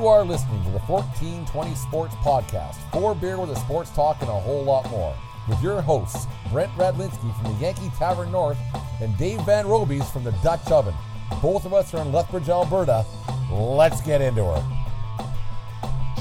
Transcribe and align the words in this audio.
You 0.00 0.06
are 0.06 0.24
listening 0.24 0.64
to 0.64 0.70
the 0.70 0.78
1420 0.78 1.74
Sports 1.74 2.14
Podcast, 2.24 2.76
four 2.90 3.14
beer 3.14 3.38
with 3.38 3.50
a 3.50 3.56
sports 3.56 3.90
talk 3.90 4.22
and 4.22 4.30
a 4.30 4.40
whole 4.40 4.64
lot 4.64 4.88
more. 4.88 5.14
With 5.46 5.62
your 5.62 5.82
hosts, 5.82 6.26
Brent 6.50 6.72
Radlinski 6.72 7.36
from 7.36 7.52
the 7.52 7.58
Yankee 7.60 7.90
Tavern 7.98 8.32
North 8.32 8.56
and 9.02 9.14
Dave 9.18 9.42
Van 9.42 9.66
Robies 9.66 10.10
from 10.10 10.24
the 10.24 10.30
Dutch 10.42 10.70
Oven. 10.70 10.94
Both 11.42 11.66
of 11.66 11.74
us 11.74 11.92
are 11.92 12.00
in 12.00 12.12
Lethbridge, 12.12 12.48
Alberta. 12.48 13.04
Let's 13.52 14.00
get 14.00 14.22
into 14.22 14.40
it. 14.40 14.62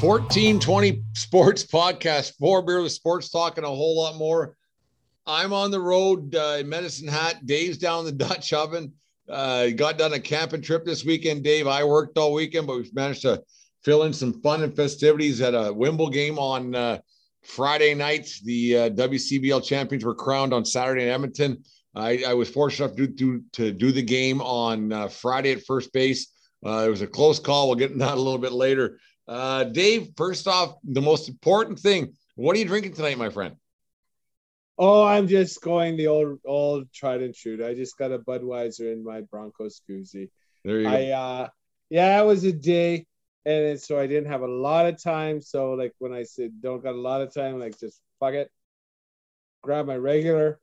1420 0.04 1.02
Sports 1.14 1.66
Podcast, 1.66 2.34
four 2.38 2.62
beer 2.62 2.82
with 2.82 2.92
sports 2.92 3.30
talk 3.30 3.56
and 3.56 3.66
a 3.66 3.70
whole 3.70 3.98
lot 3.98 4.18
more. 4.18 4.58
I'm 5.26 5.54
on 5.54 5.72
the 5.72 5.80
road, 5.80 6.36
uh, 6.36 6.64
Medicine 6.66 7.08
Hat. 7.08 7.46
Dave's 7.46 7.78
down 7.78 8.06
in 8.06 8.18
the 8.18 8.26
Dutch 8.26 8.52
Oven. 8.52 8.92
Uh, 9.30 9.70
got 9.70 9.98
done 9.98 10.12
a 10.12 10.20
camping 10.20 10.62
trip 10.62 10.84
this 10.84 11.06
weekend, 11.06 11.46
Dave. 11.46 11.66
I 11.66 11.86
worked 11.86 12.18
all 12.18 12.34
weekend, 12.34 12.68
but 12.68 12.76
we've 12.76 12.94
managed 12.94 13.22
to 13.22 13.42
fill 13.90 14.04
in 14.04 14.14
some 14.14 14.40
fun 14.44 14.62
and 14.62 14.76
festivities 14.76 15.42
at 15.42 15.56
a 15.56 15.74
Wimble 15.74 16.12
game 16.12 16.38
on 16.38 16.76
uh, 16.76 17.00
Friday 17.42 17.96
night. 17.96 18.30
The 18.44 18.78
uh, 18.78 18.90
WCBL 18.92 19.66
champions 19.66 20.06
were 20.06 20.14
crowned 20.14 20.54
on 20.54 20.64
Saturday 20.64 21.06
in 21.06 21.10
Edmonton. 21.10 21.64
I, 21.96 22.24
I 22.28 22.36
was 22.36 22.52
fortunate 22.52 22.86
enough 22.86 22.98
to 22.98 23.08
do, 23.08 23.44
to 23.54 23.72
do 23.72 23.92
the 23.92 24.04
game 24.04 24.44
on 24.44 24.94
uh, 24.94 25.08
Friday 25.08 25.54
at 25.54 25.66
first 25.66 25.92
base. 25.92 26.32
Uh, 26.64 26.84
it 26.86 26.90
was 26.92 27.02
a 27.02 27.08
close 27.08 27.40
call. 27.40 27.66
We'll 27.66 27.78
get 27.78 27.90
into 27.90 28.06
that 28.06 28.14
a 28.14 28.22
little 28.22 28.38
bit 28.38 28.52
later. 28.52 29.00
Uh, 29.28 29.64
Dave, 29.64 30.10
first 30.16 30.48
off, 30.48 30.76
the 30.84 31.02
most 31.02 31.28
important 31.28 31.80
thing 31.80 32.14
what 32.36 32.56
are 32.56 32.60
you 32.60 32.66
drinking 32.66 32.94
tonight, 32.94 33.18
my 33.18 33.32
friend? 33.32 33.56
Oh, 34.78 35.04
I'm 35.04 35.28
just 35.28 35.64
going 35.64 35.98
the 35.98 36.08
old 36.08 36.40
old 36.46 36.94
tried 36.94 37.24
and 37.24 37.34
true. 37.34 37.66
I 37.66 37.74
just 37.74 37.98
got 37.98 38.12
a 38.12 38.20
Budweiser 38.20 38.94
in 38.94 39.04
my 39.04 39.22
Broncos 39.22 39.82
koozie. 39.90 40.30
There 40.64 40.80
you 40.80 40.88
I 40.88 41.06
go. 41.06 41.12
uh 41.14 41.48
yeah, 41.90 42.22
it 42.22 42.26
was 42.26 42.44
a 42.44 42.54
day 42.54 43.08
and 43.50 43.66
it, 43.66 43.82
so 43.82 44.00
I 44.00 44.06
didn't 44.06 44.32
have 44.32 44.42
a 44.42 44.48
lot 44.48 44.86
of 44.86 45.02
time. 45.02 45.42
So 45.42 45.74
like 45.74 45.94
when 45.98 46.14
I 46.14 46.24
said 46.24 46.62
don't 46.62 46.84
got 46.84 46.94
a 46.94 47.02
lot 47.02 47.22
of 47.22 47.34
time, 47.34 47.60
like 47.60 47.80
just 47.80 48.00
fuck 48.20 48.34
it. 48.34 48.52
Grab 49.64 49.88
my 49.88 49.98
regular. 49.98 50.60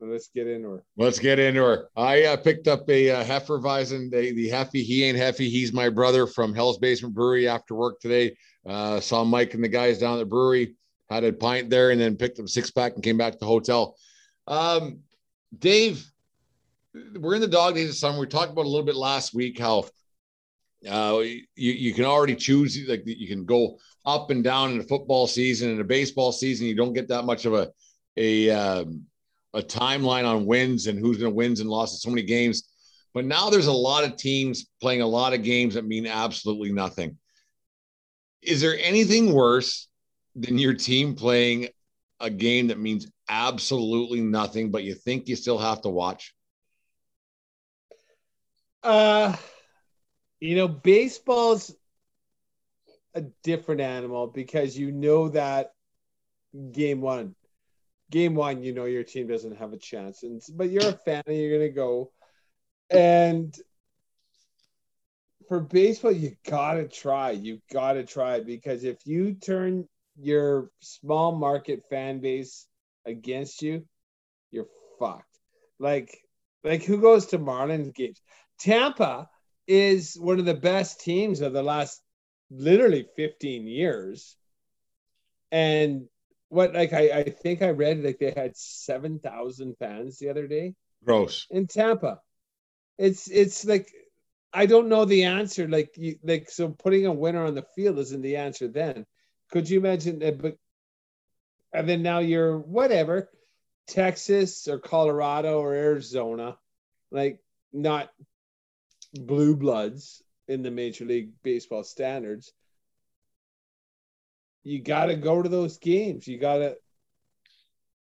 Let's 0.00 0.28
get 0.34 0.46
into 0.46 0.70
her. 0.70 0.84
Let's 0.96 1.18
get 1.18 1.38
into 1.38 1.62
her. 1.62 1.88
I 1.94 2.24
uh, 2.24 2.36
picked 2.38 2.66
up 2.68 2.88
a 2.88 3.10
uh, 3.10 3.24
Hefeweizen, 3.24 4.10
the, 4.10 4.32
the 4.32 4.48
Heffy. 4.48 4.82
He 4.82 5.04
ain't 5.04 5.18
Heffy. 5.18 5.48
He's 5.48 5.74
my 5.74 5.90
brother 5.90 6.26
from 6.26 6.54
Hell's 6.54 6.78
Basement 6.78 7.14
Brewery 7.14 7.46
after 7.46 7.74
work 7.74 8.00
today. 8.00 8.34
Uh, 8.66 8.98
saw 9.00 9.24
Mike 9.24 9.52
and 9.52 9.62
the 9.62 9.68
guys 9.68 9.98
down 9.98 10.14
at 10.14 10.20
the 10.20 10.24
brewery, 10.24 10.74
had 11.10 11.22
a 11.24 11.32
pint 11.32 11.68
there, 11.68 11.90
and 11.90 12.00
then 12.00 12.16
picked 12.16 12.38
up 12.38 12.46
a 12.46 12.48
six 12.48 12.70
pack 12.70 12.94
and 12.94 13.04
came 13.04 13.18
back 13.18 13.34
to 13.34 13.38
the 13.38 13.46
hotel. 13.46 13.94
Um, 14.46 15.00
Dave, 15.56 16.10
we're 17.18 17.34
in 17.34 17.42
the 17.42 17.48
dog 17.48 17.74
days 17.74 17.90
of 17.90 17.96
summer. 17.96 18.18
We 18.18 18.26
talked 18.26 18.52
about 18.52 18.64
a 18.64 18.68
little 18.68 18.86
bit 18.86 18.96
last 18.96 19.34
week 19.34 19.58
how 19.58 19.84
uh, 20.88 21.18
you, 21.20 21.44
you 21.54 21.94
can 21.94 22.04
already 22.04 22.34
choose, 22.34 22.78
like 22.88 23.02
you 23.04 23.28
can 23.28 23.44
go 23.44 23.78
up 24.06 24.30
and 24.30 24.42
down 24.42 24.72
in 24.72 24.80
a 24.80 24.84
football 24.84 25.26
season 25.26 25.70
and 25.70 25.80
a 25.80 25.84
baseball 25.84 26.32
season. 26.32 26.66
You 26.66 26.74
don't 26.74 26.94
get 26.94 27.08
that 27.08 27.24
much 27.24 27.44
of 27.44 27.54
a, 27.54 27.70
a, 28.16 28.50
um, 28.50 29.04
a 29.52 29.60
timeline 29.60 30.24
on 30.24 30.46
wins 30.46 30.86
and 30.86 30.98
who's 30.98 31.18
going 31.18 31.30
to 31.30 31.36
wins 31.36 31.60
and 31.60 31.68
losses 31.68 32.02
so 32.02 32.10
many 32.10 32.22
games. 32.22 32.68
But 33.12 33.24
now 33.24 33.50
there's 33.50 33.66
a 33.66 33.72
lot 33.72 34.04
of 34.04 34.16
teams 34.16 34.66
playing 34.80 35.02
a 35.02 35.06
lot 35.06 35.34
of 35.34 35.42
games 35.42 35.74
that 35.74 35.84
mean 35.84 36.06
absolutely 36.06 36.72
nothing. 36.72 37.18
Is 38.42 38.60
there 38.60 38.78
anything 38.80 39.32
worse 39.32 39.88
than 40.34 40.58
your 40.58 40.74
team 40.74 41.14
playing 41.14 41.68
a 42.20 42.30
game 42.30 42.68
that 42.68 42.78
means 42.78 43.10
absolutely 43.28 44.20
nothing, 44.20 44.70
but 44.70 44.84
you 44.84 44.94
think 44.94 45.28
you 45.28 45.36
still 45.36 45.58
have 45.58 45.82
to 45.82 45.88
watch? 45.88 46.34
Uh 48.82 49.36
you 50.40 50.56
know, 50.56 50.68
baseball's 50.68 51.74
a 53.14 53.22
different 53.42 53.80
animal 53.80 54.26
because 54.26 54.76
you 54.76 54.90
know 54.90 55.28
that 55.28 55.72
game 56.72 57.00
one, 57.00 57.34
game 58.10 58.34
one, 58.34 58.62
you 58.62 58.72
know 58.72 58.86
your 58.86 59.04
team 59.04 59.26
doesn't 59.26 59.58
have 59.58 59.72
a 59.72 59.78
chance, 59.78 60.22
and 60.22 60.42
but 60.54 60.70
you're 60.70 60.88
a 60.88 60.92
fan 60.92 61.22
and 61.26 61.36
you're 61.36 61.58
gonna 61.58 61.70
go, 61.70 62.10
and 62.90 63.54
for 65.48 65.60
baseball, 65.60 66.12
you 66.12 66.36
gotta 66.48 66.86
try, 66.88 67.32
you 67.32 67.60
gotta 67.72 68.04
try 68.04 68.40
because 68.40 68.84
if 68.84 68.98
you 69.04 69.34
turn 69.34 69.88
your 70.16 70.70
small 70.80 71.32
market 71.32 71.82
fan 71.90 72.20
base 72.20 72.66
against 73.04 73.62
you, 73.62 73.84
you're 74.50 74.68
fucked. 74.98 75.24
Like, 75.78 76.16
like 76.62 76.84
who 76.84 77.00
goes 77.00 77.26
to 77.26 77.38
Marlins 77.38 77.94
games? 77.94 78.20
Tampa 78.58 79.28
is 79.70 80.18
one 80.18 80.40
of 80.40 80.46
the 80.46 80.54
best 80.54 81.00
teams 81.00 81.40
of 81.40 81.52
the 81.52 81.62
last 81.62 82.02
literally 82.50 83.06
15 83.14 83.68
years. 83.68 84.36
And 85.52 86.08
what 86.48 86.74
like 86.74 86.92
I, 86.92 87.10
I 87.10 87.22
think 87.30 87.62
I 87.62 87.70
read 87.70 88.02
like 88.02 88.18
they 88.18 88.32
had 88.32 88.56
7,000 88.56 89.76
fans 89.78 90.18
the 90.18 90.28
other 90.28 90.48
day 90.48 90.74
Gross. 91.04 91.46
in 91.50 91.68
Tampa. 91.68 92.20
It's 92.98 93.30
it's 93.30 93.64
like 93.64 93.88
I 94.52 94.66
don't 94.66 94.88
know 94.88 95.04
the 95.04 95.24
answer. 95.24 95.68
Like 95.68 95.92
you 95.96 96.16
like 96.24 96.50
so 96.50 96.70
putting 96.70 97.06
a 97.06 97.12
winner 97.12 97.44
on 97.44 97.54
the 97.54 97.64
field 97.76 97.98
isn't 98.00 98.22
the 98.22 98.36
answer 98.36 98.66
then. 98.66 99.06
Could 99.52 99.70
you 99.70 99.78
imagine 99.78 100.18
that 100.18 100.42
but 100.42 100.56
and 101.72 101.88
then 101.88 102.02
now 102.02 102.18
you're 102.18 102.58
whatever, 102.58 103.30
Texas 103.86 104.66
or 104.66 104.80
Colorado 104.80 105.60
or 105.60 105.74
Arizona, 105.74 106.58
like 107.12 107.38
not 107.72 108.10
blue 109.14 109.56
bloods 109.56 110.22
in 110.48 110.62
the 110.62 110.70
Major 110.70 111.04
League 111.04 111.30
Baseball 111.42 111.84
standards. 111.84 112.52
You 114.62 114.80
got 114.82 115.06
to 115.06 115.16
go 115.16 115.42
to 115.42 115.48
those 115.48 115.78
games. 115.78 116.28
You 116.28 116.38
got 116.38 116.58
to, 116.58 116.76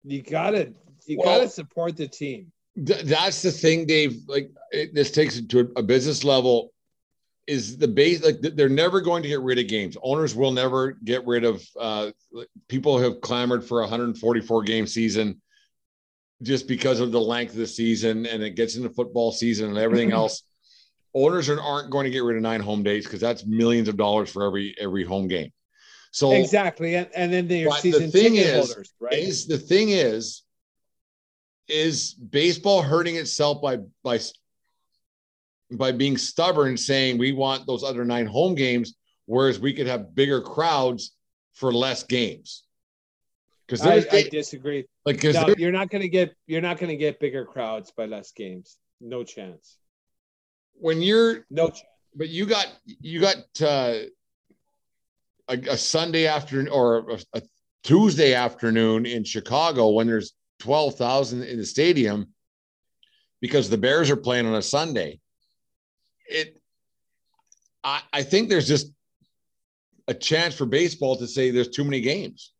you 0.03 0.22
got 0.23 0.51
to, 0.51 0.73
you 1.06 1.18
Well- 1.19 1.40
got 1.40 1.44
to 1.44 1.50
support 1.50 1.97
the 1.97 2.07
team. 2.07 2.51
Th- 2.85 3.03
that's 3.03 3.41
the 3.41 3.51
thing, 3.51 3.85
Dave. 3.88 4.18
Like 4.28 4.51
it, 4.72 4.94
this 4.94 5.09
takes 5.12 5.38
it 5.38 5.50
to 5.50 5.62
a, 5.62 5.79
a 5.79 5.84
business 5.84 6.24
level. 6.24 6.71
Is 7.48 7.77
the 7.77 7.88
base 7.88 8.24
like 8.24 8.39
they're 8.42 8.68
never 8.69 9.01
going 9.01 9.24
to 9.24 9.30
get 9.30 9.42
rid 9.42 9.57
of 9.57 9.68
games? 9.68 9.98
Owners 10.04 10.36
will 10.36 10.51
never 10.51 10.92
get 10.92 11.25
rid 11.25 11.44
of. 11.44 11.63
Uh, 11.80 12.12
people 12.68 13.00
have 13.00 13.21
clamored 13.21 13.63
for 13.63 13.80
a 13.80 13.83
144 13.83 14.63
game 14.63 14.86
season 14.86 15.42
just 16.44 16.68
because 16.68 17.00
of 17.00 17.12
the 17.12 17.21
length 17.21 17.54
of 17.54 17.57
the 17.57 17.65
season, 17.65 18.25
and 18.27 18.44
it 18.44 18.51
gets 18.51 18.75
into 18.75 18.89
football 18.89 19.31
season 19.31 19.69
and 19.69 19.77
everything 19.77 20.12
else. 20.21 20.44
Owners 21.13 21.50
are, 21.50 21.59
aren't 21.59 21.89
going 21.89 22.06
to 22.06 22.09
get 22.09 22.24
rid 22.24 22.38
of 22.38 22.44
nine 22.44 22.62
home 22.62 22.83
days 22.83 23.06
because 23.06 23.21
that's 23.21 23.45
millions 23.45 23.88
of 23.88 23.98
dollars 23.98 24.31
for 24.31 24.45
every 24.45 24.75
every 24.80 25.04
home 25.04 25.27
game. 25.27 25.51
So 26.12 26.31
exactly, 26.31 26.95
and, 26.95 27.09
and 27.15 27.31
then 27.31 27.48
the 27.48 27.69
season 27.80 28.12
thing 28.12 28.33
ticket 28.33 28.48
is- 28.48 28.68
holders, 28.68 28.94
right? 29.00 29.13
is 29.13 29.48
the 29.48 29.57
thing 29.57 29.89
is 29.89 30.44
is 31.68 32.13
baseball 32.13 32.81
hurting 32.81 33.15
itself 33.15 33.62
by 33.62 33.77
by 34.04 34.19
by 35.71 35.92
being 35.92 36.18
stubborn 36.18 36.77
saying 36.77 37.18
we 37.18 37.33
want 37.33 37.68
those 37.68 37.83
other 37.83 38.06
nine 38.06 38.25
home 38.25 38.56
games 38.56 38.95
whereas 39.25 39.59
we 39.59 39.74
could 39.74 39.88
have 39.88 40.15
bigger 40.15 40.42
crowds 40.42 41.13
for 41.54 41.74
less 41.74 42.04
games 42.04 42.63
because 43.68 43.86
I, 43.86 44.06
I 44.12 44.24
disagree. 44.24 44.86
like 45.06 45.21
No, 45.24 45.54
you're 45.57 45.71
not 45.71 45.89
going 45.89 46.01
to 46.01 46.09
get 46.09 46.33
you're 46.45 46.62
not 46.62 46.77
going 46.77 46.89
to 46.89 46.95
get 46.95 47.19
bigger 47.19 47.45
crowds 47.45 47.92
by 47.92 48.06
less 48.06 48.31
games. 48.31 48.77
No 49.01 49.24
chance. 49.24 49.77
When 50.79 51.01
you're 51.01 51.45
No 51.50 51.71
but 52.15 52.29
you 52.29 52.45
got 52.45 52.68
you 52.85 53.21
got 53.21 53.38
uh, 53.62 53.94
a, 55.47 55.57
a 55.69 55.77
Sunday 55.77 56.25
afternoon 56.25 56.68
or 56.69 57.12
a, 57.12 57.19
a 57.33 57.41
Tuesday 57.83 58.33
afternoon 58.33 59.06
in 59.06 59.24
Chicago 59.24 59.89
when 59.89 60.07
there's 60.07 60.33
twelve 60.59 60.95
thousand 60.95 61.44
in 61.44 61.57
the 61.57 61.65
stadium 61.65 62.33
because 63.39 63.69
the 63.69 63.77
Bears 63.77 64.09
are 64.09 64.18
playing 64.18 64.47
on 64.47 64.56
a 64.56 64.62
Sunday. 64.62 65.19
It, 66.27 66.59
I, 67.83 68.01
I 68.12 68.23
think 68.23 68.50
there's 68.50 68.68
just 68.68 68.91
a 70.07 70.13
chance 70.13 70.56
for 70.56 70.65
baseball 70.65 71.18
to 71.18 71.27
say 71.27 71.51
there's 71.51 71.69
too 71.69 71.83
many 71.83 72.01
games. 72.01 72.51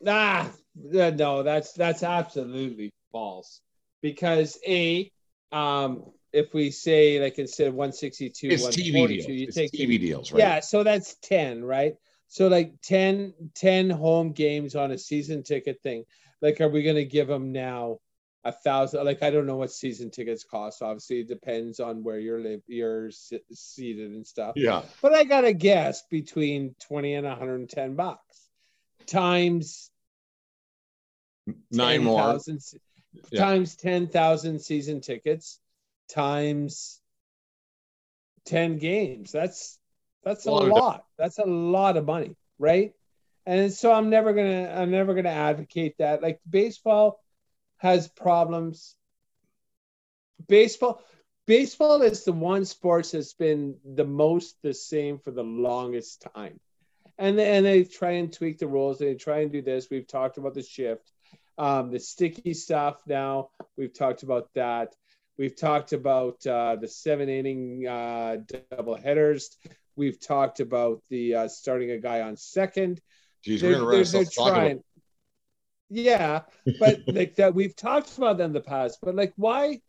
Nah, 0.00 0.46
no, 0.74 1.42
that's 1.42 1.72
that's 1.72 2.02
absolutely 2.02 2.92
false. 3.12 3.60
Because 4.00 4.58
a, 4.66 5.10
um, 5.50 6.04
if 6.32 6.52
we 6.52 6.70
say 6.70 7.20
like 7.20 7.38
instead 7.38 7.68
of 7.68 7.74
162, 7.74 8.48
It's 8.48 8.62
TV 8.64 8.92
142, 8.92 9.06
deals. 9.08 9.28
you 9.28 9.46
It's 9.46 9.56
take 9.56 9.72
TV 9.72 9.98
deals, 10.00 10.32
right? 10.32 10.40
Yeah, 10.40 10.60
so 10.60 10.82
that's 10.82 11.14
10, 11.22 11.64
right? 11.64 11.94
So 12.28 12.48
like 12.48 12.74
10, 12.82 13.32
10 13.54 13.90
home 13.90 14.32
games 14.32 14.76
on 14.76 14.90
a 14.90 14.98
season 14.98 15.42
ticket 15.42 15.80
thing. 15.82 16.04
Like, 16.42 16.60
are 16.60 16.68
we 16.68 16.82
gonna 16.82 17.04
give 17.04 17.26
them 17.28 17.52
now 17.52 18.00
a 18.44 18.52
thousand? 18.52 19.04
Like, 19.04 19.22
I 19.22 19.30
don't 19.30 19.46
know 19.46 19.56
what 19.56 19.72
season 19.72 20.10
tickets 20.10 20.44
cost. 20.44 20.82
Obviously, 20.82 21.20
it 21.20 21.28
depends 21.28 21.80
on 21.80 22.04
where 22.04 22.18
you're 22.18 22.40
live, 22.40 22.60
you're 22.66 23.10
seated 23.10 24.10
and 24.12 24.26
stuff. 24.26 24.52
Yeah. 24.56 24.82
But 25.00 25.14
I 25.14 25.24
gotta 25.24 25.54
guess 25.54 26.02
between 26.10 26.74
20 26.80 27.14
and 27.14 27.26
110 27.26 27.94
bucks 27.94 28.48
times 29.06 29.90
Nine 31.70 32.04
more. 32.04 32.20
10,000 32.20 32.60
Yeah. 33.30 33.40
times 33.40 33.74
10,000 33.76 34.60
season 34.60 35.00
tickets 35.00 35.58
times 36.08 37.00
10 38.46 38.78
games. 38.78 39.32
That's 39.32 39.78
that's 40.24 40.46
a 40.46 40.50
lot. 40.50 41.04
That's 41.16 41.38
a 41.38 41.44
lot 41.44 41.96
of 41.96 42.04
money, 42.04 42.36
right? 42.58 42.92
And 43.46 43.72
so 43.72 43.92
I'm 43.92 44.10
never 44.10 44.32
going 44.32 44.50
to 44.50 44.78
I'm 44.78 44.90
never 44.90 45.14
going 45.14 45.24
to 45.24 45.30
advocate 45.30 45.96
that. 45.98 46.22
Like 46.22 46.40
baseball 46.48 47.22
has 47.78 48.08
problems. 48.08 48.94
Baseball 50.48 51.02
baseball 51.46 52.02
is 52.02 52.24
the 52.24 52.32
one 52.32 52.64
sport 52.64 53.08
that's 53.12 53.32
been 53.32 53.76
the 53.84 54.04
most 54.04 54.56
the 54.62 54.74
same 54.74 55.18
for 55.18 55.30
the 55.30 55.44
longest 55.44 56.26
time. 56.34 56.60
And 57.16 57.38
and 57.40 57.64
they 57.64 57.84
try 57.84 58.12
and 58.12 58.32
tweak 58.32 58.58
the 58.58 58.68
rules. 58.68 58.98
They 58.98 59.14
try 59.14 59.40
and 59.40 59.52
do 59.52 59.62
this. 59.62 59.88
We've 59.90 60.06
talked 60.06 60.38
about 60.38 60.54
the 60.54 60.62
shift 60.62 61.10
um, 61.58 61.90
the 61.90 61.98
sticky 61.98 62.54
stuff 62.54 63.02
now. 63.06 63.50
We've 63.76 63.92
talked 63.92 64.22
about 64.22 64.48
that. 64.54 64.94
We've 65.38 65.54
talked 65.56 65.92
about 65.92 66.44
uh, 66.46 66.76
the 66.80 66.88
seven 66.88 67.28
inning 67.28 67.86
uh, 67.86 68.38
double 68.70 68.96
headers. 68.96 69.56
We've 69.94 70.18
talked 70.20 70.58
about 70.60 71.00
the 71.10 71.34
uh, 71.34 71.48
starting 71.48 71.92
a 71.92 71.98
guy 71.98 72.22
on 72.22 72.36
second. 72.36 73.00
Geez, 73.44 73.60
They're, 73.60 73.84
we're 73.84 73.92
they're, 73.92 74.04
they're 74.04 74.24
talking 74.24 74.48
about 74.48 74.54
trying. 74.56 74.84
Yeah, 75.90 76.40
but 76.80 77.00
like 77.06 77.36
that, 77.36 77.54
we've 77.54 77.76
talked 77.76 78.18
about 78.18 78.38
them 78.38 78.46
in 78.46 78.52
the 78.52 78.60
past. 78.60 78.98
But 79.00 79.14
like, 79.14 79.32
why? 79.36 79.80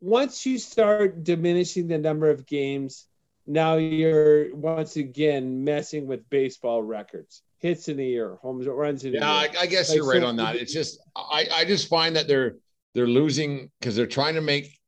Once 0.00 0.44
you 0.44 0.58
start 0.58 1.24
diminishing 1.24 1.88
the 1.88 1.96
number 1.96 2.28
of 2.28 2.44
games, 2.44 3.06
now 3.46 3.76
you're 3.76 4.54
once 4.54 4.96
again 4.96 5.64
messing 5.64 6.06
with 6.06 6.28
baseball 6.28 6.82
records. 6.82 7.40
Hits 7.60 7.88
in 7.88 7.98
a 7.98 8.02
year, 8.02 8.36
homes 8.42 8.66
runs 8.66 9.04
in 9.06 9.14
Yeah, 9.14 9.26
I. 9.26 9.48
I 9.58 9.66
guess 9.66 9.88
Like, 9.88 9.96
you're 9.96 10.06
right 10.06 10.20
so- 10.20 10.26
on 10.26 10.36
that. 10.36 10.56
It's 10.56 10.72
just 10.72 11.00
I, 11.16 11.46
I 11.50 11.64
just 11.64 11.88
find 11.88 12.16
that 12.16 12.28
they're 12.28 12.56
they're 12.94 13.06
losing 13.06 13.70
because 13.78 13.96
they're 13.96 14.06
trying 14.06 14.34
to 14.34 14.40
make 14.40 14.78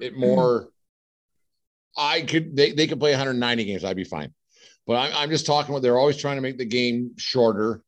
it 0.00 0.16
more. 0.16 0.68
I 1.96 2.22
could 2.22 2.56
they, 2.56 2.72
they 2.72 2.86
could 2.86 2.98
play 3.00 3.10
190 3.10 3.64
games, 3.64 3.84
I'd 3.84 3.96
be 3.96 4.04
fine. 4.04 4.32
But 4.86 4.96
I'm, 4.96 5.12
I'm 5.14 5.30
just 5.30 5.46
talking 5.46 5.72
about 5.72 5.82
they're 5.82 5.98
always 5.98 6.16
trying 6.16 6.36
to 6.36 6.42
make 6.42 6.58
the 6.58 6.64
game 6.64 7.12
shorter 7.16 7.82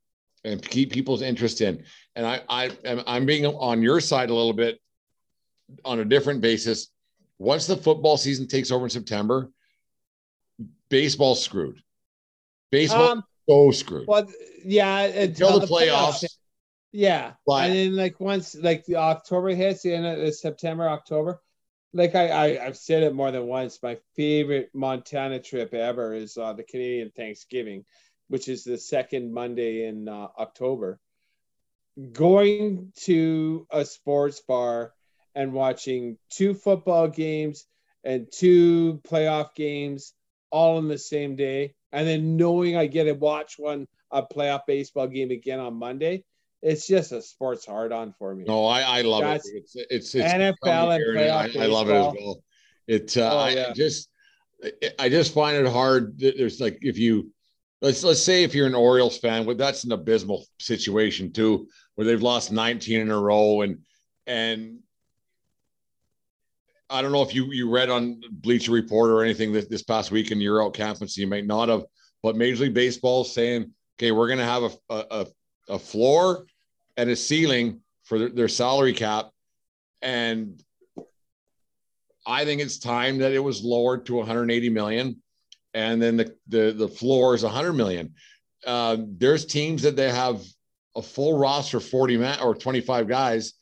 and 0.45 0.63
keep 0.63 0.93
people's 0.93 1.23
interest 1.23 1.61
in. 1.61 1.85
And 2.15 2.25
I 2.25 2.41
I 2.49 2.71
am 2.85 3.03
I'm 3.07 3.27
being 3.27 3.45
on 3.45 3.83
your 3.83 4.01
side 4.01 4.31
a 4.31 4.35
little 4.35 4.53
bit 4.53 4.81
on 5.85 6.01
a 6.01 6.05
different 6.05 6.41
basis. 6.41 6.89
Once 7.39 7.67
the 7.67 7.77
football 7.77 8.17
season 8.17 8.47
takes 8.47 8.71
over 8.71 8.85
in 8.85 8.91
September, 8.91 9.51
baseball's 10.89 11.43
screwed. 11.43 11.83
Baseball 12.71 13.11
Um, 13.11 13.25
so 13.49 13.71
screwed. 13.73 14.07
well, 14.09 14.27
yeah, 14.65 15.01
Until 15.01 15.61
the 15.61 15.67
playoffs. 15.67 16.25
Yeah, 16.97 17.35
But- 17.45 17.67
and 17.67 17.75
then 17.75 17.95
like 17.95 18.21
once 18.21 18.55
like 18.55 18.87
the 18.87 18.97
October 18.97 19.51
hits, 19.51 19.83
the 19.83 19.93
end 19.93 20.07
of 20.07 20.19
the 20.19 20.33
September, 20.33 20.89
October, 20.89 21.43
like 21.93 22.15
I, 22.15 22.29
I 22.29 22.67
I've 22.67 22.79
said 22.79 23.03
it 23.03 23.15
more 23.15 23.31
than 23.31 23.47
once. 23.47 23.83
My 23.83 23.99
favorite 24.15 24.71
Montana 24.73 25.41
trip 25.41 25.75
ever 25.75 26.15
is 26.15 26.39
uh, 26.39 26.55
the 26.55 26.63
Canadian 26.63 27.11
Thanksgiving, 27.11 27.85
which 28.29 28.49
is 28.49 28.65
the 28.65 28.79
second 28.79 29.35
Monday 29.35 29.85
in 29.85 30.09
uh, 30.09 30.29
October. 30.39 30.99
Going 32.13 32.93
to 33.03 33.67
a 33.71 33.85
sports 33.85 34.41
bar 34.41 34.95
and 35.35 35.53
watching 35.53 36.17
two 36.31 36.55
football 36.55 37.09
games 37.09 37.67
and 38.05 38.27
two 38.33 39.03
playoff 39.07 39.55
games 39.55 40.15
all 40.51 40.79
in 40.79 40.89
the 40.89 40.97
same 40.97 41.37
day, 41.37 41.75
and 41.93 42.09
then 42.09 42.39
knowing 42.39 42.75
I 42.75 42.87
get 42.87 43.05
to 43.05 43.13
watch 43.13 43.59
one 43.59 43.87
a 44.11 44.23
playoff 44.23 44.63
baseball 44.67 45.09
game 45.09 45.31
again 45.31 45.61
on 45.61 45.75
Monday, 45.75 46.25
it's 46.67 46.89
just 46.89 47.13
a 47.13 47.23
sports 47.23 47.65
hard 47.65 47.93
on 47.93 48.13
for 48.19 48.35
me. 48.35 48.45
No, 48.45 48.67
I, 48.67 48.81
I 48.99 49.03
love 49.03 49.23
That's- 49.23 49.47
it. 49.47 49.59
It's 49.59 49.77
it's, 49.77 50.15
it's 50.17 50.33
NFL 50.33 50.97
and 50.97 51.19
I, 51.19 51.49
playoff 51.49 51.61
I 51.63 51.67
love 51.67 51.89
it 51.89 51.95
as 51.95 52.15
well. 52.15 52.43
It 52.89 53.17
uh, 53.17 53.31
Oh, 53.33 53.39
I 53.39 53.73
just 53.73 54.09
I 54.99 55.09
just 55.09 55.33
find 55.33 55.57
it 55.57 55.71
hard. 55.71 56.19
that 56.19 56.37
There's 56.37 56.61
like 56.61 56.79
if 56.83 56.99
you 56.99 57.31
let's 57.83 58.03
let's 58.03 58.23
say 58.23 58.43
if 58.43 58.53
you're 58.53 58.67
an 58.67 58.75
Orioles 58.75 59.17
fan, 59.17 59.47
well, 59.47 59.55
that's 59.55 59.85
an 59.85 59.93
abysmal 59.93 60.45
situation 60.59 61.33
too, 61.33 61.69
where 61.95 62.05
they've 62.05 62.23
lost 62.23 62.51
19 62.51 63.01
in 63.01 63.11
a 63.13 63.21
row 63.21 63.61
and 63.63 63.79
and 64.27 64.81
I 66.91 67.01
don't 67.01 67.13
know 67.13 67.23
if 67.23 67.33
you 67.33 67.53
you 67.53 67.71
read 67.71 67.91
on 67.91 68.21
Bleacher 68.31 68.73
Report 68.73 69.11
or 69.11 69.23
anything 69.23 69.53
this, 69.53 69.67
this 69.67 69.85
past 69.85 70.11
week 70.11 70.33
in 70.33 70.41
your 70.41 70.65
out 70.65 70.77
so 70.77 71.07
you 71.21 71.29
might 71.29 71.47
not 71.47 71.69
have, 71.69 71.85
but 72.25 72.35
Major 72.37 72.65
League 72.65 72.75
Baseball 72.75 73.23
saying, 73.23 73.73
okay, 73.99 74.11
we're 74.11 74.29
gonna 74.29 74.45
have 74.45 74.65
a 74.65 74.71
a, 74.91 75.05
a, 75.11 75.27
a 75.69 75.79
floor 75.79 76.47
and 76.97 77.11
a 77.11 77.17
ceiling 77.17 77.81
for 78.05 78.29
their, 78.29 78.49
salary 78.49 78.93
cap. 78.93 79.31
And 80.03 80.63
I 82.27 82.45
think 82.45 82.61
it's 82.61 82.79
time 82.79 83.19
that 83.19 83.33
it 83.33 83.39
was 83.39 83.63
lowered 83.63 84.07
to 84.07 84.15
180 84.15 84.69
million. 84.71 85.23
And 85.75 86.01
then 86.01 86.17
the, 86.17 86.35
the, 86.49 86.73
the 86.73 86.89
floor 86.89 87.35
is 87.35 87.43
100 87.43 87.73
million. 87.75 88.15
Uh, 88.67 88.97
there's 89.01 89.45
teams 89.45 89.83
that 89.83 89.97
they 89.97 90.11
have 90.11 90.43
a 90.97 91.03
full 91.03 91.39
roster, 91.39 91.81
40 91.81 92.17
man 92.17 92.41
or 92.41 92.55
25 92.55 93.07
guys 93.07 93.53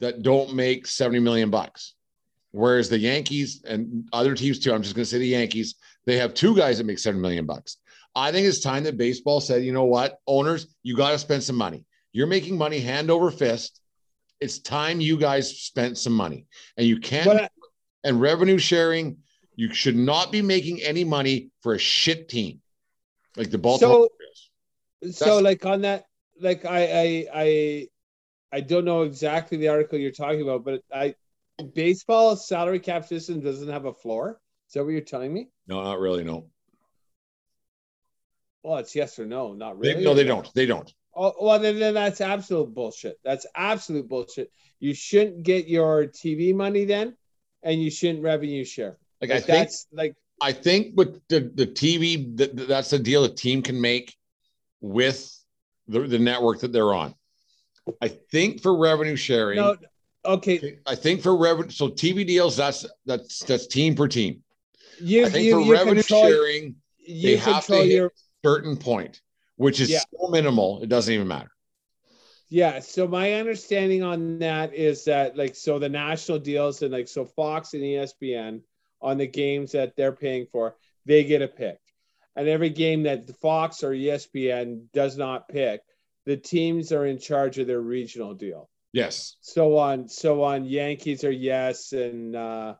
that 0.00 0.22
don't 0.22 0.54
make 0.54 0.86
70 0.86 1.18
million 1.20 1.50
bucks. 1.50 1.94
Whereas 2.52 2.88
the 2.88 2.98
Yankees 2.98 3.62
and 3.66 4.08
other 4.12 4.34
teams 4.34 4.58
too, 4.58 4.72
I'm 4.72 4.82
just 4.82 4.94
going 4.94 5.04
to 5.04 5.10
say 5.10 5.18
the 5.18 5.26
Yankees, 5.26 5.74
they 6.06 6.16
have 6.16 6.34
two 6.34 6.56
guys 6.56 6.78
that 6.78 6.84
make 6.84 6.98
7 6.98 7.20
million 7.20 7.44
bucks. 7.44 7.78
I 8.14 8.32
think 8.32 8.46
it's 8.46 8.60
time 8.60 8.84
that 8.84 8.96
baseball 8.96 9.40
said, 9.40 9.64
you 9.64 9.72
know 9.72 9.84
what, 9.84 10.18
owners, 10.26 10.66
you 10.82 10.96
got 10.96 11.10
to 11.10 11.18
spend 11.18 11.42
some 11.42 11.56
money. 11.56 11.84
You're 12.12 12.26
making 12.26 12.56
money 12.56 12.80
hand 12.80 13.10
over 13.10 13.30
fist. 13.30 13.80
It's 14.40 14.58
time 14.60 15.00
you 15.00 15.18
guys 15.18 15.58
spent 15.60 15.98
some 15.98 16.12
money, 16.12 16.46
and 16.76 16.86
you 16.86 16.98
can't. 16.98 17.28
I- 17.28 17.48
and 18.04 18.20
revenue 18.20 18.58
sharing, 18.58 19.18
you 19.56 19.74
should 19.74 19.96
not 19.96 20.30
be 20.30 20.40
making 20.40 20.80
any 20.82 21.02
money 21.02 21.50
for 21.62 21.74
a 21.74 21.78
shit 21.78 22.28
team 22.28 22.60
like 23.36 23.50
the 23.50 23.58
Baltimore. 23.58 24.08
Orioles. 25.02 25.16
so 25.16 25.38
like 25.40 25.66
on 25.66 25.82
that 25.82 26.04
like 26.40 26.64
I, 26.64 26.80
I 26.84 27.26
i 27.34 27.88
i 28.52 28.60
don't 28.60 28.84
know 28.84 29.02
exactly 29.02 29.58
the 29.58 29.68
article 29.68 29.98
you're 29.98 30.12
talking 30.12 30.42
about 30.42 30.64
but 30.64 30.82
i 30.92 31.14
baseball 31.74 32.36
salary 32.36 32.78
cap 32.78 33.04
system 33.06 33.40
doesn't 33.40 33.68
have 33.68 33.84
a 33.84 33.92
floor 33.92 34.40
is 34.68 34.74
that 34.74 34.84
what 34.84 34.90
you're 34.90 35.00
telling 35.00 35.32
me 35.32 35.48
No, 35.66 35.82
not 35.82 35.98
really. 35.98 36.24
No, 36.24 36.46
well 38.62 38.76
it's 38.78 38.94
yes 38.94 39.18
or 39.18 39.26
no 39.26 39.54
not 39.54 39.80
they, 39.80 39.90
really 39.90 40.04
no, 40.04 40.14
they 40.14 40.24
don't. 40.24 40.52
They 40.54 40.66
don't. 40.66 40.92
Oh, 41.18 41.34
well 41.40 41.58
then, 41.58 41.78
then 41.78 41.94
that's 41.94 42.20
absolute 42.20 42.72
bullshit. 42.72 43.18
That's 43.24 43.46
absolute 43.54 44.08
bullshit. 44.08 44.50
You 44.80 44.94
shouldn't 44.94 45.42
get 45.42 45.66
your 45.66 46.06
tv 46.06 46.54
money 46.54 46.84
then 46.84 47.16
and 47.62 47.82
you 47.82 47.90
shouldn't 47.90 48.22
revenue 48.22 48.64
share. 48.64 48.96
Like, 49.20 49.30
like 49.30 49.42
I 49.42 49.64
think 49.64 49.70
like 49.92 50.16
I 50.40 50.52
think 50.52 50.96
with 50.96 51.20
the 51.28 51.50
the 51.54 51.66
TV, 51.66 52.36
that 52.36 52.68
that's 52.68 52.90
the 52.90 52.98
deal 52.98 53.24
a 53.24 53.28
team 53.28 53.62
can 53.62 53.80
make 53.80 54.16
with 54.80 55.36
the, 55.88 56.00
the 56.00 56.18
network 56.18 56.60
that 56.60 56.72
they're 56.72 56.94
on. 56.94 57.14
I 58.00 58.08
think 58.08 58.62
for 58.62 58.76
revenue 58.76 59.16
sharing, 59.16 59.56
no 59.56 59.76
okay. 60.24 60.78
I 60.86 60.94
think 60.94 61.22
for 61.22 61.36
revenue, 61.36 61.70
so 61.70 61.88
TV 61.88 62.26
deals, 62.26 62.56
that's 62.56 62.86
that's 63.06 63.40
that's 63.40 63.66
team 63.66 63.94
per 63.94 64.06
team. 64.06 64.42
you 65.00 65.26
I 65.26 65.30
think 65.30 65.46
you, 65.46 65.52
for 65.54 65.60
you 65.60 65.72
revenue 65.72 66.02
control, 66.02 66.28
sharing, 66.28 66.76
you 66.98 67.30
they 67.30 67.36
have 67.36 67.66
to 67.66 67.76
hit- 67.76 67.88
your 67.88 68.12
certain 68.44 68.76
point, 68.76 69.20
which 69.58 69.80
is 69.80 69.90
Yeah. 69.90 70.00
so 70.18 70.28
minimal, 70.28 70.82
it 70.82 70.88
doesn't 70.88 71.12
even 71.12 71.28
matter. 71.28 71.50
Yeah, 72.48 72.78
so 72.80 73.06
my 73.06 73.34
understanding 73.34 74.02
on 74.02 74.38
that 74.38 74.72
is 74.74 75.04
that 75.04 75.36
like 75.36 75.54
so 75.54 75.78
the 75.78 75.88
national 75.90 76.38
deals 76.38 76.80
and 76.80 76.92
like 76.92 77.08
so 77.08 77.26
Fox 77.26 77.74
and 77.74 77.82
ESPN 77.82 78.62
on 79.02 79.18
the 79.18 79.26
games 79.26 79.72
that 79.72 79.94
they're 79.96 80.12
paying 80.16 80.46
for, 80.50 80.76
they 81.04 81.24
get 81.24 81.42
a 81.42 81.48
pick. 81.48 81.78
And 82.36 82.48
every 82.48 82.70
game 82.70 83.02
that 83.02 83.28
Fox 83.40 83.82
or 83.82 83.90
ESPN 83.90 84.84
does 84.94 85.18
not 85.18 85.48
pick, 85.48 85.82
the 86.24 86.36
teams 86.36 86.92
are 86.92 87.04
in 87.04 87.18
charge 87.18 87.58
of 87.58 87.66
their 87.66 87.80
regional 87.80 88.34
deal. 88.34 88.70
Yes. 88.92 89.36
So 89.42 89.76
on, 89.76 90.08
so 90.08 90.42
on, 90.44 90.64
Yankees 90.64 91.24
are 91.24 91.30
yes, 91.30 91.92
and 91.92 92.34
uh, 92.34 92.74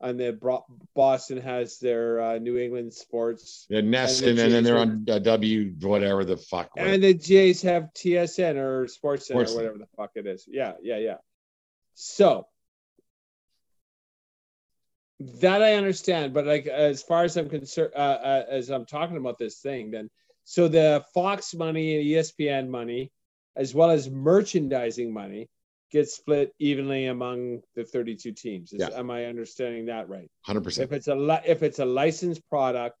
and 0.00 0.18
the 0.18 0.32
Bro- 0.32 0.64
Boston 0.94 1.38
has 1.40 1.78
their 1.78 2.20
uh, 2.20 2.38
New 2.38 2.56
England 2.56 2.92
sports, 2.94 3.66
Yeah, 3.68 3.80
Ness, 3.80 4.20
And 4.22 4.38
the 4.38 4.44
and 4.44 4.52
then 4.52 4.64
they're 4.64 4.78
on 4.78 5.04
uh, 5.08 5.18
W, 5.18 5.74
whatever 5.80 6.24
the 6.24 6.36
fuck. 6.36 6.70
and 6.76 7.02
the 7.02 7.14
Jays 7.14 7.62
have 7.62 7.88
TSN 7.94 8.56
or 8.56 8.86
Sports 8.86 9.26
Center 9.26 9.40
Sports 9.40 9.52
or 9.52 9.56
whatever 9.56 9.78
the 9.78 9.88
fuck 9.96 10.12
it 10.14 10.26
is. 10.26 10.44
Yeah, 10.46 10.74
yeah, 10.82 10.98
yeah. 10.98 11.16
So 11.94 12.46
that 15.40 15.62
I 15.62 15.74
understand, 15.74 16.32
but 16.32 16.46
like 16.46 16.66
as 16.66 17.02
far 17.02 17.24
as 17.24 17.36
I'm 17.36 17.48
concerned, 17.48 17.92
uh, 17.96 17.98
uh, 17.98 18.44
as 18.48 18.70
I'm 18.70 18.86
talking 18.86 19.16
about 19.16 19.38
this 19.38 19.56
thing, 19.58 19.90
then 19.90 20.08
so 20.44 20.68
the 20.68 21.04
Fox 21.12 21.54
money 21.54 21.96
and 21.96 22.06
ESPN 22.06 22.68
money, 22.68 23.10
as 23.56 23.74
well 23.74 23.90
as 23.90 24.08
merchandising 24.08 25.12
money, 25.12 25.48
gets 25.90 26.14
split 26.14 26.54
evenly 26.58 27.06
among 27.06 27.60
the 27.74 27.84
32 27.84 28.32
teams. 28.32 28.72
Is, 28.72 28.80
Yeah. 28.80 28.98
Am 28.98 29.10
I 29.10 29.26
understanding 29.26 29.86
that 29.86 30.08
right? 30.08 30.30
100%. 30.46 30.78
If 30.78 30.92
it's 30.92 31.08
a 31.08 31.14
li- 31.14 31.40
if 31.46 31.62
it's 31.62 31.78
a 31.78 31.84
licensed 31.84 32.46
product, 32.48 32.96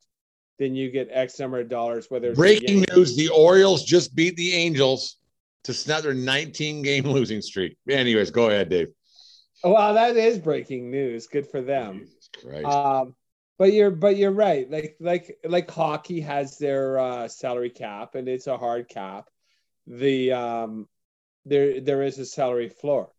then 0.58 0.74
you 0.74 0.90
get 0.90 1.08
X 1.10 1.38
number 1.38 1.60
of 1.60 1.68
dollars. 1.68 2.06
Whether 2.08 2.30
it's 2.30 2.38
Breaking 2.38 2.84
news 2.94 3.16
the 3.16 3.28
Orioles 3.28 3.84
just 3.84 4.14
beat 4.14 4.36
the 4.36 4.54
Angels 4.54 5.18
to 5.64 5.74
snap 5.74 6.02
their 6.02 6.14
19 6.14 6.82
game 6.82 7.04
losing 7.04 7.42
streak. 7.42 7.76
Anyways, 7.88 8.30
go 8.30 8.48
ahead, 8.48 8.68
Dave. 8.68 8.88
Oh, 9.64 9.72
Well, 9.72 9.94
that 9.94 10.16
is 10.16 10.38
breaking 10.38 10.90
news. 10.90 11.26
Good 11.26 11.46
for 11.48 11.60
them. 11.60 12.06
Um, 12.64 13.14
but 13.58 13.72
you're 13.72 13.90
but 13.90 14.16
you're 14.16 14.30
right. 14.30 14.70
Like 14.70 14.96
like 15.00 15.36
like 15.44 15.70
hockey 15.70 16.20
has 16.20 16.58
their 16.58 16.98
uh, 16.98 17.28
salary 17.28 17.70
cap, 17.70 18.14
and 18.14 18.28
it's 18.28 18.46
a 18.46 18.56
hard 18.56 18.88
cap. 18.88 19.28
The 19.86 20.32
um, 20.32 20.88
there 21.44 21.80
there 21.80 22.02
is 22.02 22.18
a 22.18 22.26
salary 22.26 22.68
floor, 22.68 23.10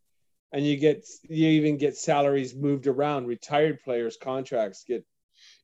and 0.51 0.65
you 0.65 0.77
get 0.77 1.05
you 1.23 1.47
even 1.49 1.77
get 1.77 1.97
salaries 1.97 2.55
moved 2.55 2.87
around. 2.87 3.27
Retired 3.27 3.81
players' 3.83 4.17
contracts 4.21 4.83
get 4.87 5.05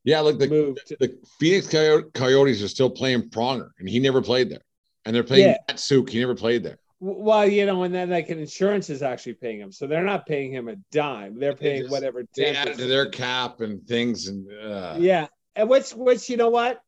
yeah, 0.03 0.19
look, 0.21 0.39
the, 0.39 0.47
moved. 0.47 0.93
the 0.99 1.17
Phoenix 1.39 1.67
Coyotes 2.13 2.63
are 2.63 2.67
still 2.67 2.89
playing 2.89 3.29
Pronger, 3.29 3.69
and 3.79 3.89
he 3.89 3.99
never 3.99 4.21
played 4.21 4.49
there. 4.49 4.61
And 5.05 5.13
they're 5.15 5.23
playing 5.23 5.49
Yeah. 5.49 5.57
Matt 5.67 5.79
Suk. 5.79 6.09
He 6.09 6.19
never 6.19 6.35
played 6.35 6.63
there. 6.63 6.77
Well, 7.01 7.45
you 7.47 7.65
know, 7.65 7.83
and 7.83 7.93
then 7.93 8.09
like 8.09 8.29
an 8.29 8.39
insurance 8.39 8.89
is 8.89 9.03
actually 9.03 9.33
paying 9.33 9.59
him, 9.59 9.71
so 9.71 9.85
they're 9.85 10.03
not 10.03 10.25
paying 10.25 10.51
him 10.53 10.69
a 10.69 10.75
dime. 10.91 11.37
They're 11.39 11.53
They 11.53 11.59
paying 11.59 11.81
just- 11.81 11.91
whatever. 11.91 12.23
They 12.35 12.53
10%. 12.53 12.55
added 12.55 12.77
to 12.77 12.85
their 12.87 13.09
cap 13.09 13.61
and 13.61 13.85
things. 13.85 14.27
And 14.27 14.47
uh, 14.63 14.95
Yeah, 14.97 15.27
and 15.55 15.69
which 15.69 15.91
which 15.91 16.29
you 16.29 16.37
know 16.37 16.49
what? 16.49 16.79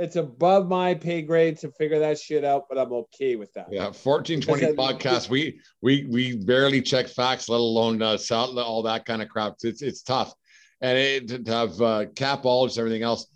It's 0.00 0.16
above 0.16 0.66
my 0.66 0.94
pay 0.94 1.20
grade 1.20 1.58
to 1.58 1.70
figure 1.72 1.98
that 1.98 2.18
shit 2.18 2.42
out, 2.42 2.64
but 2.70 2.78
I'm 2.78 2.90
okay 2.92 3.36
with 3.36 3.52
that. 3.52 3.66
Yeah, 3.70 3.92
fourteen 3.92 4.40
twenty 4.40 4.66
podcast. 4.72 5.28
We 5.28 5.60
we 5.82 6.06
we 6.08 6.36
barely 6.36 6.80
check 6.80 7.06
facts, 7.06 7.50
let 7.50 7.60
alone 7.60 8.00
uh, 8.00 8.16
sell, 8.16 8.58
all 8.58 8.82
that 8.84 9.04
kind 9.04 9.20
of 9.20 9.28
crap. 9.28 9.56
It's 9.62 9.82
it's 9.82 10.00
tough, 10.02 10.32
and 10.80 10.96
it, 10.96 11.28
to- 11.28 11.42
to 11.44 11.52
have 11.52 11.70
uh, 11.82 12.04
capologists, 12.14 12.78
everything 12.78 13.02
else. 13.02 13.26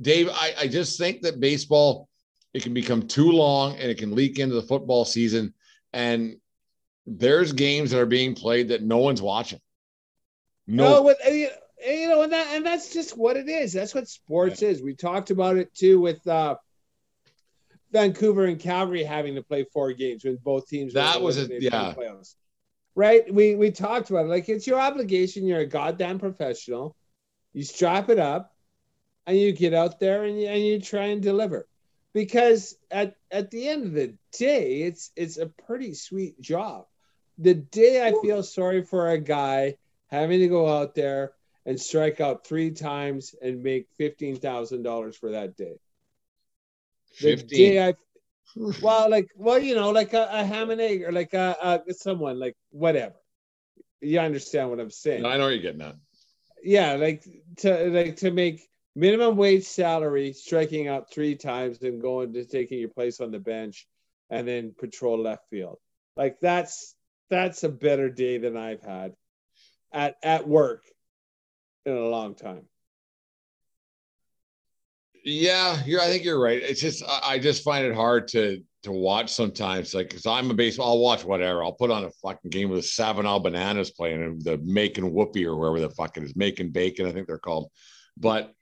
Dave, 0.00 0.30
I, 0.32 0.54
I 0.62 0.66
just 0.66 0.98
think 0.98 1.20
that 1.22 1.40
baseball 1.40 2.08
it 2.54 2.62
can 2.62 2.72
become 2.72 3.02
too 3.06 3.30
long 3.30 3.72
and 3.76 3.90
it 3.90 3.98
can 3.98 4.14
leak 4.14 4.38
into 4.38 4.54
the 4.54 4.62
football 4.62 5.04
season, 5.04 5.52
and 5.92 6.36
there's 7.06 7.52
games 7.52 7.90
that 7.90 8.00
are 8.00 8.06
being 8.06 8.34
played 8.34 8.68
that 8.68 8.82
no 8.82 8.96
one's 8.96 9.20
watching. 9.20 9.60
No, 10.66 10.84
No, 10.94 11.02
with, 11.02 11.18
you 11.82 11.92
you 11.92 12.08
know, 12.08 12.22
and 12.22 12.32
that 12.32 12.48
and 12.54 12.64
that's 12.64 12.92
just 12.92 13.16
what 13.16 13.36
it 13.36 13.48
is. 13.48 13.72
That's 13.72 13.94
what 13.94 14.08
sports 14.08 14.62
is. 14.62 14.82
We 14.82 14.94
talked 14.94 15.30
about 15.30 15.56
it 15.56 15.74
too 15.74 16.00
with 16.00 16.26
uh, 16.26 16.56
Vancouver 17.92 18.44
and 18.44 18.58
Calgary 18.58 19.04
having 19.04 19.34
to 19.36 19.42
play 19.42 19.64
four 19.72 19.92
games 19.92 20.24
when 20.24 20.36
both 20.36 20.68
teams. 20.68 20.94
were 20.94 21.00
That 21.00 21.22
was 21.22 21.36
a- 21.38 21.40
eliminated 21.40 21.72
from 21.72 21.80
the 21.80 21.86
yeah. 21.86 21.94
playoffs. 21.94 22.34
Right. 22.96 23.32
We 23.32 23.54
we 23.56 23.70
talked 23.70 24.10
about 24.10 24.26
it. 24.26 24.28
Like 24.28 24.48
it's 24.48 24.66
your 24.66 24.80
obligation. 24.80 25.46
You're 25.46 25.60
a 25.60 25.66
goddamn 25.66 26.18
professional. 26.18 26.96
You 27.52 27.64
strap 27.64 28.08
it 28.08 28.18
up, 28.18 28.52
and 29.26 29.36
you 29.36 29.52
get 29.52 29.74
out 29.74 30.00
there 30.00 30.24
and 30.24 30.40
you, 30.40 30.48
and 30.48 30.62
you 30.64 30.80
try 30.80 31.06
and 31.06 31.22
deliver. 31.22 31.66
Because 32.12 32.76
at 32.90 33.16
at 33.30 33.50
the 33.50 33.68
end 33.68 33.86
of 33.86 33.92
the 33.92 34.14
day, 34.32 34.82
it's 34.82 35.10
it's 35.16 35.38
a 35.38 35.46
pretty 35.46 35.94
sweet 35.94 36.40
job. 36.40 36.86
The 37.38 37.54
day 37.54 38.06
I 38.06 38.14
feel 38.22 38.44
sorry 38.44 38.82
for 38.82 39.08
a 39.08 39.18
guy 39.18 39.76
having 40.06 40.38
to 40.40 40.48
go 40.48 40.68
out 40.68 40.94
there 40.94 41.32
and 41.66 41.80
strike 41.80 42.20
out 42.20 42.46
three 42.46 42.70
times 42.70 43.34
and 43.40 43.62
make 43.62 43.88
fifteen 43.96 44.36
thousand 44.36 44.82
dollars 44.82 45.16
for 45.16 45.30
that 45.32 45.56
day. 45.56 45.76
The 47.20 47.36
15. 47.36 47.58
day 47.58 47.88
I, 47.88 47.94
well, 48.82 49.10
like, 49.10 49.28
well, 49.36 49.58
you 49.58 49.74
know, 49.74 49.90
like 49.90 50.14
a, 50.14 50.28
a 50.30 50.44
ham 50.44 50.70
and 50.70 50.80
egg, 50.80 51.02
or 51.02 51.12
like 51.12 51.34
a, 51.34 51.82
a 51.88 51.94
someone, 51.94 52.38
like 52.38 52.56
whatever. 52.70 53.14
You 54.00 54.20
understand 54.20 54.70
what 54.70 54.80
I'm 54.80 54.90
saying? 54.90 55.24
I 55.24 55.38
know 55.38 55.48
you're 55.48 55.62
getting 55.62 55.82
at. 55.82 55.96
yeah, 56.62 56.94
like 56.94 57.24
to 57.58 57.90
like 57.90 58.16
to 58.16 58.30
make 58.30 58.68
minimum 58.94 59.36
wage 59.36 59.64
salary, 59.64 60.32
striking 60.32 60.88
out 60.88 61.10
three 61.10 61.36
times 61.36 61.82
and 61.82 62.02
going 62.02 62.34
to 62.34 62.44
taking 62.44 62.78
your 62.78 62.90
place 62.90 63.20
on 63.20 63.30
the 63.30 63.38
bench, 63.38 63.86
and 64.28 64.46
then 64.46 64.74
patrol 64.78 65.18
left 65.18 65.48
field. 65.48 65.78
Like 66.16 66.38
that's 66.40 66.94
that's 67.30 67.64
a 67.64 67.68
better 67.68 68.10
day 68.10 68.38
than 68.38 68.56
I've 68.56 68.82
had 68.82 69.14
at 69.92 70.16
at 70.22 70.46
work 70.46 70.82
in 71.86 71.96
a 71.96 72.08
long 72.08 72.34
time. 72.34 72.62
Yeah, 75.24 75.82
you're. 75.86 76.02
I 76.02 76.06
think 76.06 76.22
you're 76.24 76.40
right. 76.40 76.60
It's 76.62 76.80
just 76.80 77.02
I, 77.02 77.20
I 77.24 77.38
just 77.38 77.64
find 77.64 77.86
it 77.86 77.94
hard 77.94 78.28
to 78.28 78.62
to 78.82 78.92
watch 78.92 79.32
sometimes. 79.32 79.94
Like, 79.94 80.10
cause 80.10 80.26
I'm 80.26 80.50
a 80.50 80.54
baseball. 80.54 80.88
I'll 80.90 80.98
watch 80.98 81.24
whatever. 81.24 81.64
I'll 81.64 81.72
put 81.72 81.90
on 81.90 82.04
a 82.04 82.10
fucking 82.10 82.50
game 82.50 82.68
with 82.68 82.84
Savannah 82.84 83.40
Bananas 83.40 83.90
playing 83.90 84.22
and 84.22 84.42
the 84.42 84.58
Macon 84.58 85.10
Whoopie 85.10 85.46
or 85.46 85.56
wherever 85.56 85.80
the 85.80 85.88
fuck 85.88 86.18
it 86.18 86.24
is, 86.24 86.36
Macon 86.36 86.68
Bacon. 86.68 87.06
I 87.06 87.12
think 87.12 87.26
they're 87.26 87.38
called. 87.38 87.70
But 88.18 88.52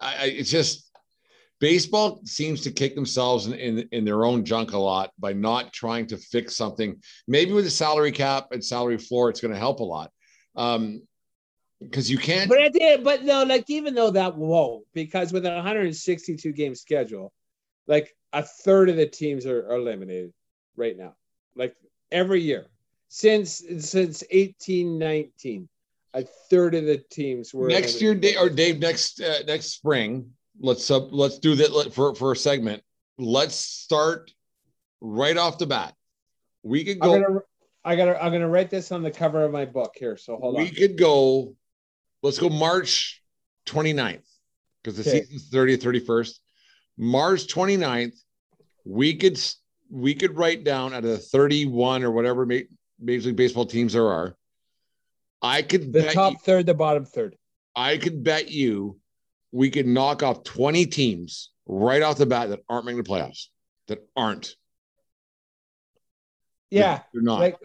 I, 0.00 0.14
I 0.14 0.24
it's 0.26 0.50
just 0.50 0.90
baseball 1.60 2.20
seems 2.26 2.60
to 2.62 2.70
kick 2.70 2.94
themselves 2.94 3.46
in, 3.46 3.54
in 3.54 3.88
in 3.92 4.04
their 4.04 4.26
own 4.26 4.44
junk 4.44 4.72
a 4.72 4.78
lot 4.78 5.12
by 5.18 5.32
not 5.32 5.72
trying 5.72 6.06
to 6.08 6.18
fix 6.18 6.56
something. 6.56 7.00
Maybe 7.26 7.52
with 7.52 7.64
the 7.64 7.70
salary 7.70 8.12
cap 8.12 8.48
and 8.52 8.62
salary 8.62 8.98
floor, 8.98 9.30
it's 9.30 9.40
going 9.40 9.54
to 9.54 9.58
help 9.58 9.80
a 9.80 9.84
lot. 9.84 10.10
Um, 10.56 11.00
because 11.84 12.10
you 12.10 12.18
can't. 12.18 12.48
But 12.48 12.60
at 12.60 12.72
the, 12.72 13.00
but 13.02 13.24
no, 13.24 13.42
like 13.44 13.68
even 13.68 13.94
though 13.94 14.10
that 14.10 14.36
won't, 14.36 14.84
because 14.92 15.32
with 15.32 15.46
a 15.46 15.54
162 15.54 16.52
game 16.52 16.74
schedule, 16.74 17.32
like 17.86 18.14
a 18.32 18.42
third 18.42 18.88
of 18.88 18.96
the 18.96 19.06
teams 19.06 19.46
are, 19.46 19.66
are 19.68 19.76
eliminated 19.76 20.32
right 20.76 20.96
now. 20.96 21.14
Like 21.54 21.76
every 22.10 22.40
year 22.40 22.66
since 23.08 23.58
since 23.58 24.22
1819, 24.30 25.68
a 26.14 26.22
third 26.50 26.74
of 26.74 26.86
the 26.86 26.96
teams 27.10 27.52
were 27.52 27.68
next 27.68 28.00
year, 28.00 28.12
eliminated. 28.12 28.36
Dave, 28.36 28.42
or 28.42 28.54
Dave, 28.54 28.78
next 28.78 29.20
uh, 29.20 29.40
next 29.46 29.66
spring, 29.66 30.30
let's 30.60 30.90
uh, 30.90 30.98
let's 30.98 31.38
do 31.38 31.54
that 31.56 31.92
for 31.92 32.14
for 32.14 32.32
a 32.32 32.36
segment. 32.36 32.82
Let's 33.18 33.54
start 33.54 34.32
right 35.02 35.36
off 35.36 35.58
the 35.58 35.66
bat. 35.66 35.94
We 36.62 36.84
could 36.84 36.98
I'm 37.02 37.08
go. 37.08 37.20
gonna 37.20 37.40
I 37.84 37.96
gotta 37.96 38.22
I'm 38.22 38.32
gonna 38.32 38.48
write 38.48 38.70
this 38.70 38.92
on 38.92 39.02
the 39.02 39.10
cover 39.10 39.44
of 39.44 39.52
my 39.52 39.64
book 39.64 39.94
here. 39.96 40.16
So 40.16 40.36
hold 40.36 40.56
we 40.56 40.62
on. 40.62 40.68
We 40.70 40.74
could 40.74 40.96
go. 40.96 41.54
Let's 42.22 42.38
go 42.38 42.48
March 42.48 43.22
29th 43.66 44.22
because 44.82 44.96
the 44.96 45.08
Okay. 45.08 45.22
season's 45.24 45.50
30th, 45.50 45.82
31st. 45.82 46.38
March 46.96 47.46
29th, 47.48 48.14
we 48.84 49.14
could 49.16 49.38
we 49.90 50.14
could 50.14 50.36
write 50.36 50.64
down 50.64 50.94
out 50.94 51.04
of 51.04 51.10
the 51.10 51.18
31 51.18 52.02
or 52.02 52.10
whatever 52.10 52.46
Major 52.46 53.26
League 53.26 53.36
Baseball 53.36 53.66
teams 53.66 53.92
there 53.92 54.08
are. 54.08 54.36
I 55.42 55.60
could 55.62 55.92
The 55.92 56.10
top 56.12 56.32
you- 56.34 56.38
third, 56.44 56.66
the 56.66 56.72
bottom 56.74 57.04
third. 57.04 57.36
I 57.76 57.98
could 57.98 58.22
bet 58.24 58.50
you 58.50 58.98
we 59.50 59.70
could 59.70 59.86
knock 59.86 60.22
off 60.22 60.44
20 60.44 60.86
teams 60.86 61.50
right 61.66 62.00
off 62.02 62.16
the 62.16 62.24
bat 62.26 62.48
that 62.50 62.60
aren't 62.68 62.86
making 62.86 63.02
the 63.02 63.08
playoffs. 63.08 63.48
That 63.88 64.06
aren't. 64.16 64.56
Yeah, 66.70 67.02
They're 67.12 67.22
not. 67.22 67.40
like 67.40 67.58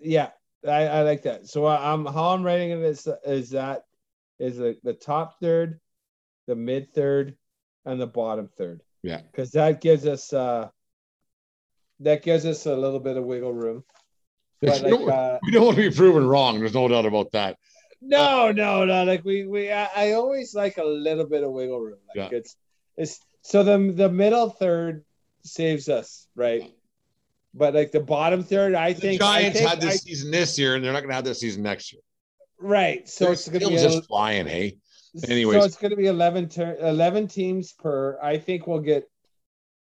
yeah, 0.00 0.30
I, 0.66 0.86
I 0.88 1.02
like 1.02 1.22
that. 1.22 1.46
So 1.46 1.64
I- 1.64 1.92
I'm 1.92 2.04
how 2.06 2.30
I'm 2.30 2.42
writing 2.42 2.70
it 2.70 2.78
is 2.80 3.06
is 3.24 3.50
that 3.50 3.82
is 4.38 4.56
the, 4.56 4.76
the 4.84 4.92
top 4.94 5.40
third, 5.40 5.80
the 6.46 6.54
mid 6.54 6.92
third, 6.94 7.36
and 7.84 8.00
the 8.00 8.06
bottom 8.06 8.48
third. 8.56 8.82
Yeah. 9.02 9.20
because 9.30 9.52
that 9.52 9.80
gives 9.80 10.06
us 10.06 10.32
uh 10.32 10.68
that 12.00 12.22
gives 12.22 12.44
us 12.46 12.66
a 12.66 12.74
little 12.76 13.00
bit 13.00 13.16
of 13.16 13.24
wiggle 13.24 13.52
room. 13.52 13.84
Like 14.60 14.82
don't, 14.82 15.08
uh, 15.08 15.38
we 15.44 15.52
don't 15.52 15.64
want 15.66 15.76
to 15.76 15.88
be 15.88 15.94
proven 15.96 16.26
wrong. 16.26 16.58
There's 16.58 16.74
no 16.74 16.88
doubt 16.88 17.06
about 17.06 17.30
that. 17.30 17.58
no, 18.00 18.50
no, 18.50 18.84
no. 18.84 19.04
Like 19.04 19.24
we 19.24 19.46
we 19.46 19.70
I, 19.72 19.88
I 19.96 20.12
always 20.12 20.52
like 20.52 20.78
a 20.78 20.84
little 20.84 21.26
bit 21.26 21.44
of 21.44 21.52
wiggle 21.52 21.80
room. 21.80 21.98
Like 22.08 22.32
Yeah. 22.32 22.38
it's 22.38 22.56
it's 22.96 23.20
so 23.42 23.62
the 23.62 23.92
the 23.92 24.08
middle 24.08 24.50
third 24.50 25.04
saves 25.44 25.88
us 25.88 26.26
right. 26.34 26.74
But 27.54 27.72
like 27.74 27.92
the 27.92 28.00
bottom 28.00 28.42
third, 28.42 28.74
I 28.74 28.92
The 28.94 29.00
think 29.00 29.20
Giants 29.20 29.56
I 29.56 29.60
think, 29.60 29.70
had 29.70 29.80
this 29.80 29.94
I- 29.94 29.96
season 29.98 30.30
this 30.32 30.58
year, 30.58 30.74
and 30.74 30.84
they're 30.84 30.92
not 30.92 31.00
going 31.00 31.10
to 31.10 31.14
have 31.14 31.24
this 31.24 31.38
season 31.38 31.62
next 31.62 31.92
year. 31.92 32.02
Right. 32.60 33.08
So 33.08 33.24
They're 33.24 33.32
it's 33.34 33.48
gonna 33.48 33.60
still 33.60 33.70
be 33.70 33.76
a, 33.76 33.82
just 33.82 34.06
flying, 34.08 34.46
hey? 34.46 34.78
Anyways. 35.28 35.58
so 35.58 35.64
it's 35.64 35.76
going 35.76 35.90
to 35.90 35.96
be 35.96 36.06
11, 36.06 36.48
ter- 36.50 36.76
11 36.80 37.28
teams 37.28 37.72
per. 37.72 38.18
I 38.22 38.36
think 38.38 38.66
we'll 38.66 38.80
get 38.80 39.08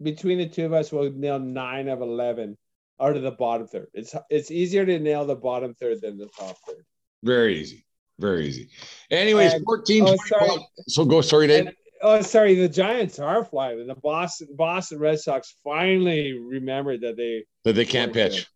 between 0.02 0.38
the 0.38 0.48
two 0.48 0.66
of 0.66 0.72
us. 0.72 0.92
We'll 0.92 1.10
nail 1.12 1.38
nine 1.38 1.88
of 1.88 2.02
eleven 2.02 2.58
out 3.00 3.16
of 3.16 3.22
the 3.22 3.30
bottom 3.30 3.66
third. 3.68 3.86
It's 3.94 4.14
it's 4.28 4.50
easier 4.50 4.84
to 4.84 4.98
nail 4.98 5.24
the 5.24 5.36
bottom 5.36 5.72
third 5.74 6.00
than 6.02 6.18
the 6.18 6.28
top 6.38 6.56
third. 6.66 6.84
Very 7.22 7.58
easy. 7.60 7.86
Very 8.18 8.46
easy. 8.46 8.68
Anyways, 9.10 9.54
And- 9.54 9.64
14 9.64 10.04
oh, 10.06 10.16
sorry. 10.26 10.66
So 10.88 11.04
go, 11.04 11.20
sorry, 11.20 11.46
Dave. 11.46 11.66
And- 11.68 11.76
oh, 12.02 12.20
sorry, 12.22 12.54
the 12.56 12.68
Giants 12.68 13.18
are 13.18 13.44
flying, 13.44 13.80
and 13.80 13.88
the 13.88 13.94
Boston 13.94 14.48
Boston 14.56 14.98
Red 14.98 15.20
Sox 15.20 15.54
finally 15.64 16.32
remembered 16.32 17.00
that 17.02 17.16
they 17.16 17.44
that 17.64 17.74
they 17.74 17.84
can't 17.86 18.12
pitch. 18.12 18.46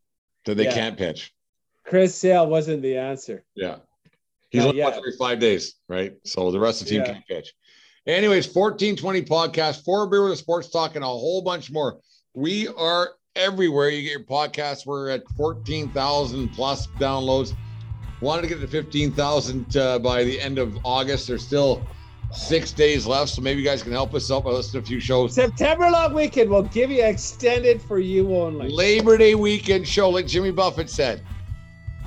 That 0.45 0.57
they 0.57 0.65
Yeah. 0.65 0.75
can't 0.75 0.99
pitch. 0.99 1.33
Chris 1.85 2.15
Sale 2.15 2.47
wasn't 2.49 2.83
the 2.83 2.97
answer. 2.99 3.45
Yeah. 3.55 3.77
He's 4.51 4.61
Not 4.63 4.71
only 4.71 4.83
once 4.83 4.95
yet. 4.95 4.99
every 4.99 5.13
five 5.19 5.39
days, 5.41 5.75
right? 5.89 6.15
So 6.25 6.51
the 6.51 6.61
rest 6.61 6.81
of 6.81 6.87
the 6.89 6.95
team 6.95 7.03
Yeah. 7.03 7.13
can't 7.13 7.27
pitch. 7.27 7.55
Anyways, 8.07 8.47
1420 8.47 9.23
podcast, 9.23 9.85
four 9.85 10.07
beer 10.09 10.27
with 10.29 10.39
sports 10.39 10.71
talk, 10.71 10.95
and 10.95 11.05
a 11.05 11.09
whole 11.09 11.43
bunch 11.43 11.71
more. 11.71 11.99
We 12.35 12.69
are 12.69 13.11
everywhere 13.37 13.91
you 13.91 14.03
get 14.03 14.11
your 14.13 14.25
podcast. 14.25 14.87
We're 14.87 15.11
at 15.11 15.23
14,000 15.37 16.49
plus 16.49 16.87
downloads. 16.99 17.55
Wanted 18.21 18.43
to 18.43 18.49
get 18.49 18.61
to 18.61 18.67
15,000 18.67 19.77
uh, 19.77 19.99
by 19.99 20.25
the 20.25 20.41
end 20.41 20.59
of 20.59 20.79
August. 20.85 21.29
There's 21.29 21.45
still 21.47 21.87
six 22.33 22.73
days 22.73 23.07
left, 23.07 23.31
so 23.31 23.43
maybe 23.43 23.61
you 23.61 23.67
guys 23.67 23.83
can 23.83 23.93
help 23.93 24.15
us 24.15 24.31
out 24.31 24.45
by 24.45 24.51
listening 24.51 24.83
to 24.83 24.87
a 24.87 24.89
few 24.89 25.01
shows. 25.01 25.35
September 25.35 25.91
long 25.91 26.15
weekend 26.15 26.51
will 26.51 26.63
give 26.63 26.91
you 26.91 27.05
extended 27.05 27.81
for 27.83 27.99
you 27.99 28.35
only. 28.35 28.69
Labor 28.71 29.17
Day 29.19 29.35
weekend 29.35 29.87
show, 29.87 30.09
like 30.11 30.27
Jimmy 30.27 30.51
Buffett 30.51 30.91
said. 30.91 31.23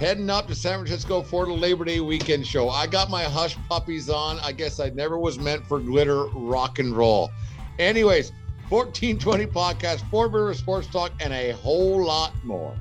Heading 0.01 0.31
up 0.31 0.47
to 0.47 0.55
San 0.55 0.79
Francisco 0.79 1.21
for 1.21 1.45
the 1.45 1.53
Labor 1.53 1.85
Day 1.85 1.99
weekend 1.99 2.47
show. 2.47 2.71
I 2.71 2.87
got 2.87 3.11
my 3.11 3.21
hush 3.21 3.55
puppies 3.69 4.09
on. 4.09 4.39
I 4.39 4.51
guess 4.51 4.79
I 4.79 4.89
never 4.89 5.19
was 5.19 5.37
meant 5.37 5.63
for 5.67 5.79
glitter 5.79 6.25
rock 6.33 6.79
and 6.79 6.97
roll. 6.97 7.29
Anyways, 7.77 8.31
1420 8.69 9.45
podcast, 9.45 10.01
four 10.09 10.27
beer 10.27 10.47
with 10.47 10.57
sports 10.57 10.87
talk, 10.87 11.11
and 11.19 11.31
a 11.31 11.51
whole 11.51 12.03
lot 12.03 12.33
more. 12.43 12.75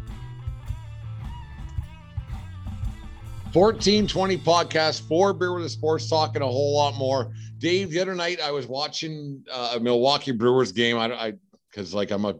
1420 3.53 4.39
podcast, 4.39 5.07
four 5.07 5.35
beer 5.35 5.53
with 5.53 5.67
a 5.67 5.69
sports 5.69 6.09
talk, 6.09 6.37
and 6.37 6.43
a 6.43 6.49
whole 6.49 6.75
lot 6.75 6.95
more. 6.95 7.35
Dave, 7.59 7.91
the 7.91 8.00
other 8.00 8.15
night 8.15 8.41
I 8.41 8.50
was 8.50 8.67
watching 8.67 9.45
uh, 9.53 9.75
a 9.77 9.81
Milwaukee 9.81 10.33
Brewers 10.33 10.73
game. 10.73 10.97
I, 10.97 11.12
I, 11.12 11.33
because 11.71 11.93
like 11.93 12.12
I'm 12.12 12.25
a 12.25 12.37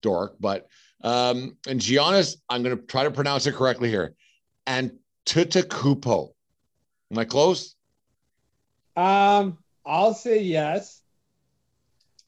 dork, 0.00 0.36
but 0.40 0.68
um, 1.04 1.58
and 1.68 1.78
Giannis, 1.78 2.36
I'm 2.48 2.62
going 2.62 2.78
to 2.78 2.82
try 2.84 3.04
to 3.04 3.10
pronounce 3.10 3.46
it 3.46 3.52
correctly 3.56 3.90
here. 3.90 4.14
And 4.66 4.98
Tutakupo. 5.26 6.32
Am 7.10 7.18
I 7.18 7.24
close? 7.24 7.74
Um, 8.96 9.58
I'll 9.84 10.14
say 10.14 10.42
yes. 10.42 11.00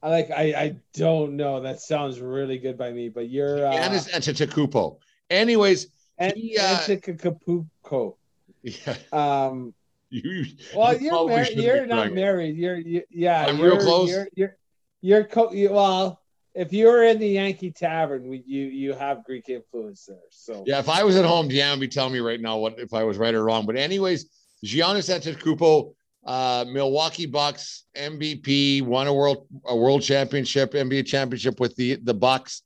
I 0.02 0.10
like. 0.10 0.30
I 0.30 0.42
I 0.54 0.76
don't 0.92 1.36
know. 1.36 1.60
That 1.60 1.80
sounds 1.80 2.20
really 2.20 2.58
good 2.58 2.76
by 2.76 2.90
me, 2.92 3.08
but 3.08 3.30
you're 3.30 3.66
uh, 3.66 3.72
Giannis 3.72 4.10
Antetokounmpo. 4.10 4.98
Anyways, 5.30 5.88
and 6.18 6.34
he, 6.36 6.58
uh, 6.58 6.78
Antetokounmpo. 6.78 8.16
yeah, 8.62 8.96
Um. 9.12 9.72
you. 10.10 10.44
Well, 10.76 10.94
you 10.96 11.06
you're 11.06 11.28
mar- 11.28 11.44
you're 11.44 11.86
not 11.86 12.12
married. 12.12 12.56
You're 12.56 12.76
you, 12.76 13.02
yeah. 13.10 13.46
I'm 13.46 13.56
you're, 13.56 13.76
real 13.76 13.78
close. 13.78 14.10
You're 14.10 14.28
you're 14.34 14.56
you're 15.00 15.24
co- 15.24 15.52
you, 15.52 15.72
well. 15.72 16.20
If 16.54 16.72
you 16.72 16.86
were 16.86 17.02
in 17.02 17.18
the 17.18 17.28
Yankee 17.28 17.72
Tavern, 17.72 18.28
we, 18.28 18.42
you 18.46 18.66
you 18.66 18.92
have 18.92 19.24
Greek 19.24 19.48
influence 19.48 20.06
there. 20.06 20.16
So 20.30 20.62
Yeah, 20.66 20.78
if 20.78 20.88
I 20.88 21.02
was 21.02 21.16
at 21.16 21.24
home, 21.24 21.48
Deanna 21.48 21.72
would 21.72 21.80
be 21.80 21.88
telling 21.88 22.12
me 22.12 22.20
right 22.20 22.40
now 22.40 22.58
what 22.58 22.78
if 22.78 22.94
I 22.94 23.02
was 23.02 23.18
right 23.18 23.34
or 23.34 23.44
wrong. 23.44 23.66
But 23.66 23.76
anyways, 23.76 24.26
Giannis 24.64 25.12
Antetokounmpo, 25.12 25.94
uh, 26.24 26.64
Milwaukee 26.68 27.26
Bucks 27.26 27.84
MVP, 27.96 28.82
won 28.82 29.08
a 29.08 29.12
world 29.12 29.48
a 29.66 29.76
world 29.76 30.02
championship, 30.02 30.72
NBA 30.72 31.06
championship 31.06 31.58
with 31.58 31.74
the 31.76 31.96
the 31.96 32.14
Bucks. 32.14 32.62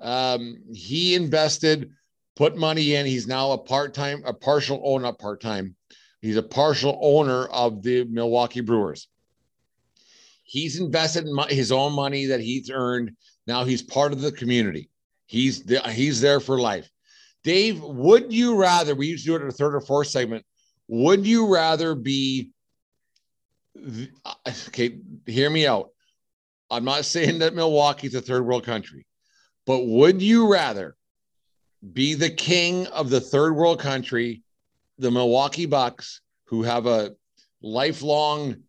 Um, 0.00 0.58
he 0.72 1.14
invested, 1.14 1.90
put 2.34 2.56
money 2.56 2.94
in. 2.94 3.06
He's 3.06 3.28
now 3.28 3.52
a 3.52 3.58
part 3.58 3.94
time, 3.94 4.22
a 4.26 4.32
partial 4.32 4.80
owner, 4.84 5.04
not 5.04 5.18
part 5.18 5.40
time. 5.40 5.76
He's 6.20 6.36
a 6.36 6.42
partial 6.42 6.98
owner 7.00 7.46
of 7.46 7.82
the 7.82 8.04
Milwaukee 8.04 8.60
Brewers. 8.60 9.08
He's 10.48 10.80
invested 10.80 11.26
in 11.26 11.36
his 11.50 11.70
own 11.70 11.92
money 11.92 12.24
that 12.24 12.40
he's 12.40 12.70
earned. 12.70 13.10
Now 13.46 13.64
he's 13.64 13.82
part 13.82 14.12
of 14.12 14.22
the 14.22 14.32
community. 14.32 14.88
He's 15.26 15.62
the, 15.62 15.80
he's 15.90 16.22
there 16.22 16.40
for 16.40 16.58
life. 16.58 16.88
Dave, 17.44 17.82
would 17.82 18.32
you 18.32 18.56
rather? 18.56 18.94
We 18.94 19.08
used 19.08 19.26
to 19.26 19.32
do 19.32 19.36
it 19.36 19.42
in 19.42 19.48
a 19.48 19.52
third 19.52 19.74
or 19.74 19.82
fourth 19.82 20.08
segment. 20.08 20.46
Would 20.88 21.26
you 21.26 21.52
rather 21.52 21.94
be? 21.94 22.50
uh, 24.24 24.34
Okay, 24.68 24.96
hear 25.26 25.50
me 25.50 25.66
out. 25.66 25.90
I'm 26.70 26.84
not 26.84 27.04
saying 27.04 27.40
that 27.40 27.54
Milwaukee's 27.54 28.14
a 28.14 28.22
third 28.22 28.46
world 28.46 28.64
country, 28.64 29.04
but 29.66 29.84
would 29.84 30.22
you 30.22 30.50
rather 30.50 30.96
be 31.92 32.14
the 32.14 32.30
king 32.30 32.86
of 32.86 33.10
the 33.10 33.20
third 33.20 33.54
world 33.54 33.80
country, 33.80 34.42
the 34.98 35.10
Milwaukee 35.10 35.66
Bucks, 35.66 36.22
who 36.46 36.62
have 36.62 36.86
a 36.86 37.14
lifelong 37.60 38.62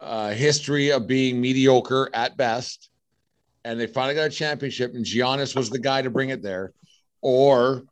uh, 0.00 0.30
history 0.30 0.90
of 0.90 1.06
being 1.06 1.40
mediocre 1.40 2.08
at 2.14 2.36
best, 2.36 2.90
and 3.64 3.78
they 3.78 3.86
finally 3.86 4.14
got 4.14 4.26
a 4.26 4.30
championship, 4.30 4.94
and 4.94 5.04
Giannis 5.04 5.56
was 5.56 5.70
the 5.70 5.78
guy 5.78 6.02
to 6.02 6.10
bring 6.10 6.30
it 6.30 6.42
there, 6.42 6.72
or 7.20 7.82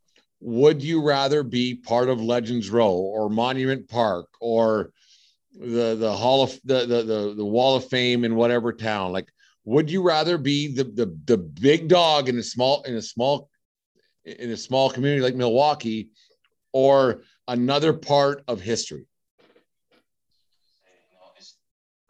would 0.40 0.82
you 0.82 1.02
rather 1.02 1.42
be 1.42 1.74
part 1.74 2.08
of 2.08 2.20
Legends 2.20 2.70
Row 2.70 2.92
or 2.92 3.28
Monument 3.28 3.88
Park 3.88 4.26
or 4.40 4.90
the 5.58 5.96
the 5.96 6.12
Hall 6.12 6.42
of 6.42 6.58
the 6.64 6.80
the 6.86 7.02
the, 7.02 7.34
the 7.36 7.44
Wall 7.44 7.76
of 7.76 7.88
Fame 7.88 8.24
in 8.24 8.36
whatever 8.36 8.72
town? 8.72 9.12
Like, 9.12 9.28
would 9.64 9.90
you 9.90 10.02
rather 10.02 10.38
be 10.38 10.74
the 10.74 10.84
the 10.84 11.18
the 11.24 11.38
big 11.38 11.88
dog 11.88 12.28
in 12.28 12.38
a 12.38 12.42
small 12.42 12.82
in 12.82 12.94
a 12.94 13.02
small 13.02 13.48
in 14.24 14.50
a 14.50 14.56
small 14.56 14.90
community 14.90 15.22
like 15.22 15.34
Milwaukee, 15.34 16.10
or 16.72 17.22
another 17.48 17.92
part 17.92 18.44
of 18.46 18.60
history? 18.60 19.06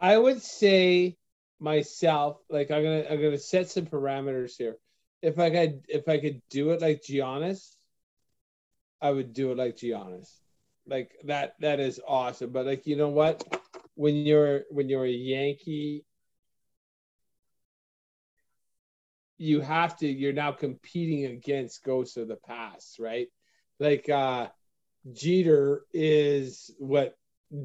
I 0.06 0.16
would 0.16 0.40
say 0.40 1.16
myself, 1.58 2.38
like 2.48 2.70
I'm 2.70 2.84
gonna 2.84 3.06
I'm 3.10 3.20
gonna 3.20 3.38
set 3.38 3.68
some 3.70 3.86
parameters 3.86 4.56
here. 4.56 4.76
If 5.20 5.40
I 5.40 5.50
could 5.50 5.80
if 5.88 6.08
I 6.08 6.18
could 6.18 6.42
do 6.48 6.70
it 6.70 6.80
like 6.80 7.02
Giannis, 7.02 7.74
I 9.02 9.10
would 9.10 9.32
do 9.32 9.50
it 9.50 9.58
like 9.58 9.76
Giannis. 9.76 10.30
Like 10.86 11.10
that 11.24 11.56
that 11.58 11.80
is 11.80 12.00
awesome. 12.06 12.50
But 12.50 12.66
like 12.66 12.86
you 12.86 12.94
know 12.94 13.08
what? 13.08 13.42
When 13.96 14.14
you're 14.14 14.62
when 14.70 14.88
you're 14.88 15.06
a 15.06 15.10
Yankee, 15.10 16.04
you 19.38 19.60
have 19.60 19.96
to 19.96 20.06
you're 20.06 20.32
now 20.32 20.52
competing 20.52 21.24
against 21.24 21.82
ghosts 21.82 22.16
of 22.16 22.28
the 22.28 22.36
past, 22.36 23.00
right? 23.00 23.26
Like 23.80 24.08
uh 24.08 24.50
Jeter 25.12 25.84
is 25.92 26.70
what 26.78 27.16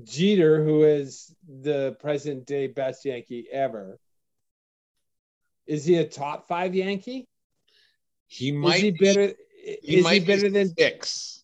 Jeter, 0.03 0.63
who 0.63 0.83
is 0.83 1.33
the 1.47 1.95
present 1.99 2.45
day 2.45 2.67
best 2.67 3.03
Yankee 3.05 3.47
ever, 3.51 3.97
is 5.65 5.85
he 5.85 5.95
a 5.97 6.05
top 6.05 6.47
five 6.47 6.75
Yankee? 6.75 7.27
He 8.27 8.51
might 8.51 8.75
is 8.75 8.81
he 8.81 8.91
be- 8.91 8.97
better? 9.05 9.33
he 9.63 9.97
is 9.97 10.09
he 10.09 10.19
better 10.19 10.43
be 10.43 10.49
than? 10.49 10.75
six. 10.77 11.43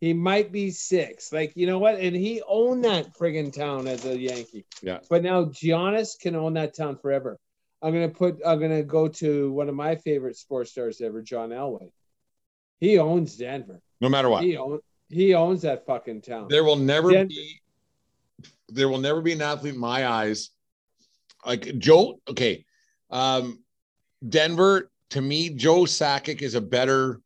He 0.00 0.12
might 0.14 0.50
be 0.50 0.70
six. 0.70 1.32
Like 1.32 1.52
you 1.56 1.66
know 1.66 1.78
what? 1.78 1.96
And 1.96 2.14
he 2.16 2.42
owned 2.46 2.84
that 2.84 3.16
friggin' 3.18 3.52
town 3.52 3.86
as 3.86 4.04
a 4.06 4.16
Yankee. 4.18 4.64
Yeah. 4.82 5.00
But 5.10 5.22
now 5.22 5.44
Giannis 5.46 6.18
can 6.18 6.34
own 6.36 6.54
that 6.54 6.74
town 6.74 6.96
forever. 6.98 7.38
I'm 7.82 7.92
gonna 7.92 8.08
put. 8.08 8.40
I'm 8.46 8.60
gonna 8.60 8.82
go 8.82 9.08
to 9.08 9.52
one 9.52 9.68
of 9.68 9.74
my 9.74 9.96
favorite 9.96 10.36
sports 10.36 10.70
stars 10.70 11.00
ever, 11.00 11.22
John 11.22 11.50
Elway. 11.50 11.90
He 12.78 12.98
owns 12.98 13.36
Denver. 13.36 13.80
No 14.00 14.08
matter 14.08 14.28
what, 14.30 14.42
He 14.44 14.56
owns. 14.56 14.80
He 15.10 15.34
owns 15.34 15.62
that 15.62 15.84
fucking 15.86 16.22
town. 16.22 16.46
there 16.48 16.62
will 16.64 16.76
never 16.76 17.10
Den- 17.10 17.26
be 17.28 17.60
there 18.72 18.88
will 18.88 18.98
never 18.98 19.20
be 19.20 19.32
an 19.32 19.42
athlete 19.42 19.74
in 19.74 19.80
my 19.80 20.06
eyes 20.06 20.50
like 21.44 21.78
Joe. 21.78 22.20
Okay, 22.28 22.64
um, 23.10 23.62
Denver 24.28 24.90
to 25.10 25.20
me, 25.20 25.50
Joe 25.50 25.82
Sakic 25.82 26.42
is 26.42 26.54
a 26.54 26.60
better 26.60 27.20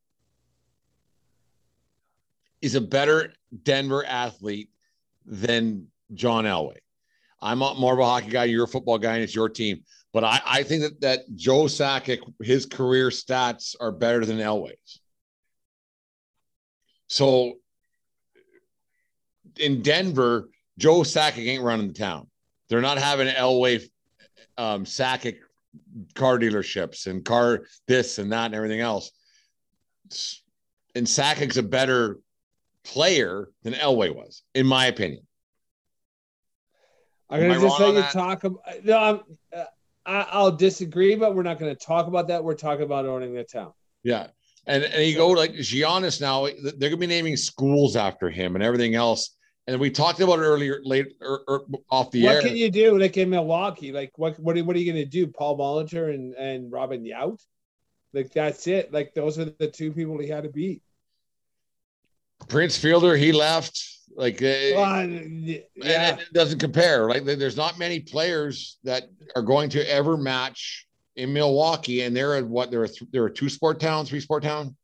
is 2.63 2.75
a 2.75 2.81
better 2.81 3.33
Denver 3.63 4.05
athlete 4.05 4.71
than 5.27 5.87
John 6.15 6.45
Elway. 6.45 6.79
I'm 7.41 7.59
more 7.59 7.93
of 7.93 7.99
a 7.99 8.05
hockey 8.05 8.31
guy. 8.31 8.45
You're 8.45 8.65
a 8.65 8.69
football 8.69 8.99
guy, 8.99 9.15
and 9.15 9.23
it's 9.23 9.35
your 9.35 9.51
team. 9.51 9.83
But 10.15 10.25
I, 10.25 10.41
I 10.47 10.63
think 10.63 10.83
that 10.83 11.01
that 11.03 11.21
Joe 11.35 11.65
Sakic, 11.65 12.21
his 12.43 12.65
career 12.65 13.11
stats 13.11 13.77
are 13.81 13.93
better 13.93 14.25
than 14.25 14.39
Elway's. 14.39 15.01
So 17.09 17.55
in 19.59 19.83
Denver, 19.83 20.49
Joe 20.79 21.01
Sakic 21.01 21.47
ain't 21.47 21.63
running 21.63 21.89
the 21.89 21.95
town. 21.95 22.29
They're 22.69 22.81
not 22.81 22.99
having 22.99 23.29
Elway 23.29 23.83
um, 24.57 24.85
Sakic 24.85 25.37
car 26.15 26.39
dealerships 26.39 27.07
and 27.07 27.25
car 27.25 27.65
this 27.87 28.19
and 28.19 28.33
that 28.33 28.47
and 28.47 28.55
everything 28.55 28.81
else. 28.81 29.11
And 30.95 31.07
Sakic's 31.07 31.57
a 31.57 31.63
better 31.63 32.19
player 32.85 33.49
than 33.63 33.75
Elway 33.75 34.15
was, 34.15 34.43
in 34.55 34.67
my 34.67 34.87
opinion. 34.87 35.27
I'm 37.31 37.41
gonna 37.41 37.61
just 37.61 37.81
let 37.81 37.89
you 37.89 37.95
that? 37.95 38.13
talk 38.13 38.45
about. 38.45 38.85
No, 38.85 38.99
I'm. 38.99 39.21
Uh, 39.57 39.65
I, 40.07 40.27
I'll 40.31 40.53
disagree, 40.53 41.15
but 41.15 41.35
we're 41.35 41.43
not 41.43 41.59
going 41.59 41.75
to 41.75 41.85
talk 41.85 42.07
about 42.07 42.29
that. 42.29 42.45
We're 42.45 42.55
talking 42.55 42.85
about 42.85 43.07
owning 43.07 43.35
the 43.35 43.45
town. 43.45 43.73
Yeah. 44.03 44.29
And, 44.67 44.85
and 44.85 45.07
you 45.07 45.17
go 45.17 45.29
like 45.29 45.53
Giannis 45.53 46.21
now, 46.21 46.45
they're 46.45 46.91
going 46.91 46.93
to 46.93 46.97
be 46.99 47.07
naming 47.07 47.37
schools 47.37 47.97
after 47.97 48.31
him 48.31 48.55
and 48.55 48.63
everything 48.63 48.95
else. 48.95 49.37
And 49.67 49.81
we 49.81 49.91
talked 49.91 50.21
about 50.21 50.41
it 50.41 50.43
earlier, 50.43 50.81
late 50.85 51.15
or, 51.23 51.41
or 51.49 51.65
off 51.91 52.11
the 52.11 52.23
what 52.25 52.31
air. 52.31 52.37
What 52.43 52.49
can 52.49 52.57
you 52.57 52.71
do, 52.71 52.99
like 52.99 53.17
in 53.17 53.31
Milwaukee? 53.31 53.93
Like 53.93 54.13
what? 54.17 54.39
What? 54.39 54.59
are- 54.59 54.65
What 54.65 54.77
are 54.77 54.79
you 54.79 54.93
going 54.93 55.03
to 55.05 55.11
do? 55.11 55.27
Paul 55.27 55.57
Molitor 55.59 56.13
and 56.13 56.35
and 56.35 56.71
Robin 56.71 57.03
Yount? 57.03 57.41
Like 58.13 58.33
that's 58.33 58.67
it. 58.67 58.93
Like 58.93 59.15
those 59.15 59.39
are 59.39 59.47
the 59.47 59.69
two 59.69 59.91
people 59.93 60.19
he 60.19 60.29
had 60.29 60.45
to 60.45 60.51
beat. 60.51 60.83
Prince 62.49 62.77
Fielder, 62.77 63.17
he 63.17 63.33
left. 63.33 63.83
Like, 64.17 64.43
uh, 64.43 64.55
Well, 64.75 64.95
and 65.01 65.49
it 65.49 66.33
doesn't 66.33 66.59
compare. 66.61 67.09
Like, 67.09 67.25
there's 67.25 67.57
not 67.57 67.79
many 67.79 67.99
players 68.01 68.79
that 68.85 69.05
are 69.35 69.43
going 69.43 69.71
to 69.71 69.91
ever 69.91 70.17
match 70.17 70.87
in 71.17 71.33
Milwaukee, 71.33 72.03
and 72.03 72.15
they're 72.15 72.45
what? 72.45 72.71
They're 72.71 72.85
a, 72.85 72.89
th- 72.89 73.11
they're 73.11 73.27
a 73.27 73.33
two 73.33 73.49
sport 73.49 73.81
town, 73.81 74.05
three 74.05 74.21
sport 74.21 74.43
town. 74.45 74.77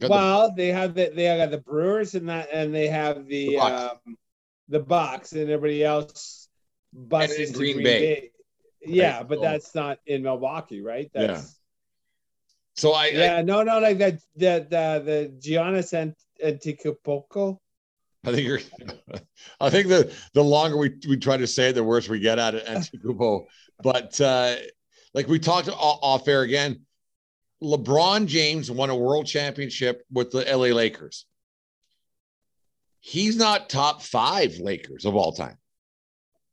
Got 0.00 0.08
the- 0.08 0.12
Well, 0.14 0.54
they 0.54 0.68
have 0.68 0.94
the 0.94 1.10
they 1.14 1.24
got 1.36 1.50
the 1.50 1.58
Brewers 1.58 2.14
and 2.14 2.28
that, 2.28 2.48
and 2.52 2.74
they 2.74 2.86
have 2.88 3.26
the 3.26 3.46
The 3.48 3.56
Bucks. 3.56 3.92
um, 4.06 4.16
the 4.68 4.80
Bucks, 4.80 5.32
and 5.32 5.50
everybody 5.50 5.84
else 5.84 6.48
buses 6.92 7.52
Green 7.52 7.74
Green, 7.74 7.84
Bay. 7.84 8.00
Bay. 8.00 8.30
Yeah, 8.86 9.22
but 9.22 9.38
so- 9.38 9.42
that's 9.42 9.74
not 9.74 9.98
in 10.06 10.22
Milwaukee, 10.22 10.80
right? 10.82 11.10
That's 11.12 11.54
so 12.76 12.92
I, 12.92 13.06
I 13.06 13.08
yeah, 13.08 13.42
no, 13.42 13.64
no, 13.64 13.80
like 13.80 13.98
that 13.98 14.20
the 14.36 14.66
the 14.70 15.02
the 15.04 15.32
Giannis 15.50 15.92
and 15.92 16.14
Antetokounmpo. 16.44 17.58
I 18.24 18.32
think 18.32 18.46
you're. 18.46 18.60
I 19.60 19.68
think 19.70 19.88
the 19.88 20.14
the 20.34 20.44
longer 20.44 20.76
we 20.76 20.94
we 21.08 21.16
try 21.16 21.36
to 21.36 21.46
say 21.48 21.70
it, 21.70 21.72
the 21.72 21.82
worse 21.82 22.08
we 22.08 22.20
get 22.20 22.38
at 22.38 22.54
it. 22.54 22.66
Antetokounmpo, 22.66 23.46
but 23.82 24.20
uh, 24.20 24.54
like 25.12 25.26
we 25.26 25.40
talked 25.40 25.68
off 25.72 26.28
air 26.28 26.42
again, 26.42 26.82
LeBron 27.62 28.26
James 28.26 28.70
won 28.70 28.90
a 28.90 28.96
world 28.96 29.26
championship 29.26 30.04
with 30.12 30.30
the 30.30 30.44
LA 30.44 30.74
Lakers. 30.74 31.26
He's 33.00 33.36
not 33.36 33.68
top 33.68 34.02
five 34.02 34.58
Lakers 34.58 35.04
of 35.04 35.14
all 35.16 35.32
time. 35.32 35.56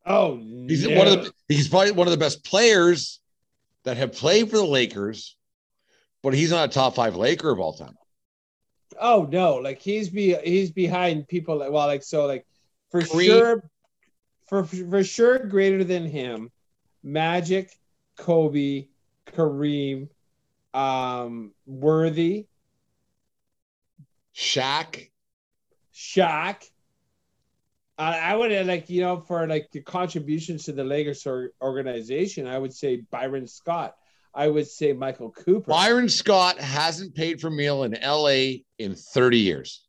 Oh, 0.06 0.38
He's 0.38 0.88
no. 0.88 0.98
one 0.98 1.08
of 1.08 1.26
the. 1.26 1.32
He's 1.48 1.68
probably 1.68 1.92
one 1.92 2.08
of 2.08 2.12
the 2.12 2.18
best 2.18 2.44
players 2.44 3.20
that 3.84 3.98
have 3.98 4.14
played 4.14 4.50
for 4.50 4.58
the 4.58 4.66
Lakers, 4.66 5.36
but 6.22 6.34
he's 6.34 6.52
not 6.52 6.70
a 6.70 6.72
top 6.72 6.96
five 6.96 7.16
Laker 7.16 7.50
of 7.50 7.60
all 7.60 7.74
time. 7.74 7.96
Oh 9.00 9.28
no, 9.32 9.56
like 9.56 9.80
he's 9.80 10.10
be 10.10 10.36
he's 10.44 10.72
behind 10.72 11.28
people 11.28 11.58
like 11.58 11.72
well, 11.72 11.88
like 11.88 12.04
so 12.04 12.26
like 12.28 12.46
for 12.92 13.02
Kareem. 13.02 13.26
sure 13.26 13.70
for 14.48 14.64
for 14.64 15.04
sure 15.04 15.40
greater 15.40 15.84
than 15.84 16.06
him, 16.06 16.52
Magic, 17.04 17.72
Kobe, 18.18 18.88
Kareem, 19.28 20.08
um, 20.76 21.54
Worthy, 21.66 22.48
Shaq, 24.36 25.10
Shaq. 25.94 26.70
I, 27.98 28.20
I 28.20 28.36
would 28.36 28.52
uh, 28.52 28.64
like 28.66 28.90
you 28.90 29.02
know 29.02 29.22
for 29.22 29.48
like 29.48 29.70
the 29.72 29.82
contributions 29.82 30.66
to 30.66 30.74
the 30.74 30.84
Lakers 30.84 31.26
or, 31.26 31.52
organization, 31.62 32.46
I 32.46 32.60
would 32.60 32.74
say 32.74 33.04
Byron 33.10 33.48
Scott. 33.48 33.96
I 34.34 34.50
would 34.50 34.68
say 34.68 34.92
Michael 34.92 35.32
Cooper. 35.32 35.72
Byron 35.72 36.10
Scott 36.10 36.60
hasn't 36.60 37.16
paid 37.16 37.40
for 37.40 37.50
meal 37.50 37.84
in 37.84 37.98
LA 38.04 38.64
in 38.78 38.94
30 38.96 39.38
years. 39.40 39.88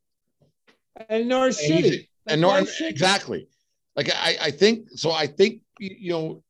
and 1.08 1.28
nor 1.28 1.50
should 1.50 1.84
he. 1.84 2.08
and 2.28 2.40
nor, 2.40 2.60
exactly. 2.60 3.48
Like 3.96 4.10
I, 4.14 4.36
I 4.40 4.50
think 4.52 4.90
so. 4.94 5.10
I 5.10 5.26
think 5.26 5.62
you 5.80 6.10
know 6.12 6.44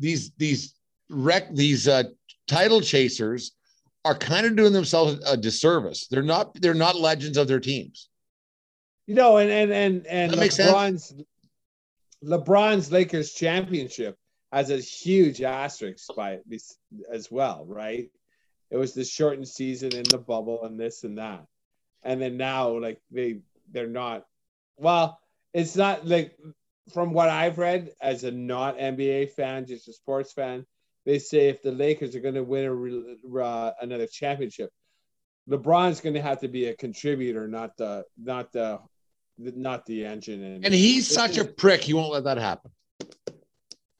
these 0.00 0.32
these 0.36 0.75
rec 1.08 1.54
these 1.54 1.88
uh, 1.88 2.04
title 2.46 2.80
chasers 2.80 3.52
are 4.04 4.16
kind 4.16 4.46
of 4.46 4.56
doing 4.56 4.72
themselves 4.72 5.20
a 5.26 5.36
disservice. 5.36 6.06
They're 6.06 6.22
not 6.22 6.60
they're 6.60 6.74
not 6.74 6.96
legends 6.96 7.36
of 7.36 7.48
their 7.48 7.60
teams. 7.60 8.08
You 9.06 9.14
know, 9.14 9.38
and 9.38 9.50
and 9.50 9.72
and 9.72 10.06
and 10.06 10.32
That. 10.32 10.50
LeBron's 10.50 11.14
LeBron's 12.24 12.90
Lakers 12.90 13.32
championship 13.32 14.16
has 14.52 14.70
a 14.70 14.78
huge 14.78 15.42
asterisk 15.42 16.14
by 16.14 16.32
it 16.32 16.62
as 17.10 17.30
well, 17.30 17.64
right? 17.68 18.10
It 18.70 18.76
was 18.76 18.94
the 18.94 19.04
shortened 19.04 19.48
season 19.48 19.94
in 19.94 20.04
the 20.04 20.18
bubble 20.18 20.64
and 20.64 20.78
this 20.78 21.04
and 21.04 21.18
that, 21.18 21.46
and 22.02 22.20
then 22.20 22.36
now 22.36 22.78
like 22.78 23.00
they 23.10 23.40
they're 23.72 23.86
not. 23.86 24.24
Well, 24.76 25.18
it's 25.52 25.76
not 25.76 26.06
like 26.06 26.36
from 26.92 27.12
what 27.12 27.28
I've 27.28 27.58
read 27.58 27.92
as 28.00 28.24
a 28.24 28.30
not 28.30 28.78
NBA 28.78 29.30
fan, 29.30 29.66
just 29.66 29.88
a 29.88 29.92
sports 29.92 30.32
fan. 30.32 30.66
They 31.06 31.20
say 31.20 31.48
if 31.48 31.62
the 31.62 31.70
Lakers 31.70 32.16
are 32.16 32.20
going 32.20 32.34
to 32.34 32.42
win 32.42 33.16
a, 33.32 33.38
uh, 33.38 33.72
another 33.80 34.08
championship, 34.08 34.70
LeBron's 35.48 36.00
going 36.00 36.14
to 36.14 36.20
have 36.20 36.40
to 36.40 36.48
be 36.48 36.66
a 36.66 36.74
contributor, 36.74 37.46
not 37.46 37.76
the 37.76 38.04
not 38.20 38.52
the 38.52 38.80
not 39.38 39.86
the 39.86 40.04
engine. 40.04 40.42
And, 40.42 40.64
And 40.64 40.74
he's 40.74 41.08
such 41.08 41.38
a 41.38 41.44
prick. 41.44 41.82
He 41.82 41.94
won't 41.94 42.12
let 42.12 42.24
that 42.24 42.38
happen. 42.38 42.72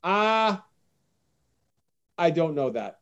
Ah, 0.03 0.65
I 2.17 2.29
don't 2.29 2.55
know 2.55 2.71
that. 2.71 2.99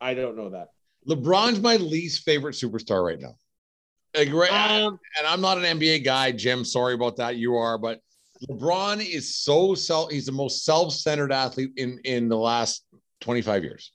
I 0.00 0.14
don't 0.14 0.36
know 0.36 0.50
that. 0.50 0.70
LeBron's 1.08 1.60
my 1.60 1.76
least 1.76 2.24
favorite 2.24 2.54
superstar 2.54 3.04
right 3.04 3.20
now. 3.20 3.36
Like, 4.16 4.32
right, 4.32 4.50
Um, 4.50 4.98
and 5.18 5.26
I'm 5.26 5.40
not 5.40 5.58
an 5.58 5.78
NBA 5.78 6.04
guy, 6.04 6.32
Jim. 6.32 6.64
Sorry 6.64 6.94
about 6.94 7.16
that. 7.16 7.36
You 7.36 7.54
are, 7.56 7.78
but 7.78 8.00
LeBron 8.48 9.04
is 9.04 9.36
so 9.36 9.74
self. 9.74 10.10
He's 10.10 10.26
the 10.26 10.32
most 10.32 10.64
self-centered 10.64 11.30
athlete 11.30 11.70
in 11.76 12.00
in 12.04 12.28
the 12.28 12.36
last 12.36 12.84
25 13.20 13.64
years. 13.64 13.92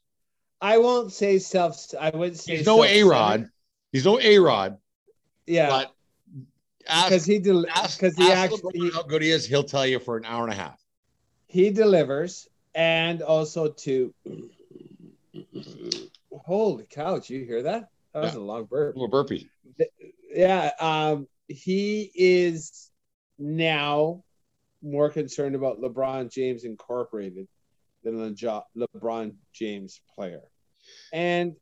I 0.61 0.77
won't 0.77 1.11
say 1.11 1.39
self. 1.39 1.93
I 1.99 2.09
would 2.11 2.37
say 2.39 2.57
He's 2.57 2.65
no 2.65 2.83
A. 2.83 3.03
Rod. 3.03 3.47
He's 3.91 4.05
no 4.05 4.19
A 4.19 4.39
Rod. 4.39 4.77
Yeah, 5.45 5.69
But 5.69 5.93
because 7.05 7.25
he 7.25 7.39
del- 7.39 7.63
because 7.65 8.15
he 8.15 8.31
actually 8.31 8.89
how 8.91 9.03
good 9.03 9.21
he 9.21 9.29
is. 9.31 9.45
He'll 9.45 9.63
tell 9.63 9.85
you 9.85 9.99
for 9.99 10.17
an 10.17 10.25
hour 10.25 10.43
and 10.43 10.53
a 10.53 10.55
half. 10.55 10.79
he 11.47 11.69
delivers, 11.69 12.47
and 12.73 13.21
also 13.21 13.69
to. 13.69 14.13
Holy 16.45 16.85
cow! 16.89 17.15
Did 17.15 17.29
you 17.29 17.45
hear 17.45 17.63
that? 17.63 17.89
That 18.13 18.21
was 18.23 18.33
Yeah. 18.33 18.39
a 18.39 18.41
long 18.41 18.65
burp. 18.65 18.95
A 18.95 18.99
little 18.99 19.07
burpee. 19.09 19.49
yeah 20.33 20.71
um 20.79 21.27
he 21.47 22.11
is 22.15 22.89
now 23.37 24.23
more 24.81 25.09
concerned 25.09 25.55
about 25.55 25.79
lebron 25.79 26.31
james 26.31 26.63
incorporated 26.63 27.47
than 28.03 28.35
Le- 28.41 28.63
lebron 28.77 29.33
james 29.53 30.01
player 30.15 30.41
and 31.11 31.55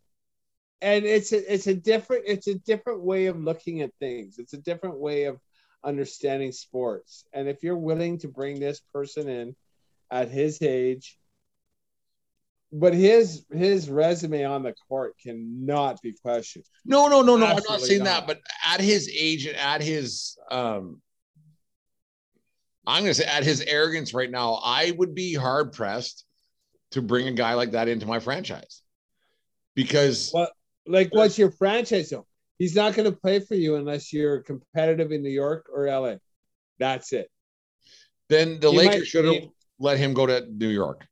and 0.81 1.05
it's 1.05 1.31
a 1.31 1.53
it's 1.53 1.67
a 1.67 1.75
different 1.75 2.23
it's 2.27 2.47
a 2.47 2.55
different 2.55 3.01
way 3.01 3.27
of 3.27 3.39
looking 3.39 3.81
at 3.81 3.91
things 3.99 4.39
it's 4.39 4.53
a 4.53 4.57
different 4.57 4.97
way 4.97 5.25
of 5.25 5.39
understanding 5.83 6.51
sports 6.51 7.25
and 7.33 7.47
if 7.47 7.63
you're 7.63 7.77
willing 7.77 8.17
to 8.17 8.27
bring 8.27 8.59
this 8.59 8.81
person 8.93 9.27
in 9.27 9.55
at 10.11 10.29
his 10.29 10.61
age 10.61 11.17
but 12.71 12.93
his 12.93 13.45
his 13.51 13.89
resume 13.89 14.43
on 14.43 14.63
the 14.63 14.73
court 14.87 15.15
cannot 15.21 16.01
be 16.01 16.13
questioned 16.13 16.63
No, 16.85 17.07
no, 17.07 17.21
no, 17.21 17.35
no. 17.35 17.45
I'm 17.47 17.59
not 17.67 17.81
saying 17.81 18.03
not. 18.03 18.05
that, 18.05 18.27
but 18.27 18.39
at 18.65 18.79
his 18.79 19.09
age 19.13 19.45
and 19.45 19.57
at 19.57 19.81
his 19.81 20.37
um 20.49 21.01
I'm 22.87 23.03
gonna 23.03 23.13
say 23.13 23.25
at 23.25 23.43
his 23.43 23.61
arrogance 23.61 24.13
right 24.13 24.29
now, 24.29 24.59
I 24.63 24.91
would 24.97 25.13
be 25.13 25.33
hard 25.35 25.71
pressed 25.73 26.25
to 26.91 27.01
bring 27.01 27.27
a 27.27 27.31
guy 27.31 27.53
like 27.53 27.71
that 27.71 27.87
into 27.87 28.05
my 28.05 28.19
franchise. 28.19 28.81
Because 29.75 30.29
What 30.31 30.51
like 30.85 31.13
what's 31.13 31.37
your 31.37 31.51
franchise 31.51 32.09
though? 32.09 32.27
He's 32.57 32.75
not 32.75 32.93
going 32.93 33.09
to 33.09 33.17
play 33.17 33.39
for 33.39 33.55
you 33.55 33.75
unless 33.75 34.13
you're 34.13 34.41
competitive 34.41 35.11
in 35.11 35.23
New 35.23 35.31
York 35.31 35.67
or 35.73 35.87
LA. 35.87 36.15
That's 36.79 37.13
it. 37.13 37.29
then 38.29 38.59
the 38.59 38.71
He 38.71 38.77
Lakers 38.77 39.07
should 39.07 39.25
have 39.25 39.49
let 39.79 39.97
him 39.97 40.13
go 40.13 40.25
to 40.25 40.45
New 40.49 40.67
York. 40.67 41.07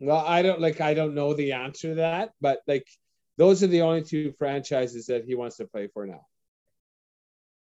Well, 0.00 0.24
I 0.24 0.42
don't 0.42 0.60
like 0.60 0.80
I 0.80 0.94
don't 0.94 1.14
know 1.14 1.34
the 1.34 1.52
answer 1.52 1.90
to 1.90 1.94
that, 1.96 2.32
but 2.40 2.60
like 2.66 2.86
those 3.36 3.62
are 3.62 3.66
the 3.66 3.82
only 3.82 4.02
two 4.02 4.32
franchises 4.38 5.06
that 5.06 5.24
he 5.24 5.34
wants 5.34 5.56
to 5.56 5.66
play 5.66 5.88
for 5.92 6.06
now. 6.06 6.26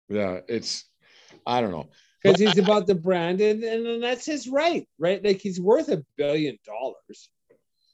Yeah, 0.08 0.40
it's 0.48 0.84
I 1.46 1.60
don't 1.60 1.70
know. 1.70 1.88
Because 2.22 2.40
he's 2.40 2.58
about 2.58 2.86
the 2.86 2.94
brand 2.94 3.40
and, 3.40 3.62
and 3.62 4.02
that's 4.02 4.26
his 4.26 4.48
right, 4.48 4.88
right? 4.98 5.24
Like 5.24 5.40
he's 5.40 5.60
worth 5.60 5.88
a 5.88 6.02
billion 6.16 6.58
dollars. 6.66 7.28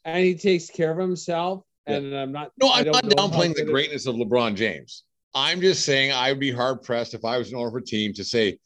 And 0.05 0.25
he 0.25 0.35
takes 0.35 0.71
care 0.71 0.91
of 0.93 0.99
himself. 0.99 1.65
Yeah. 1.87 1.97
And 1.97 2.15
I'm 2.15 2.33
not 2.33 2.53
No, 2.61 2.73
I'm 2.73 2.87
not 2.87 3.05
downplaying 3.05 3.55
the 3.55 3.65
greatness 3.65 4.07
of 4.07 4.17
LeBron 4.17 4.55
James. 4.55 5.05
I'm 5.35 5.61
just 5.61 5.85
saying 5.85 6.13
I 6.13 6.31
would 6.31 6.41
be 6.41 6.51
hard 6.51 6.83
pressed 6.83 7.15
if 7.15 7.25
I 7.25 7.39
was 7.39 7.51
an 7.51 7.57
owner 7.57 7.69
of 7.69 7.75
a 7.75 7.81
team 7.81 8.13
to 8.15 8.25
say, 8.25 8.59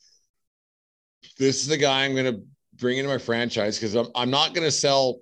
this 1.39 1.63
is 1.63 1.69
the 1.69 1.77
guy 1.77 2.05
I'm 2.05 2.15
going 2.15 2.33
to 2.33 2.43
bring 2.75 2.99
into 2.99 3.11
my 3.11 3.19
franchise 3.19 3.79
because 3.79 3.95
I'm, 3.95 4.09
I'm 4.15 4.31
not 4.31 4.55
going 4.55 4.67
to 4.67 4.73
sell. 4.73 5.21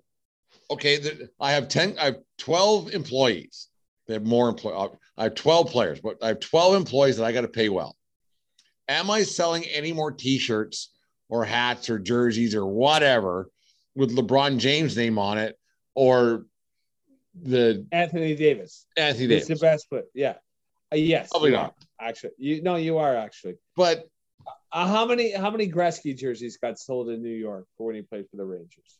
Okay, 0.70 0.96
the, 0.96 1.28
I 1.40 1.52
have 1.52 1.68
10, 1.68 1.96
I 2.00 2.06
have 2.06 2.16
12 2.38 2.94
employees. 2.94 3.68
They 4.06 4.14
have 4.14 4.24
more 4.24 4.48
employees. 4.48 4.90
I 5.16 5.24
have 5.24 5.34
12 5.34 5.70
players, 5.70 6.00
but 6.00 6.16
I 6.22 6.28
have 6.28 6.40
12 6.40 6.74
employees 6.74 7.16
that 7.18 7.24
I 7.24 7.32
got 7.32 7.42
to 7.42 7.48
pay 7.48 7.68
well. 7.68 7.96
Am 8.88 9.10
I 9.10 9.22
selling 9.22 9.64
any 9.64 9.92
more 9.92 10.12
T-shirts 10.12 10.90
or 11.28 11.44
hats 11.44 11.88
or 11.88 11.98
jerseys 11.98 12.54
or 12.54 12.66
whatever 12.66 13.48
with 13.94 14.16
LeBron 14.16 14.58
James' 14.58 14.96
name 14.96 15.18
on 15.18 15.38
it 15.38 15.58
or 15.94 16.46
the 17.34 17.86
Anthony 17.92 18.34
Davis. 18.34 18.86
Anthony 18.96 19.28
Davis? 19.28 19.48
the 19.48 19.56
best 19.56 19.88
player. 19.88 20.04
Yeah. 20.14 20.34
Uh, 20.92 20.96
yes. 20.96 21.30
Probably 21.30 21.50
not. 21.52 21.74
are, 22.00 22.08
Actually, 22.08 22.32
you 22.38 22.62
no, 22.62 22.76
you 22.76 22.98
are 22.98 23.16
actually. 23.16 23.54
But 23.76 24.06
Uh, 24.72 24.86
how 24.86 25.06
many 25.06 25.32
how 25.32 25.50
many 25.50 25.70
Gretzky 25.70 26.16
jerseys 26.16 26.58
got 26.58 26.78
sold 26.78 27.08
in 27.08 27.22
New 27.22 27.34
York 27.34 27.66
for 27.76 27.86
when 27.86 27.96
he 27.96 28.02
played 28.02 28.28
for 28.30 28.36
the 28.36 28.44
Rangers? 28.44 28.98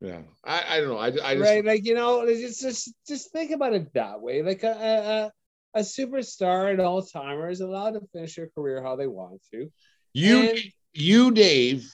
yeah, 0.00 0.20
I, 0.44 0.76
I 0.76 0.80
don't 0.80 0.88
know. 0.88 0.98
I, 0.98 1.06
I 1.06 1.34
just 1.34 1.40
right, 1.40 1.64
like 1.64 1.84
you 1.84 1.94
know, 1.94 2.20
it's 2.22 2.60
just 2.60 2.92
just 3.06 3.32
think 3.32 3.50
about 3.50 3.72
it 3.72 3.92
that 3.94 4.20
way. 4.20 4.42
Like 4.42 4.62
a 4.62 5.32
a, 5.74 5.80
superstar 5.80 6.70
and 6.70 6.80
all 6.80 7.02
timer 7.02 7.48
is 7.50 7.60
allowed 7.60 7.92
to 7.92 8.00
finish 8.12 8.36
their 8.36 8.48
career 8.54 8.82
how 8.82 8.96
they 8.96 9.06
want 9.06 9.40
to. 9.52 9.70
you 10.12 10.38
And- 10.50 10.58
you 10.94 11.30
Dave 11.30 11.90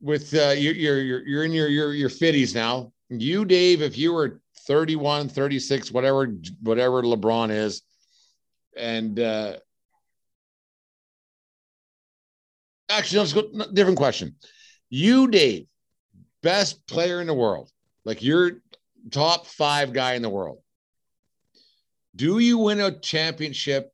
with 0.00 0.34
uh 0.34 0.54
you're 0.56 0.74
you're 0.74 1.22
you're, 1.26 1.44
in 1.44 1.52
your 1.52 1.68
your 1.68 1.92
your 1.92 2.08
fifties 2.08 2.54
now. 2.54 2.92
You 3.10 3.44
Dave, 3.44 3.82
if 3.82 3.98
you 3.98 4.12
were 4.12 4.40
31, 4.66 5.28
36, 5.28 5.92
whatever 5.92 6.34
whatever 6.62 7.02
LeBron 7.02 7.50
is, 7.50 7.82
and 8.76 9.20
uh 9.20 9.56
actually 12.88 13.18
let's 13.18 13.32
go 13.32 13.42
different 13.72 13.98
question. 13.98 14.36
You 14.88 15.28
Dave, 15.28 15.66
best 16.42 16.86
player 16.86 17.20
in 17.20 17.26
the 17.26 17.34
world, 17.34 17.70
like 18.04 18.22
you're 18.22 18.62
top 19.10 19.46
five 19.46 19.92
guy 19.92 20.14
in 20.14 20.22
the 20.22 20.30
world. 20.30 20.58
Do 22.16 22.38
you 22.38 22.58
win 22.58 22.80
a 22.80 22.98
championship 22.98 23.93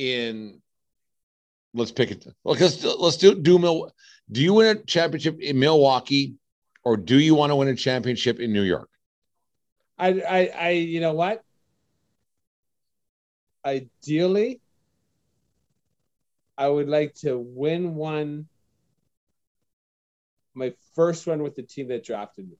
In 0.00 0.62
let's 1.74 1.92
pick 1.92 2.10
it 2.10 2.26
let's 2.44 2.82
let's 2.84 3.18
do 3.18 3.34
do 3.34 3.58
Mil, 3.58 3.92
do 4.32 4.42
you 4.42 4.54
win 4.54 4.76
a 4.76 4.82
championship 4.82 5.38
in 5.40 5.58
Milwaukee 5.58 6.34
or 6.82 6.96
do 6.96 7.18
you 7.18 7.34
want 7.34 7.50
to 7.50 7.56
win 7.56 7.68
a 7.68 7.76
championship 7.76 8.40
in 8.40 8.52
New 8.52 8.62
York? 8.62 8.88
I 9.98 10.08
I 10.20 10.50
I 10.58 10.70
you 10.70 11.00
know 11.00 11.12
what? 11.12 11.42
Ideally, 13.64 14.60
I 16.56 16.66
would 16.66 16.88
like 16.88 17.14
to 17.16 17.38
win 17.38 17.94
one. 17.94 18.48
My 20.54 20.72
first 20.94 21.26
one 21.26 21.42
with 21.42 21.54
the 21.56 21.62
team 21.62 21.88
that 21.88 22.04
drafted 22.04 22.48
me. 22.48 22.56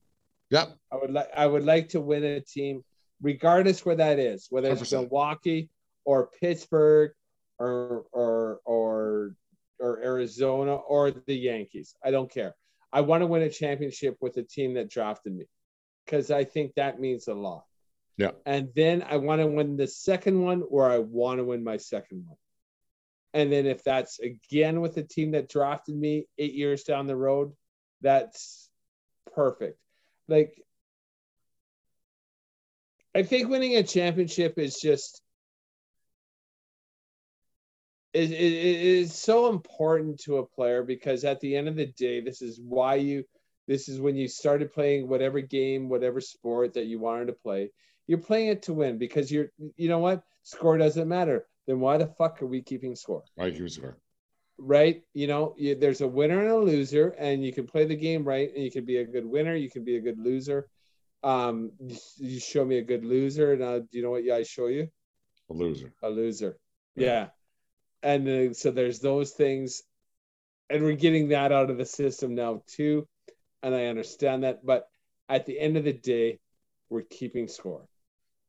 Yep. 0.51 0.77
I 0.91 0.95
would 0.97 1.11
like 1.11 1.29
I 1.35 1.47
would 1.47 1.65
like 1.65 1.89
to 1.89 2.01
win 2.01 2.23
a 2.23 2.39
team, 2.39 2.83
regardless 3.21 3.83
where 3.83 3.95
that 3.95 4.19
is, 4.19 4.45
whether 4.51 4.71
it's 4.71 4.81
100%. 4.81 4.91
Milwaukee 4.91 5.69
or 6.05 6.29
Pittsburgh 6.39 7.13
or 7.61 8.05
or 8.11 8.59
or 8.65 9.35
or 9.79 10.03
Arizona 10.03 10.75
or 10.75 11.11
the 11.11 11.35
Yankees. 11.35 11.95
I 12.03 12.11
don't 12.11 12.31
care. 12.31 12.55
I 12.91 13.01
want 13.01 13.21
to 13.21 13.27
win 13.27 13.43
a 13.43 13.49
championship 13.49 14.17
with 14.19 14.37
a 14.37 14.43
team 14.43 14.73
that 14.73 14.89
drafted 14.89 15.33
me 15.33 15.45
because 16.05 16.31
I 16.31 16.43
think 16.43 16.75
that 16.75 16.99
means 16.99 17.27
a 17.27 17.33
lot. 17.33 17.63
Yeah. 18.17 18.31
And 18.45 18.69
then 18.75 19.03
I 19.07 19.17
want 19.17 19.41
to 19.41 19.47
win 19.47 19.77
the 19.77 19.87
second 19.87 20.41
one 20.41 20.63
or 20.69 20.91
I 20.91 20.99
want 20.99 21.39
to 21.39 21.43
win 21.43 21.63
my 21.63 21.77
second 21.77 22.25
one. 22.27 22.37
And 23.33 23.51
then 23.51 23.65
if 23.65 23.83
that's 23.83 24.19
again 24.19 24.81
with 24.81 24.95
the 24.95 25.03
team 25.03 25.31
that 25.31 25.49
drafted 25.49 25.95
me 25.95 26.27
eight 26.37 26.53
years 26.53 26.83
down 26.83 27.07
the 27.07 27.15
road, 27.15 27.53
that's 28.01 28.69
perfect. 29.33 29.79
Like, 30.27 30.53
I 33.15 33.23
think 33.23 33.49
winning 33.49 33.77
a 33.77 33.83
championship 33.83 34.57
is 34.57 34.79
just 34.81 35.21
is 38.13 38.31
is 38.31 38.53
is 39.11 39.15
so 39.15 39.49
important 39.49 40.19
to 40.21 40.37
a 40.37 40.45
player 40.45 40.83
because 40.83 41.23
at 41.23 41.39
the 41.39 41.55
end 41.55 41.67
of 41.67 41.75
the 41.75 41.87
day, 41.87 42.21
this 42.21 42.41
is 42.41 42.59
why 42.59 42.95
you 42.95 43.23
this 43.67 43.87
is 43.87 43.99
when 43.99 44.15
you 44.15 44.27
started 44.27 44.73
playing 44.73 45.07
whatever 45.07 45.39
game, 45.39 45.89
whatever 45.89 46.19
sport 46.19 46.73
that 46.73 46.85
you 46.85 46.99
wanted 46.99 47.27
to 47.27 47.33
play. 47.33 47.71
You're 48.07 48.17
playing 48.17 48.49
it 48.49 48.63
to 48.63 48.73
win 48.73 48.97
because 48.97 49.31
you're 49.31 49.51
you 49.75 49.89
know 49.89 49.99
what? 49.99 50.23
Score 50.43 50.77
doesn't 50.77 51.07
matter. 51.07 51.45
Then 51.67 51.79
why 51.79 51.97
the 51.97 52.07
fuck 52.07 52.41
are 52.41 52.47
we 52.47 52.61
keeping 52.61 52.95
score? 52.95 53.23
Right, 53.37 53.53
here's 53.53 53.77
the 53.77 53.93
right? 54.57 55.03
You 55.13 55.27
know, 55.27 55.55
you, 55.57 55.75
there's 55.75 56.01
a 56.01 56.07
winner 56.07 56.41
and 56.41 56.51
a 56.51 56.57
loser, 56.57 57.09
and 57.17 57.43
you 57.45 57.53
can 57.53 57.65
play 57.65 57.85
the 57.85 57.95
game 57.95 58.23
right, 58.23 58.49
and 58.53 58.63
you 58.63 58.71
can 58.71 58.85
be 58.85 58.97
a 58.97 59.05
good 59.05 59.25
winner, 59.25 59.55
you 59.55 59.69
can 59.69 59.83
be 59.83 59.97
a 59.97 60.01
good 60.01 60.19
loser. 60.19 60.67
Um, 61.23 61.71
you, 62.17 62.39
show 62.39 62.65
me 62.65 62.79
a 62.79 62.83
good 62.83 63.05
loser, 63.05 63.53
and 63.53 63.89
do 63.89 63.97
you 63.97 64.03
know 64.03 64.11
what 64.11 64.29
I 64.29 64.43
show 64.43 64.67
you? 64.67 64.87
a 65.49 65.53
loser. 65.53 65.93
A 66.01 66.09
loser. 66.09 66.57
Yeah, 66.95 67.27
and 68.03 68.27
uh, 68.27 68.53
so 68.53 68.71
there's 68.71 68.99
those 68.99 69.31
things, 69.31 69.83
and 70.69 70.83
we're 70.83 70.95
getting 70.95 71.29
that 71.29 71.51
out 71.51 71.69
of 71.69 71.77
the 71.77 71.85
system 71.85 72.35
now 72.35 72.63
too, 72.67 73.07
and 73.63 73.73
I 73.75 73.85
understand 73.85 74.43
that. 74.43 74.65
But 74.65 74.87
at 75.29 75.45
the 75.45 75.59
end 75.59 75.77
of 75.77 75.83
the 75.83 75.93
day, 75.93 76.39
we're 76.89 77.03
keeping 77.03 77.47
score, 77.47 77.87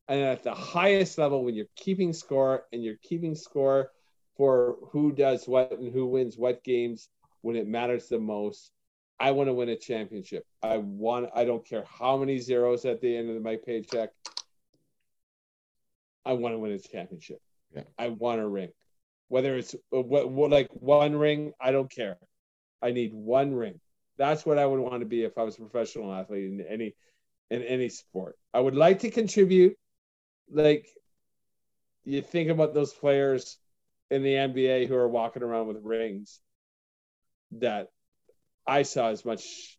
and 0.09 0.21
at 0.21 0.43
the 0.43 0.55
highest 0.55 1.19
level, 1.19 1.45
when 1.45 1.55
you're 1.55 1.67
keeping 1.77 2.12
score 2.12 2.65
and 2.73 2.83
you're 2.83 2.99
keeping 3.03 3.35
score 3.35 3.91
for 4.37 4.77
who 4.91 5.12
does 5.12 5.47
what 5.47 5.73
and 5.73 5.93
who 5.93 6.07
wins 6.07 6.37
what 6.37 6.65
games 6.65 7.09
when 7.43 7.57
it 7.57 7.67
matters 7.67 8.09
the 8.09 8.19
most. 8.19 8.71
I 9.21 9.31
want 9.31 9.49
to 9.49 9.55
win 9.55 9.69
a 9.69 9.77
championship. 9.77 10.45
I 10.62 10.79
want. 10.79 11.31
I 11.35 11.45
don't 11.45 11.65
care 11.65 11.85
how 11.85 12.17
many 12.17 12.38
zeros 12.38 12.85
at 12.85 13.01
the 13.01 13.17
end 13.17 13.31
of 13.31 13.41
my 13.41 13.57
paycheck. 13.57 14.11
I 16.25 16.33
want 16.33 16.55
to 16.55 16.59
win 16.59 16.73
a 16.73 16.79
championship. 16.79 17.41
Yeah. 17.75 17.83
I 17.99 18.09
want 18.09 18.41
a 18.41 18.49
ring, 18.49 18.73
whether 19.33 19.57
it's 19.57 19.75
uh, 19.75 20.03
what, 20.03 20.31
what 20.31 20.51
like 20.51 20.68
one 20.73 21.16
ring. 21.16 21.55
I 21.59 21.73
don't 21.73 21.90
care. 21.90 22.18
I 22.83 22.90
need 22.90 23.14
one 23.14 23.55
ring. 23.55 23.81
That's 24.18 24.45
what 24.45 24.59
I 24.59 24.66
would 24.66 24.79
want 24.79 25.01
to 25.01 25.07
be 25.07 25.23
if 25.25 25.38
I 25.38 25.42
was 25.42 25.57
a 25.57 25.62
professional 25.62 26.12
athlete 26.12 26.45
in 26.53 26.61
any 26.61 26.95
in 27.51 27.62
any 27.62 27.88
sport. 27.88 28.37
I 28.53 28.61
would 28.61 28.75
like 28.75 28.99
to 29.01 29.11
contribute. 29.11 29.79
Like 30.51 30.87
you 32.05 32.21
think 32.21 32.51
about 32.51 32.75
those 32.75 32.92
players 32.92 33.57
in 34.11 34.23
the 34.23 34.35
NBA 34.35 34.87
who 34.87 34.97
are 34.97 35.09
walking 35.09 35.42
around 35.42 35.68
with 35.68 35.79
rings 35.83 36.38
that 37.53 37.88
I 38.66 38.83
saw 38.83 39.09
as 39.09 39.25
much 39.25 39.79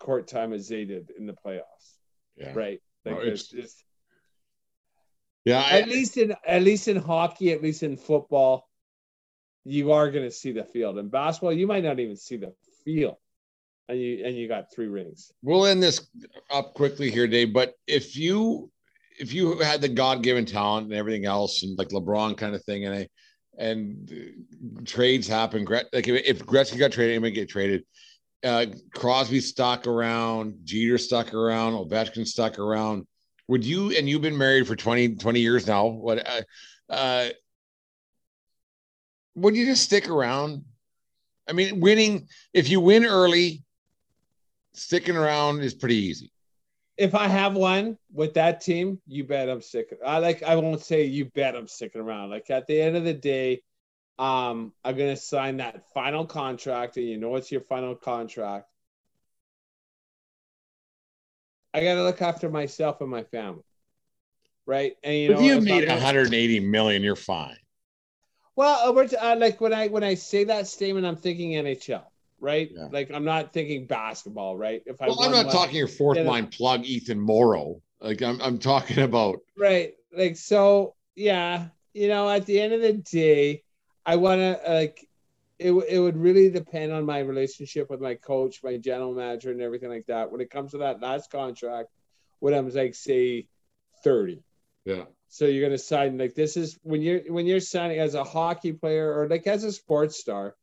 court 0.00 0.28
time 0.28 0.54
as 0.54 0.66
they 0.66 0.86
did 0.86 1.10
in 1.18 1.26
the 1.26 1.34
playoffs. 1.34 1.98
Yeah. 2.38 2.54
Right. 2.54 2.80
Like 3.04 3.16
No, 3.16 3.20
it's- 3.20 3.48
just 3.48 3.84
Yeah. 5.44 5.60
I, 5.60 5.80
at 5.80 5.88
least 5.88 6.16
in 6.16 6.34
at 6.46 6.62
least 6.62 6.88
in 6.88 6.96
hockey, 6.96 7.52
at 7.52 7.60
least 7.62 7.82
in 7.82 7.98
football, 7.98 8.66
you 9.64 9.92
are 9.92 10.10
going 10.10 10.24
to 10.24 10.30
see 10.30 10.52
the 10.52 10.64
field. 10.64 10.98
In 10.98 11.08
basketball, 11.08 11.52
you 11.52 11.66
might 11.66 11.84
not 11.84 11.98
even 11.98 12.16
see 12.16 12.36
the 12.36 12.52
field, 12.84 13.16
and 13.88 13.98
you 13.98 14.24
and 14.24 14.36
you 14.36 14.48
got 14.48 14.72
three 14.72 14.88
rings. 14.88 15.32
we'll 15.42 15.66
end 15.66 15.82
this 15.82 16.06
up 16.50 16.74
quickly 16.74 17.10
here, 17.10 17.26
Dave. 17.26 17.52
But 17.52 17.74
if 17.86 18.16
you 18.16 18.70
if 19.18 19.32
you 19.32 19.58
had 19.58 19.80
the 19.80 19.88
God 19.88 20.22
given 20.22 20.44
talent 20.44 20.86
and 20.86 20.94
everything 20.94 21.24
else, 21.24 21.62
and 21.62 21.78
like 21.78 21.88
LeBron 21.88 22.36
kind 22.36 22.54
of 22.54 22.64
thing, 22.64 22.84
and 22.84 22.94
I, 22.94 23.08
and 23.56 24.44
trades 24.84 25.28
happen, 25.28 25.64
like 25.64 26.08
if, 26.08 26.24
if 26.24 26.44
Gretzky 26.44 26.78
got 26.78 26.92
traded, 26.92 27.14
anybody 27.14 27.32
get 27.32 27.48
traded. 27.48 27.84
Uh, 28.42 28.66
Crosby 28.94 29.40
stuck 29.40 29.86
around, 29.86 30.58
Jeter 30.64 30.98
stuck 30.98 31.32
around, 31.32 31.72
Ovechkin 31.72 32.26
stuck 32.26 32.58
around. 32.58 33.06
Would 33.48 33.64
you 33.64 33.96
and 33.96 34.08
you've 34.08 34.22
been 34.22 34.36
married 34.36 34.66
for 34.66 34.76
20, 34.76 35.16
20 35.16 35.40
years 35.40 35.66
now? 35.66 35.86
What 35.86 36.26
uh, 36.26 36.42
uh 36.92 37.28
would 39.34 39.56
you 39.56 39.66
just 39.66 39.82
stick 39.84 40.08
around? 40.08 40.64
I 41.48 41.52
mean, 41.52 41.80
winning, 41.80 42.28
if 42.52 42.68
you 42.68 42.80
win 42.80 43.04
early, 43.04 43.62
sticking 44.72 45.16
around 45.16 45.60
is 45.60 45.74
pretty 45.74 45.96
easy. 45.96 46.30
If 46.96 47.14
I 47.14 47.26
have 47.26 47.54
one 47.54 47.98
with 48.12 48.34
that 48.34 48.60
team, 48.60 49.00
you 49.06 49.24
bet 49.24 49.48
I'm 49.50 49.60
sticking. 49.60 49.98
I 50.06 50.18
like. 50.18 50.42
I 50.44 50.54
won't 50.56 50.80
say 50.80 51.04
you 51.04 51.24
bet 51.26 51.56
I'm 51.56 51.66
sticking 51.66 52.00
around. 52.00 52.30
Like 52.30 52.50
at 52.50 52.66
the 52.68 52.80
end 52.80 52.96
of 52.96 53.02
the 53.04 53.12
day, 53.12 53.62
um, 54.18 54.72
I'm 54.84 54.96
gonna 54.96 55.16
sign 55.16 55.56
that 55.56 55.82
final 55.92 56.24
contract, 56.24 56.96
and 56.96 57.06
you 57.06 57.16
know 57.18 57.34
it's 57.34 57.50
your 57.50 57.62
final 57.62 57.96
contract. 57.96 58.68
I 61.72 61.82
gotta 61.82 62.04
look 62.04 62.22
after 62.22 62.48
myself 62.48 63.00
and 63.00 63.10
my 63.10 63.24
family, 63.24 63.64
right? 64.64 64.92
And 65.02 65.16
you 65.16 65.32
if 65.32 65.38
know, 65.38 65.44
you 65.44 65.58
if 65.58 65.64
made 65.64 65.72
I'm 65.82 65.88
gonna- 65.88 66.00
180 66.00 66.60
million, 66.60 67.02
you're 67.02 67.16
fine. 67.16 67.56
Well, 68.56 68.96
uh, 68.96 69.16
uh, 69.20 69.36
like 69.36 69.60
when 69.60 69.72
I 69.72 69.88
when 69.88 70.04
I 70.04 70.14
say 70.14 70.44
that 70.44 70.66
statement, 70.68 71.06
I'm 71.06 71.16
thinking 71.16 71.52
NHL, 71.52 72.04
right? 72.40 72.70
Yeah. 72.72 72.88
Like 72.90 73.10
I'm 73.12 73.24
not 73.24 73.52
thinking 73.52 73.86
basketball, 73.86 74.56
right? 74.56 74.82
If 74.86 75.02
I 75.02 75.08
Well, 75.08 75.22
I'm 75.22 75.32
not 75.32 75.50
talking 75.50 75.76
your 75.76 75.88
fourth 75.88 76.18
line 76.18 76.46
plug, 76.46 76.84
Ethan 76.84 77.20
Moreau. 77.20 77.82
Like 78.00 78.22
I'm, 78.22 78.40
I'm 78.40 78.58
talking 78.58 79.02
about 79.02 79.40
right, 79.56 79.94
like 80.16 80.36
so, 80.36 80.94
yeah. 81.14 81.68
You 81.94 82.08
know, 82.08 82.28
at 82.28 82.44
the 82.44 82.60
end 82.60 82.72
of 82.72 82.82
the 82.82 82.92
day, 82.92 83.62
I 84.04 84.16
want 84.16 84.40
to 84.40 84.60
like 84.68 85.06
it. 85.58 85.72
It 85.72 85.98
would 85.98 86.16
really 86.16 86.50
depend 86.50 86.92
on 86.92 87.06
my 87.06 87.20
relationship 87.20 87.88
with 87.88 88.00
my 88.00 88.14
coach, 88.14 88.60
my 88.62 88.76
general 88.76 89.14
manager, 89.14 89.50
and 89.52 89.60
everything 89.60 89.90
like 89.90 90.06
that. 90.06 90.30
When 90.30 90.40
it 90.40 90.50
comes 90.50 90.72
to 90.72 90.78
that 90.78 91.00
last 91.00 91.30
contract, 91.30 91.90
when 92.40 92.52
I'm 92.52 92.68
like 92.70 92.94
say 92.94 93.46
thirty, 94.02 94.42
yeah. 94.84 95.04
So 95.34 95.46
you're 95.46 95.66
gonna 95.66 95.76
sign 95.78 96.16
like 96.16 96.36
this 96.36 96.56
is 96.56 96.78
when 96.84 97.02
you're 97.02 97.18
when 97.26 97.44
you're 97.44 97.58
signing 97.58 97.98
as 97.98 98.14
a 98.14 98.22
hockey 98.22 98.72
player 98.72 99.12
or 99.12 99.28
like 99.28 99.48
as 99.48 99.64
a 99.64 99.72
sports 99.72 100.16
star, 100.16 100.54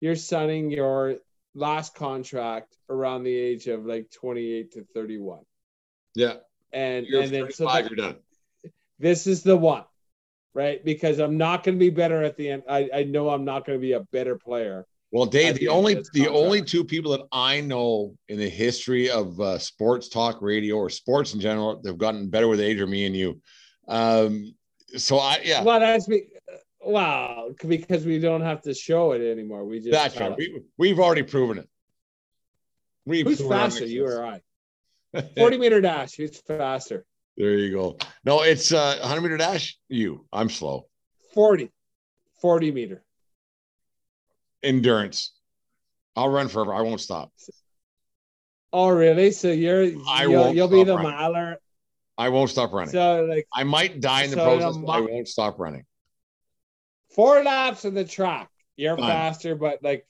you're 0.00 0.14
signing 0.14 0.70
your 0.70 1.16
last 1.56 1.96
contract 1.96 2.76
around 2.88 3.24
the 3.24 3.34
age 3.34 3.66
of 3.66 3.84
like 3.84 4.12
28 4.12 4.70
to 4.74 4.84
31. 4.94 5.40
Yeah. 6.14 6.34
And 6.72 7.04
You're 7.04 7.22
and 7.22 7.32
then 7.32 7.50
so 7.50 7.64
that- 7.64 7.90
you're 7.90 7.96
done. 7.96 8.16
this 9.00 9.26
is 9.26 9.42
the 9.42 9.56
one, 9.56 9.86
right? 10.54 10.84
Because 10.84 11.18
I'm 11.18 11.36
not 11.36 11.64
gonna 11.64 11.78
be 11.78 11.90
better 11.90 12.22
at 12.22 12.36
the 12.36 12.48
end. 12.48 12.62
I, 12.68 12.90
I 12.94 13.02
know 13.02 13.28
I'm 13.28 13.44
not 13.44 13.66
gonna 13.66 13.80
be 13.80 13.94
a 13.94 14.04
better 14.12 14.38
player. 14.38 14.86
Well, 15.10 15.26
Dave, 15.26 15.54
the 15.54 15.62
the 15.62 15.68
only 15.68 16.00
the 16.12 16.28
only 16.28 16.62
two 16.62 16.84
people 16.84 17.10
that 17.10 17.26
I 17.32 17.60
know 17.60 18.14
in 18.28 18.38
the 18.38 18.48
history 18.48 19.10
of 19.10 19.40
uh, 19.40 19.58
sports 19.58 20.08
talk 20.08 20.40
radio 20.40 20.76
or 20.76 20.90
sports 20.90 21.34
in 21.34 21.40
general 21.40 21.80
that 21.82 21.88
have 21.88 21.98
gotten 21.98 22.30
better 22.30 22.46
with 22.46 22.60
age 22.60 22.80
are 22.80 22.86
me 22.86 23.04
and 23.04 23.16
you. 23.16 23.40
Um, 23.88 24.54
so 24.96 25.18
I 25.18 25.40
yeah, 25.44 25.62
Well, 25.62 25.80
that's 25.80 26.08
me. 26.08 26.24
Wow, 26.80 27.50
because 27.66 28.04
we 28.04 28.18
don't 28.18 28.40
have 28.40 28.62
to 28.62 28.74
show 28.74 29.12
it 29.12 29.22
anymore. 29.22 29.64
We 29.64 29.78
just 29.78 29.92
that's 29.92 30.18
right. 30.18 30.32
it. 30.32 30.36
We, 30.38 30.62
we've 30.78 30.98
already 30.98 31.22
proven 31.22 31.58
it. 31.58 31.68
We've 33.04 33.26
Who's 33.26 33.40
faster, 33.40 33.86
you 33.86 34.06
or. 34.06 34.24
I? 34.24 34.40
40 35.36 35.58
meter 35.58 35.80
dash. 35.80 36.14
Who's 36.14 36.38
faster? 36.38 37.04
there 37.36 37.54
you 37.54 37.72
go. 37.72 37.98
No, 38.24 38.42
it's 38.42 38.72
uh 38.72 38.98
100 39.00 39.20
meter 39.20 39.36
dash. 39.36 39.78
You, 39.88 40.26
I'm 40.32 40.48
slow. 40.50 40.86
40. 41.34 41.70
40 42.40 42.72
meter. 42.72 43.04
Endurance. 44.62 45.32
I'll 46.16 46.28
run 46.28 46.48
forever. 46.48 46.74
I 46.74 46.82
won't 46.82 47.00
stop. 47.00 47.32
Oh, 48.72 48.88
really? 48.88 49.30
So 49.32 49.50
you're 49.50 49.92
I 50.08 50.24
you'll, 50.24 50.32
won't 50.42 50.56
you'll 50.56 50.68
be 50.68 50.84
the 50.84 50.96
running. 50.96 51.12
miler. 51.12 51.58
I 52.18 52.28
won't 52.28 52.50
stop 52.50 52.72
running. 52.72 52.92
So 52.92 53.24
like 53.24 53.46
I 53.52 53.64
might 53.64 54.00
die 54.00 54.24
in 54.24 54.30
the 54.30 54.36
so 54.36 54.52
in 54.52 54.58
process, 54.60 54.82
but 54.84 54.92
I 54.92 55.00
won't 55.00 55.28
stop 55.28 55.58
running. 55.58 55.84
four 57.14 57.42
laps 57.42 57.84
of 57.84 57.94
the 57.94 58.04
track. 58.04 58.48
You're 58.76 58.96
Fine. 58.96 59.08
faster, 59.08 59.54
but 59.54 59.82
like 59.82 60.06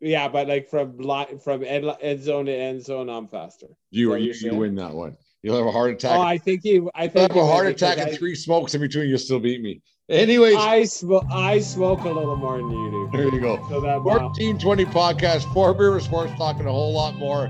yeah, 0.00 0.28
but 0.28 0.48
like 0.48 0.68
from 0.68 0.98
line 0.98 1.38
from 1.38 1.62
end, 1.62 1.84
end 2.00 2.22
zone 2.22 2.46
to 2.46 2.52
end 2.54 2.82
zone, 2.82 3.08
I'm 3.08 3.28
faster. 3.28 3.66
You 3.90 4.10
What 4.10 4.22
you, 4.22 4.32
you 4.32 4.54
win 4.54 4.74
that 4.76 4.92
one. 4.92 5.16
You'll 5.42 5.56
have 5.56 5.66
a 5.66 5.72
heart 5.72 5.92
attack. 5.92 6.18
Oh, 6.18 6.22
I 6.22 6.36
think 6.38 6.64
you. 6.64 6.90
I 6.94 7.04
You'll 7.04 7.12
think 7.12 7.32
have 7.32 7.42
a 7.42 7.46
heart 7.46 7.66
attack 7.66 7.98
and 7.98 8.16
three 8.16 8.34
smokes 8.34 8.74
in 8.74 8.80
between. 8.80 9.08
You'll 9.08 9.18
still 9.18 9.40
beat 9.40 9.62
me. 9.62 9.80
Anyways, 10.08 10.56
I, 10.56 10.76
I 10.76 10.84
smoke. 10.84 11.24
I 11.30 11.60
smoke 11.60 12.00
a 12.00 12.10
little 12.10 12.36
more 12.36 12.58
than 12.58 12.70
you 12.70 12.90
do. 12.90 13.16
there 13.16 13.34
you 13.34 13.40
go. 13.40 13.56
So 13.68 13.80
that 13.80 14.02
1420 14.02 14.84
podcast, 14.86 15.50
four 15.54 15.72
beer 15.72 15.98
sports 16.00 16.32
talking 16.36 16.66
a 16.66 16.72
whole 16.72 16.92
lot 16.92 17.14
more. 17.16 17.48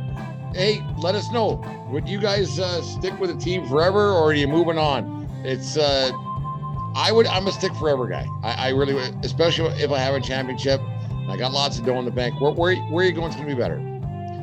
Hey, 0.54 0.82
let 0.98 1.14
us 1.14 1.30
know. 1.30 1.62
Would 1.90 2.08
you 2.08 2.18
guys 2.18 2.58
uh, 2.58 2.82
stick 2.82 3.18
with 3.20 3.30
the 3.32 3.36
team 3.36 3.66
forever 3.68 4.10
or 4.10 4.30
are 4.30 4.32
you 4.32 4.48
moving 4.48 4.78
on? 4.78 5.28
It's 5.44 5.76
uh 5.76 6.10
I 6.94 7.12
would 7.12 7.26
I'm 7.26 7.46
a 7.46 7.52
stick 7.52 7.74
forever 7.74 8.06
guy. 8.08 8.26
I, 8.42 8.68
I 8.68 8.68
really 8.70 8.94
would, 8.94 9.24
especially 9.24 9.68
if 9.82 9.90
I 9.90 9.98
have 9.98 10.14
a 10.14 10.20
championship. 10.20 10.80
I 11.28 11.36
got 11.36 11.52
lots 11.52 11.78
of 11.78 11.86
dough 11.86 11.98
in 11.98 12.04
the 12.04 12.10
bank. 12.10 12.40
Where 12.40 12.52
where, 12.52 12.76
where 12.76 13.04
are 13.04 13.08
you 13.08 13.14
going? 13.14 13.28
It's 13.28 13.36
gonna 13.36 13.48
be 13.48 13.54
better. 13.54 13.76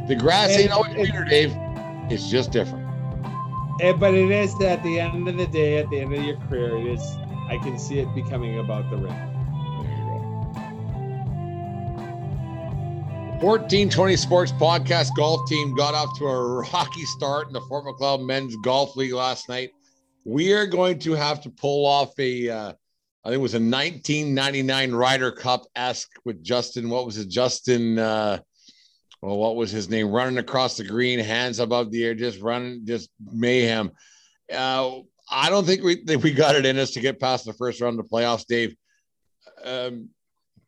The 0.08 0.16
grass 0.16 0.52
ain't 0.52 0.72
always 0.72 0.94
greener, 0.94 1.26
Dave. 1.26 1.54
It's 2.10 2.30
just 2.30 2.52
different. 2.52 2.88
Eh, 3.82 3.92
but 3.92 4.14
it 4.14 4.32
is 4.32 4.60
at 4.62 4.82
the 4.84 5.00
end 5.00 5.28
of 5.28 5.38
the 5.38 5.46
day, 5.48 5.78
at 5.78 5.90
the 5.90 6.00
end 6.00 6.14
of 6.14 6.24
your 6.24 6.38
career, 6.48 6.78
it 6.78 6.88
is. 6.88 7.02
I 7.50 7.58
can 7.62 7.78
see 7.78 8.00
it 8.00 8.14
becoming 8.16 8.60
about 8.60 8.90
the 8.90 8.98
ring. 8.98 9.27
1420 13.38 14.16
Sports 14.16 14.52
Podcast 14.54 15.16
golf 15.16 15.48
team 15.48 15.76
got 15.76 15.94
off 15.94 16.18
to 16.18 16.26
a 16.26 16.62
rocky 16.74 17.06
start 17.06 17.46
in 17.46 17.54
the 17.54 17.62
Fort 17.62 17.86
Macleod 17.86 18.22
Men's 18.22 18.56
Golf 18.64 18.96
League 18.96 19.14
last 19.14 19.48
night. 19.48 19.70
We 20.26 20.54
are 20.54 20.66
going 20.66 20.98
to 21.00 21.14
have 21.14 21.42
to 21.42 21.52
pull 21.52 21.86
off 21.86 22.18
a, 22.18 22.50
uh, 22.50 22.70
I 23.24 23.30
think 23.30 23.36
it 23.36 23.42
was 23.42 23.54
a 23.54 23.60
1999 23.60 24.92
Ryder 24.92 25.32
Cup 25.32 25.68
esque 25.76 26.10
with 26.26 26.44
Justin. 26.44 26.90
What 26.90 27.06
was 27.06 27.20
it? 27.20 27.30
Justin, 27.30 28.00
uh, 28.00 28.40
well, 29.22 29.38
what 29.38 29.56
was 29.56 29.70
his 29.70 29.88
name? 29.88 30.10
Running 30.10 30.40
across 30.40 30.76
the 30.76 30.84
green, 30.84 31.20
hands 31.20 31.60
above 31.60 31.92
the 31.92 32.06
air, 32.06 32.16
just 32.16 32.42
running, 32.42 32.88
just 32.88 33.12
mayhem. 33.32 33.92
Uh, 34.52 35.02
I 35.30 35.52
don't 35.52 35.66
think 35.66 35.84
we 35.84 36.04
that 36.06 36.24
we 36.24 36.32
got 36.32 36.56
it 36.56 36.66
in 36.66 36.80
us 36.80 36.90
to 36.92 37.02
get 37.02 37.20
past 37.20 37.46
the 37.46 37.54
first 37.54 37.82
round 37.82 38.00
of 38.00 38.08
the 38.08 38.12
playoffs, 38.12 38.48
Dave. 38.48 38.76
Um, 39.64 40.10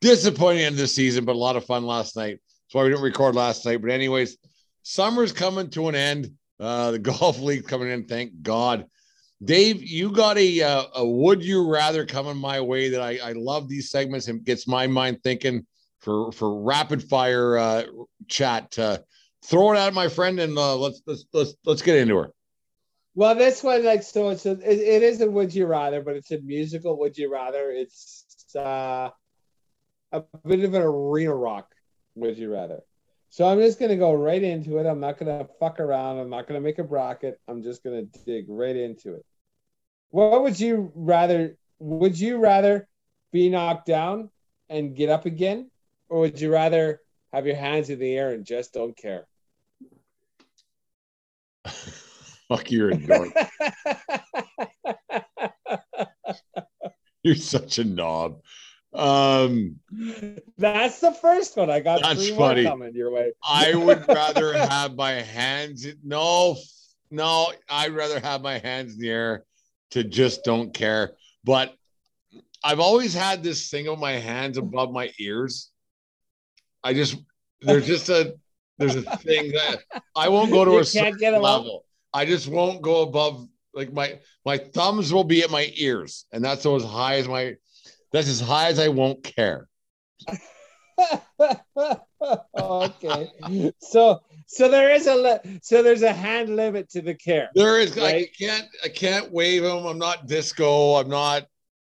disappointing 0.00 0.62
end 0.62 0.74
of 0.74 0.78
the 0.78 0.86
season, 0.86 1.24
but 1.24 1.34
a 1.34 1.38
lot 1.38 1.56
of 1.56 1.64
fun 1.64 1.84
last 1.84 2.14
night. 2.14 2.38
That's 2.70 2.76
why 2.76 2.84
we 2.84 2.90
didn't 2.90 3.02
record 3.02 3.34
last 3.34 3.66
night. 3.66 3.80
But 3.82 3.90
anyways, 3.90 4.36
summer's 4.84 5.32
coming 5.32 5.70
to 5.70 5.88
an 5.88 5.96
end. 5.96 6.30
Uh, 6.60 6.92
the 6.92 6.98
golf 7.00 7.40
league 7.40 7.66
coming 7.66 7.90
in, 7.90 8.04
thank 8.04 8.42
God. 8.42 8.86
Dave, 9.42 9.82
you 9.82 10.12
got 10.12 10.38
a 10.38 10.62
uh, 10.62 10.84
a 10.94 11.04
would 11.04 11.42
you 11.42 11.68
rather 11.68 12.06
coming 12.06 12.36
my 12.36 12.60
way 12.60 12.90
that 12.90 13.00
I, 13.00 13.18
I 13.30 13.32
love 13.32 13.68
these 13.68 13.90
segments 13.90 14.28
and 14.28 14.44
gets 14.44 14.68
my 14.68 14.86
mind 14.86 15.20
thinking 15.24 15.66
for 15.98 16.30
for 16.30 16.62
rapid 16.62 17.02
fire 17.02 17.58
uh, 17.58 17.82
chat. 18.28 18.78
Uh, 18.78 18.98
throw 19.44 19.72
it 19.72 19.78
out, 19.78 19.92
my 19.92 20.06
friend, 20.06 20.38
and 20.38 20.56
uh, 20.56 20.76
let's 20.76 21.02
let's 21.06 21.24
let's 21.32 21.54
let's 21.64 21.82
get 21.82 21.96
into 21.96 22.18
her. 22.18 22.30
Well, 23.16 23.34
this 23.34 23.64
one, 23.64 23.84
like, 23.84 24.04
so 24.04 24.28
it's 24.28 24.46
a, 24.46 24.52
it, 24.52 24.78
it 24.78 25.02
is 25.02 25.20
a 25.20 25.28
would 25.28 25.52
you 25.52 25.66
rather, 25.66 26.02
but 26.02 26.14
it's 26.14 26.30
a 26.30 26.38
musical 26.38 26.96
would 27.00 27.18
you 27.18 27.32
rather. 27.32 27.72
It's 27.72 28.54
uh, 28.54 29.10
a 30.12 30.22
bit 30.46 30.62
of 30.62 30.74
an 30.74 30.82
arena 30.82 31.34
rock 31.34 31.74
would 32.20 32.38
you 32.38 32.52
rather. 32.52 32.80
So 33.30 33.46
I'm 33.46 33.60
just 33.60 33.78
gonna 33.78 33.96
go 33.96 34.12
right 34.12 34.42
into 34.42 34.78
it. 34.78 34.86
I'm 34.86 35.00
not 35.00 35.18
gonna 35.18 35.46
fuck 35.58 35.80
around. 35.80 36.18
I'm 36.18 36.30
not 36.30 36.48
gonna 36.48 36.60
make 36.60 36.78
a 36.78 36.84
bracket. 36.84 37.40
I'm 37.46 37.62
just 37.62 37.84
gonna 37.84 38.02
dig 38.26 38.46
right 38.48 38.76
into 38.76 39.14
it. 39.14 39.24
What 40.10 40.42
would 40.42 40.58
you 40.58 40.90
rather? 40.94 41.56
Would 41.78 42.18
you 42.18 42.38
rather 42.38 42.88
be 43.32 43.48
knocked 43.48 43.86
down 43.86 44.30
and 44.68 44.96
get 44.96 45.08
up 45.08 45.26
again, 45.26 45.70
or 46.08 46.20
would 46.20 46.40
you 46.40 46.52
rather 46.52 47.00
have 47.32 47.46
your 47.46 47.56
hands 47.56 47.90
in 47.90 47.98
the 47.98 48.16
air 48.16 48.32
and 48.32 48.44
just 48.44 48.72
don't 48.72 48.96
care? 48.96 49.26
Fuck, 52.48 52.70
you're 52.72 52.90
a 52.90 52.96
dork. 52.96 53.32
you're 57.22 57.36
such 57.36 57.78
a 57.78 57.84
knob. 57.84 58.40
Um, 58.92 59.76
That's 60.58 61.00
the 61.00 61.12
first 61.12 61.56
one. 61.56 61.70
I 61.70 61.80
got 61.80 62.02
That's 62.02 62.26
three 62.26 62.36
funny. 62.36 62.62
more 62.62 62.72
coming 62.72 62.94
your 62.94 63.10
way. 63.12 63.32
I 63.46 63.74
would 63.74 64.04
rather 64.08 64.52
have 64.58 64.96
my 64.96 65.12
hands. 65.12 65.86
No, 66.02 66.56
no, 67.10 67.52
I'd 67.68 67.92
rather 67.92 68.18
have 68.20 68.42
my 68.42 68.58
hands 68.58 68.94
in 68.94 69.00
the 69.00 69.10
air 69.10 69.44
to 69.92 70.02
just 70.04 70.42
don't 70.44 70.74
care. 70.74 71.12
But 71.44 71.74
I've 72.64 72.80
always 72.80 73.14
had 73.14 73.42
this 73.42 73.70
thing 73.70 73.88
of 73.88 73.98
my 73.98 74.12
hands 74.12 74.58
above 74.58 74.92
my 74.92 75.10
ears. 75.18 75.70
I 76.82 76.92
just 76.94 77.16
there's 77.60 77.86
just 77.86 78.08
a 78.08 78.34
there's 78.78 78.96
a 78.96 79.02
thing 79.02 79.52
that 79.52 79.78
I 80.16 80.28
won't 80.28 80.50
go 80.50 80.64
to 80.64 80.72
You 80.72 80.78
a 80.78 80.84
certain 80.84 81.16
get 81.18 81.34
'em 81.34 81.44
up. 81.44 81.60
level. 81.60 81.84
I 82.12 82.24
just 82.24 82.48
won't 82.48 82.82
go 82.82 83.02
above 83.02 83.46
like 83.72 83.92
my 83.92 84.18
my 84.44 84.58
thumbs 84.58 85.12
will 85.12 85.24
be 85.24 85.42
at 85.42 85.50
my 85.50 85.70
ears, 85.76 86.26
and 86.32 86.44
that's 86.44 86.66
as 86.66 86.82
high 86.84 87.16
as 87.16 87.28
my 87.28 87.54
that's 88.12 88.28
as 88.28 88.40
high 88.40 88.68
as 88.68 88.78
I 88.78 88.88
won't 88.88 89.22
care. 89.22 89.68
okay. 92.56 93.28
So 93.80 94.20
so 94.46 94.68
there 94.68 94.90
is 94.92 95.06
a 95.06 95.14
li- 95.14 95.60
so 95.62 95.82
there's 95.82 96.02
a 96.02 96.12
hand 96.12 96.56
limit 96.56 96.90
to 96.90 97.00
the 97.02 97.14
care. 97.14 97.50
There 97.54 97.80
is 97.80 97.96
I 97.96 98.26
can't 98.38 98.66
I 98.84 98.88
can't 98.88 99.32
wave 99.32 99.62
them. 99.62 99.86
I'm 99.86 99.98
not 99.98 100.26
disco. 100.26 100.96
I'm 100.96 101.08
not 101.08 101.46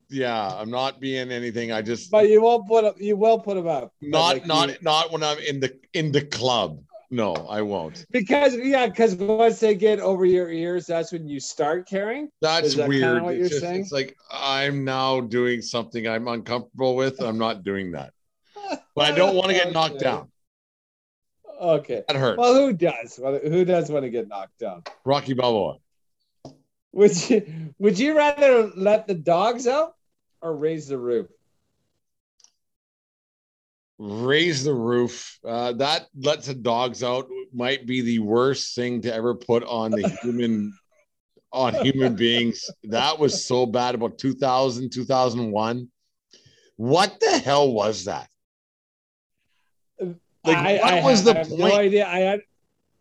yeah, 0.09 0.53
I'm 0.53 0.69
not 0.69 0.99
being 0.99 1.31
anything. 1.31 1.71
I 1.71 1.81
just 1.81 2.11
But 2.11 2.29
you 2.29 2.41
won't 2.41 2.67
put 2.67 2.85
up. 2.85 2.95
You 2.99 3.15
will 3.17 3.39
put 3.39 3.55
them 3.55 3.67
up. 3.67 3.93
Not 4.01 4.35
like, 4.35 4.45
not 4.45 4.69
you- 4.69 4.75
not 4.81 5.11
when 5.11 5.23
I'm 5.23 5.37
in 5.39 5.59
the 5.59 5.77
in 5.93 6.11
the 6.11 6.21
club. 6.21 6.81
No, 7.09 7.33
I 7.33 7.61
won't. 7.61 8.05
because 8.11 8.55
yeah, 8.57 8.87
because 8.87 9.15
once 9.15 9.59
they 9.61 9.75
get 9.75 9.99
over 9.99 10.25
your 10.25 10.49
ears, 10.51 10.85
that's 10.87 11.11
when 11.13 11.27
you 11.27 11.39
start 11.39 11.87
caring. 11.87 12.29
That's 12.41 12.75
that 12.75 12.89
weird. 12.89 13.23
what 13.23 13.33
it's, 13.35 13.39
you're 13.39 13.49
just- 13.49 13.61
saying? 13.61 13.81
it's 13.81 13.91
like 13.93 14.17
I'm 14.29 14.83
now 14.83 15.21
doing 15.21 15.61
something 15.61 16.07
I'm 16.07 16.27
uncomfortable 16.27 16.95
with. 16.95 17.21
I'm 17.21 17.37
not 17.37 17.63
doing 17.63 17.91
that. 17.93 18.11
But 18.95 19.13
I 19.13 19.15
don't 19.15 19.35
want 19.35 19.47
to 19.49 19.53
get 19.53 19.71
knocked 19.73 19.99
down. 19.99 20.29
Okay. 21.61 22.03
That 22.07 22.17
hurts. 22.17 22.37
Well, 22.37 22.53
who 22.53 22.73
does? 22.73 23.15
Who 23.17 23.63
does 23.65 23.89
want 23.89 24.03
to 24.03 24.09
get 24.09 24.27
knocked 24.27 24.59
down? 24.59 24.83
Rocky 25.05 25.33
Balboa. 25.33 25.77
Would 26.91 27.29
you 27.29 27.73
Would 27.79 27.99
you 27.99 28.17
rather 28.17 28.69
let 28.75 29.07
the 29.07 29.13
dogs 29.13 29.65
out 29.67 29.93
or 30.41 30.55
raise 30.55 30.87
the 30.87 30.97
roof? 30.97 31.27
Raise 33.99 34.63
the 34.63 34.73
roof. 34.73 35.39
Uh, 35.43 35.73
that 35.73 36.07
lets 36.15 36.47
the 36.47 36.53
dogs 36.53 37.03
out 37.03 37.27
might 37.53 37.87
be 37.87 38.01
the 38.01 38.19
worst 38.19 38.75
thing 38.75 39.01
to 39.01 39.13
ever 39.13 39.33
put 39.33 39.63
on 39.63 39.91
the 39.91 40.07
human 40.21 40.73
on 41.51 41.73
human 41.73 42.15
beings. 42.15 42.69
That 42.83 43.17
was 43.17 43.45
so 43.45 43.65
bad 43.65 43.95
about 43.95 44.17
2000, 44.17 44.91
2001. 44.91 45.89
What 46.75 47.19
the 47.19 47.39
hell 47.39 47.73
was 47.73 48.05
that? 48.05 48.29
Like, 49.99 50.57
I, 50.57 50.77
what 50.77 50.93
I 50.93 51.03
was 51.03 51.23
have, 51.23 51.25
the 51.25 51.39
I 51.39 51.43
point? 51.43 51.59
no 51.59 51.79
idea. 51.79 52.07
I 52.07 52.39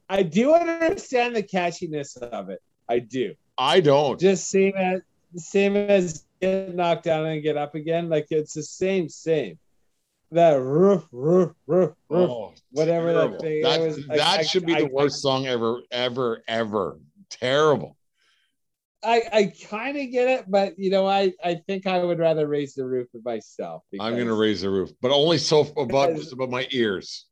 I 0.08 0.22
do 0.22 0.54
understand 0.54 1.36
the 1.36 1.42
catchiness 1.42 2.16
of 2.16 2.48
it. 2.48 2.60
I 2.88 3.00
do. 3.00 3.34
I 3.58 3.80
don't. 3.80 4.18
Just 4.18 4.48
same 4.48 4.74
as 4.76 5.02
same 5.36 5.76
as 5.76 6.24
get 6.40 6.74
knocked 6.74 7.04
down 7.04 7.26
and 7.26 7.42
get 7.42 7.56
up 7.56 7.74
again. 7.74 8.08
Like 8.08 8.26
it's 8.30 8.54
the 8.54 8.62
same, 8.62 9.08
same. 9.08 9.58
That 10.32 10.54
roof, 10.60 11.06
roof, 11.12 11.52
roof, 11.66 11.92
roof. 12.08 12.30
Oh, 12.30 12.52
whatever 12.72 13.12
that 13.12 13.40
thing 13.40 13.62
That, 13.62 13.80
was, 13.80 14.06
that 14.08 14.40
I- 14.40 14.42
should 14.42 14.66
be 14.66 14.74
the 14.74 14.80
I- 14.86 14.90
worst 14.90 15.22
song 15.22 15.46
ever, 15.46 15.82
ever, 15.90 16.42
ever. 16.48 16.98
Terrible. 17.30 17.96
I, 19.04 19.22
I 19.32 19.52
kind 19.68 19.96
of 19.96 20.10
get 20.10 20.28
it, 20.28 20.44
but 20.48 20.76
you 20.78 20.90
know, 20.90 21.06
I, 21.06 21.32
I 21.44 21.60
think 21.66 21.86
I 21.86 22.02
would 22.02 22.18
rather 22.18 22.48
raise 22.48 22.74
the 22.74 22.84
roof 22.84 23.06
of 23.14 23.24
myself. 23.24 23.84
I'm 24.00 24.14
going 24.14 24.26
to 24.26 24.34
raise 24.34 24.62
the 24.62 24.70
roof, 24.70 24.90
but 25.00 25.12
only 25.12 25.38
so 25.38 25.60
above, 25.60 25.88
Because- 25.88 26.18
just 26.20 26.32
above 26.32 26.50
my 26.50 26.66
ears. 26.70 27.26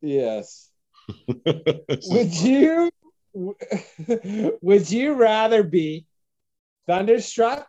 Yes. 0.00 0.70
Would 1.26 2.34
you 2.34 2.90
would 4.62 4.90
you 4.90 5.14
rather 5.14 5.62
be 5.62 6.06
thunderstruck 6.86 7.66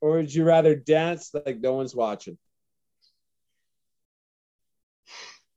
or 0.00 0.12
would 0.18 0.32
you 0.34 0.44
rather 0.44 0.74
dance 0.74 1.30
like 1.34 1.60
no 1.60 1.74
one's 1.74 1.94
watching? 1.94 2.36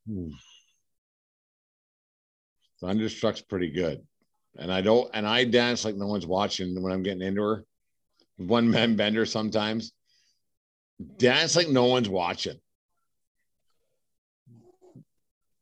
Hmm. 0.08 0.30
Thunderstruck's 2.82 3.42
pretty 3.42 3.72
good. 3.72 4.02
And 4.58 4.72
I 4.72 4.82
don't 4.82 5.10
and 5.14 5.26
I 5.26 5.46
dance 5.46 5.86
like 5.86 5.96
no 5.96 6.08
one's 6.08 6.28
watching 6.28 6.82
when 6.82 6.92
I'm 6.92 7.04
getting 7.04 7.22
into 7.22 7.42
her. 7.42 7.66
One 8.38 8.70
man 8.70 8.96
bender 8.98 9.26
sometimes. 9.26 9.94
Dance 11.18 11.56
like 11.56 11.70
no 11.70 11.86
one's 11.86 12.10
watching. 12.10 12.60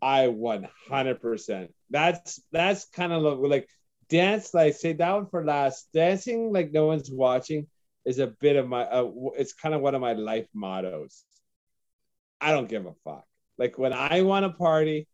I 0.01 0.25
100%. 0.25 1.69
That's 1.91 2.41
that's 2.51 2.85
kind 2.85 3.13
of 3.13 3.39
like 3.39 3.69
dance 4.09 4.53
like 4.53 4.73
say 4.73 4.93
that 4.93 5.13
one 5.13 5.27
for 5.27 5.45
last. 5.45 5.87
Dancing 5.93 6.51
like 6.51 6.71
no 6.71 6.87
one's 6.87 7.11
watching 7.11 7.67
is 8.03 8.17
a 8.17 8.27
bit 8.27 8.55
of 8.55 8.67
my 8.67 8.83
uh, 8.83 9.09
it's 9.37 9.53
kind 9.53 9.75
of 9.75 9.81
one 9.81 9.93
of 9.93 10.01
my 10.01 10.13
life 10.13 10.47
mottos. 10.53 11.23
I 12.39 12.51
don't 12.51 12.67
give 12.67 12.85
a 12.87 12.93
fuck. 13.03 13.25
Like 13.61 13.77
when 13.77 13.93
I 13.93 14.23
want 14.23 14.43
to 14.43 14.49
party, 14.57 15.07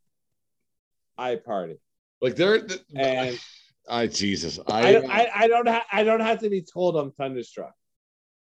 I 1.18 1.36
party. 1.36 1.82
Like 2.22 2.38
they're 2.38 2.66
And 2.95 3.38
I 3.89 4.08
Jesus. 4.08 4.58
I, 4.66 4.93
don't- 4.93 5.12
I, 5.12 5.30
I 5.36 5.48
don't 5.50 5.68
have 5.68 5.84
I 5.91 6.04
don't 6.06 6.22
have 6.22 6.39
to 6.39 6.50
be 6.50 6.62
told 6.62 6.95
I'm 6.95 7.12
thunderstruck. 7.12 7.74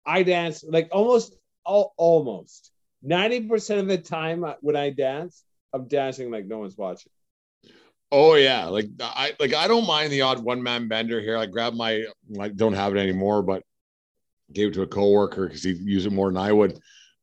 I 0.04 0.24
dance 0.24 0.62
like 0.62 0.90
almost 0.92 1.34
al- 1.66 1.94
almost 1.96 2.70
ninety 3.02 3.40
percent 3.48 3.80
of 3.80 3.88
the 3.88 3.96
time 3.96 4.44
uh, 4.44 4.54
when 4.60 4.76
I 4.76 4.90
dance, 4.90 5.42
I'm 5.72 5.88
dancing 5.88 6.30
like 6.30 6.44
no 6.44 6.58
one's 6.58 6.76
watching. 6.76 7.10
Oh 8.12 8.34
yeah, 8.34 8.66
like 8.66 8.90
I 9.00 9.32
like 9.40 9.54
I 9.54 9.68
don't 9.68 9.86
mind 9.86 10.12
the 10.12 10.20
odd 10.20 10.44
one 10.44 10.62
man 10.62 10.88
bender 10.88 11.18
here. 11.18 11.38
I 11.38 11.46
grab 11.46 11.72
my 11.72 12.04
I 12.38 12.48
don't 12.48 12.74
have 12.74 12.94
it 12.94 12.98
anymore, 13.00 13.42
but 13.42 13.62
gave 14.52 14.68
it 14.68 14.74
to 14.74 14.82
a 14.82 14.86
coworker 14.86 15.46
because 15.46 15.62
he'd 15.62 15.78
use 15.78 16.04
it 16.04 16.12
more 16.12 16.28
than 16.28 16.36
I 16.36 16.52
would. 16.52 16.78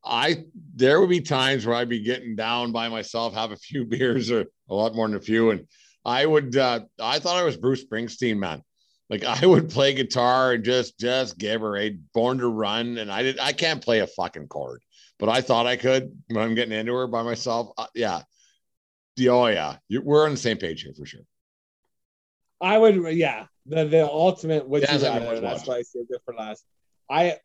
I 0.06 0.45
there 0.76 0.99
would 0.99 1.10
be 1.10 1.22
times 1.22 1.66
where 1.66 1.76
I'd 1.76 1.89
be 1.89 2.01
getting 2.01 2.36
down 2.36 2.72
by 2.72 2.89
myself, 2.89 3.34
have 3.34 3.51
a 3.51 3.58
few 3.58 3.86
beers 3.86 4.32
or 4.32 4.45
a 4.70 4.76
lot 4.76 4.95
more 4.95 5.08
than 5.08 5.18
a 5.18 5.22
few, 5.22 5.51
and 5.51 5.68
I 6.03 6.26
would 6.26 6.56
uh 6.56 6.82
I 6.99 7.20
thought 7.20 7.38
I 7.38 7.43
was 7.43 7.58
Bruce 7.58 7.84
Springsteen, 7.84 8.38
man. 8.38 8.62
Like 9.10 9.24
I 9.24 9.45
would 9.45 9.70
play 9.70 9.93
guitar 9.93 10.53
and 10.53 10.64
just 10.64 10.99
just 10.99 11.38
give 11.38 11.62
her 11.62 11.78
a 11.78 11.97
born 12.14 12.39
to 12.39 12.47
run, 12.47 12.97
and 12.97 13.12
I 13.12 13.24
did 13.24 13.39
I 13.39 13.53
can't 13.53 13.84
play 13.84 13.99
a 13.99 14.08
fucking 14.08 14.47
chord, 14.47 14.82
but 15.20 15.30
I 15.30 15.41
thought 15.41 15.68
I 15.68 15.76
could 15.76 16.16
when 16.28 16.43
I'm 16.43 16.56
getting 16.56 16.78
into 16.78 16.93
her 16.93 17.08
by 17.08 17.24
myself. 17.24 17.70
Uh, 17.78 17.88
yeah, 17.93 18.22
yeah, 19.16 19.32
oh 19.32 19.47
yeah, 19.47 19.78
you, 19.88 20.01
we're 20.01 20.26
on 20.26 20.32
the 20.32 20.38
same 20.38 20.58
page 20.58 20.82
here 20.82 20.93
for 20.97 21.06
sure. 21.06 21.22
I 22.62 22.78
would 22.78 23.16
yeah 23.16 23.45
the 23.66 23.86
the 23.86 24.06
ultimate 24.06 24.68
would 24.68 24.84
Dance 24.84 25.03
you 25.03 25.10
like 25.10 25.22
no 25.22 25.30
rather. 25.30 25.41
one's 25.41 25.58
That's 25.58 25.68
why 25.68 25.76
I 25.78 25.82
saved 25.82 26.12
it 26.12 26.22
for 26.26 26.34
last. 26.34 26.66
I 27.10 27.38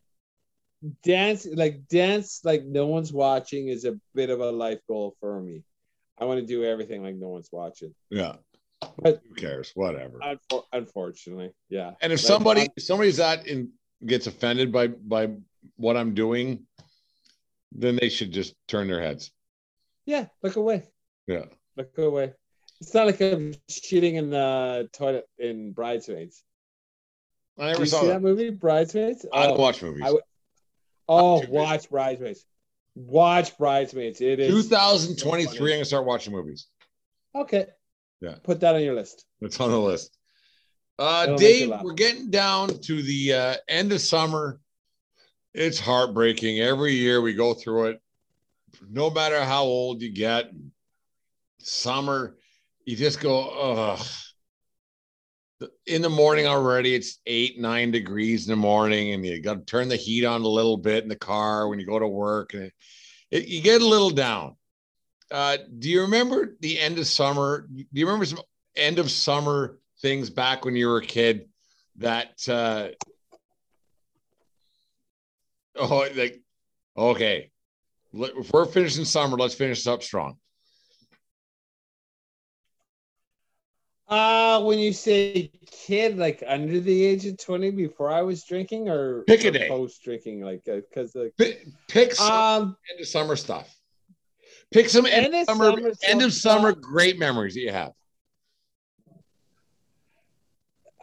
dance 1.03 1.47
like 1.53 1.87
dance 1.89 2.41
like 2.45 2.65
no 2.65 2.87
one's 2.87 3.13
watching 3.13 3.69
is 3.69 3.85
a 3.85 3.99
bit 4.15 4.31
of 4.31 4.41
a 4.41 4.51
life 4.51 4.81
goal 4.89 5.15
for 5.21 5.41
me. 5.41 5.63
I 6.19 6.25
want 6.25 6.41
to 6.41 6.47
do 6.47 6.65
everything 6.65 7.03
like 7.03 7.17
no 7.17 7.29
one's 7.29 7.49
watching. 7.53 7.95
Yeah. 8.11 8.37
But- 8.99 9.21
who 9.29 9.35
cares? 9.35 9.73
Whatever. 9.75 10.19
Unfor- 10.21 10.65
unfortunately, 10.73 11.53
yeah. 11.69 11.93
And 12.01 12.13
if 12.13 12.21
Like, 12.21 12.27
somebody 12.27 12.69
if 12.77 12.83
somebody's 12.83 13.19
that 13.19 13.47
in 13.47 13.73
gets 14.07 14.27
offended 14.27 14.73
by 14.73 14.87
by 14.89 15.31
what 15.77 15.97
I'm 15.97 16.15
doing, 16.15 16.67
then 17.73 17.97
they 18.01 18.09
should 18.09 18.33
just 18.33 18.55
turn 18.69 18.89
their 18.89 19.01
heads. 19.03 19.31
yeah, 20.07 20.27
look 20.43 20.57
away. 20.57 20.85
Yeah. 21.27 21.45
Look 21.77 21.97
away. 21.99 22.33
It's 22.81 22.95
not 22.95 23.07
like 23.07 23.21
I'm 23.21 23.53
shitting 23.71 24.15
in 24.15 24.31
the 24.31 24.89
toilet 24.95 25.27
in 25.39 25.73
Bridesmaids. 25.73 26.43
I 27.59 27.73
never 27.73 27.85
saw 27.85 28.01
see 28.01 28.07
that. 28.07 28.15
that 28.15 28.23
movie, 28.23 28.49
Bridesmaids? 28.51 29.27
I 29.33 29.47
don't 29.47 29.59
Oh, 29.59 29.61
watch 29.61 29.83
movies. 29.83 30.03
I 30.05 30.15
oh, 31.11 31.45
watch 31.49 31.91
Bridesmaids. 31.91 32.45
Watch 32.95 33.57
Bridesmaids. 33.59 34.21
It 34.21 34.41
is 34.41 34.69
2023, 34.69 35.73
I'm 35.73 35.77
gonna 35.77 35.85
start 35.85 36.07
watching 36.07 36.33
movies. 36.33 36.67
okay. 37.35 37.67
Yeah. 38.21 38.35
Put 38.43 38.61
that 38.61 38.75
on 38.75 38.83
your 38.83 38.95
list. 38.95 39.25
It's 39.41 39.59
on 39.61 39.71
the 39.71 39.79
list. 39.79 40.17
Uh, 40.99 41.25
It'll 41.25 41.39
Dave, 41.39 41.73
we're 41.83 41.95
getting 41.95 42.31
down 42.31 42.69
to 42.81 43.03
the 43.03 43.33
uh, 43.33 43.55
end 43.69 43.93
of 43.93 44.01
summer. 44.03 44.61
It's 45.55 45.81
heartbreaking. 45.81 46.61
Every 46.61 46.93
year 46.93 47.23
we 47.23 47.33
go 47.33 47.55
through 47.55 47.87
it. 47.87 48.01
No 48.89 49.09
matter 49.11 49.43
how 49.43 49.63
old 49.63 50.03
you 50.03 50.13
get, 50.13 50.51
summer, 51.59 52.37
you 52.85 52.97
just 52.97 53.21
go, 53.21 53.49
ugh. 53.49 54.07
In 55.87 56.01
the 56.03 56.09
morning 56.09 56.47
already, 56.47 56.95
it's 56.95 57.19
eight, 57.27 57.61
nine 57.61 57.91
degrees 57.91 58.47
in 58.47 58.53
the 58.53 58.57
morning, 58.57 59.13
and 59.13 59.25
you 59.25 59.43
got 59.43 59.55
to 59.55 59.65
turn 59.65 59.89
the 59.89 59.97
heat 59.97 60.25
on 60.25 60.41
a 60.41 60.49
little 60.49 60.79
bit 60.79 61.03
in 61.03 61.09
the 61.09 61.17
car 61.17 61.69
when 61.69 61.79
you 61.79 61.87
go 61.87 61.99
to 61.99 62.09
work, 62.09 62.55
and 62.55 62.65
it, 62.65 62.73
it, 63.31 63.47
you 63.47 63.61
get 63.61 63.83
a 63.83 63.87
little 63.87 64.11
down. 64.11 64.57
Uh, 65.31 65.59
do 65.79 65.91
you 65.91 66.03
remember 66.03 66.57
the 66.61 66.79
end 66.79 66.99
of 66.99 67.07
summer? 67.07 67.69
Do 67.69 67.85
you 67.93 68.07
remember 68.07 68.25
some 68.25 68.41
end 68.77 68.99
of 68.99 69.11
summer 69.11 69.79
things 70.01 70.31
back 70.31 70.65
when 70.65 70.77
you 70.77 70.89
were 70.89 70.99
a 70.99 71.07
kid 71.07 71.49
that 71.97 72.49
uh 72.49 72.89
oh 75.77 76.09
like 76.15 76.41
okay 76.97 77.51
if 78.13 78.53
we're 78.53 78.65
finishing 78.65 79.05
summer 79.05 79.37
let's 79.37 79.55
finish 79.55 79.87
up 79.87 80.03
strong 80.03 80.37
Uh 84.11 84.61
when 84.63 84.81
you 84.81 84.93
say 84.93 85.53
kid, 85.71 86.19
like 86.19 86.43
under 86.47 86.81
the 86.81 87.05
age 87.05 87.27
of 87.27 87.39
20 87.39 87.71
before 87.71 88.11
I 88.11 88.23
was 88.23 88.43
drinking 88.43 88.89
or, 88.89 89.23
Pick 89.23 89.45
a 89.45 89.53
day. 89.53 89.69
post 89.69 90.03
drinking, 90.03 90.41
like 90.43 90.65
because 90.65 91.15
like 91.15 91.33
pick, 91.39 91.65
pick 91.89 92.15
some 92.15 92.33
um 92.33 92.77
end 92.91 93.01
of 93.01 93.07
summer 93.07 93.37
stuff 93.37 93.73
pick 94.73 94.89
some 94.89 95.07
end, 95.07 95.27
End 95.27 95.35
of 95.35 95.47
summer, 95.47 95.65
summer 95.71 95.93
end 96.03 96.23
of 96.23 96.33
stuff. 96.33 96.53
summer 96.57 96.73
great 96.73 97.19
memories 97.21 97.55
that 97.55 97.61
you 97.61 97.71
have 97.73 97.93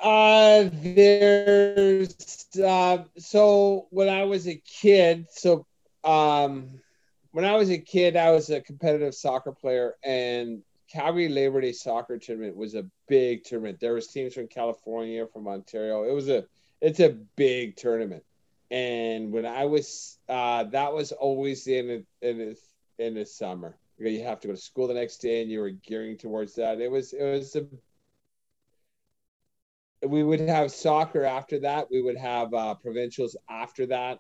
Uh, 0.02 0.70
there's 0.74 2.46
uh, 2.64 3.04
so 3.18 3.88
when 3.90 4.10
I 4.10 4.26
was 4.26 4.48
a 4.48 4.56
kid, 4.82 5.26
so 5.32 5.66
um, 6.04 6.70
when 7.32 7.46
I 7.46 7.56
was 7.56 7.72
a 7.72 7.80
kid, 7.80 8.16
I 8.16 8.30
was 8.32 8.50
a 8.52 8.62
competitive 8.62 9.16
soccer 9.16 9.52
player, 9.52 9.96
and 10.04 10.62
Calgary 10.92 11.30
Labor 11.30 11.62
Day 11.62 11.74
soccer 11.74 12.18
tournament 12.18 12.56
was 12.56 12.76
a 12.76 12.86
big 13.08 13.44
tournament. 13.44 13.80
There 13.80 13.94
was 13.94 14.08
teams 14.08 14.34
from 14.34 14.48
California, 14.48 15.26
from 15.28 15.48
Ontario. 15.48 16.04
It 16.04 16.14
was 16.14 16.30
a 16.30 16.46
it's 16.82 17.00
a 17.00 17.18
big 17.36 17.76
tournament, 17.76 18.24
and 18.72 19.32
when 19.32 19.46
I 19.46 19.66
was 19.66 20.18
uh, 20.30 20.66
that 20.66 20.94
was 20.94 21.12
always 21.12 21.68
in 21.68 22.06
in 22.22 22.56
in 23.00 23.14
the 23.16 23.26
summer. 23.26 23.78
You 24.00 24.24
have 24.26 24.40
to 24.42 24.48
go 24.50 24.54
to 24.54 24.60
school 24.60 24.88
the 24.88 24.94
next 24.94 25.18
day, 25.18 25.42
and 25.42 25.50
you 25.50 25.60
were 25.60 25.72
gearing 25.72 26.18
towards 26.18 26.54
that. 26.56 26.80
It 26.80 26.92
was 26.92 27.14
it 27.14 27.24
was 27.24 27.56
a 27.56 27.66
we 30.06 30.24
would 30.24 30.40
have 30.42 30.72
soccer 30.72 31.24
after 31.24 31.60
that. 31.60 31.90
We 31.90 32.02
would 32.02 32.18
have 32.18 32.54
uh, 32.54 32.76
provincials 32.76 33.36
after 33.50 33.88
that. 33.88 34.20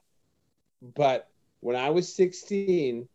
But 0.82 1.28
when 1.59 1.76
I 1.76 1.89
was 1.89 2.13
16, 2.15 3.07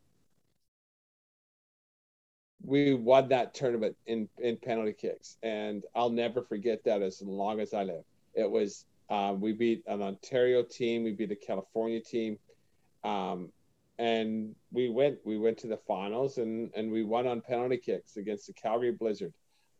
we 2.64 2.94
won 2.94 3.28
that 3.28 3.54
tournament 3.54 3.96
in, 4.06 4.28
in 4.38 4.56
penalty 4.56 4.92
kicks. 4.92 5.36
And 5.42 5.84
I'll 5.94 6.10
never 6.10 6.42
forget 6.42 6.84
that 6.84 7.02
as 7.02 7.22
long 7.22 7.60
as 7.60 7.74
I 7.74 7.82
live. 7.84 8.04
It 8.34 8.50
was, 8.50 8.86
um, 9.10 9.40
we 9.40 9.52
beat 9.52 9.82
an 9.86 10.02
Ontario 10.02 10.62
team, 10.62 11.04
we 11.04 11.12
beat 11.12 11.30
a 11.32 11.36
California 11.36 12.00
team. 12.00 12.38
Um, 13.04 13.50
and 13.98 14.54
we 14.72 14.88
went 14.88 15.18
we 15.24 15.38
went 15.38 15.58
to 15.58 15.66
the 15.66 15.76
finals 15.76 16.38
and 16.38 16.70
and 16.74 16.90
we 16.90 17.02
won 17.02 17.26
on 17.26 17.40
penalty 17.40 17.76
kicks 17.76 18.16
against 18.16 18.46
the 18.46 18.52
Calgary 18.52 18.92
Blizzard. 18.92 19.32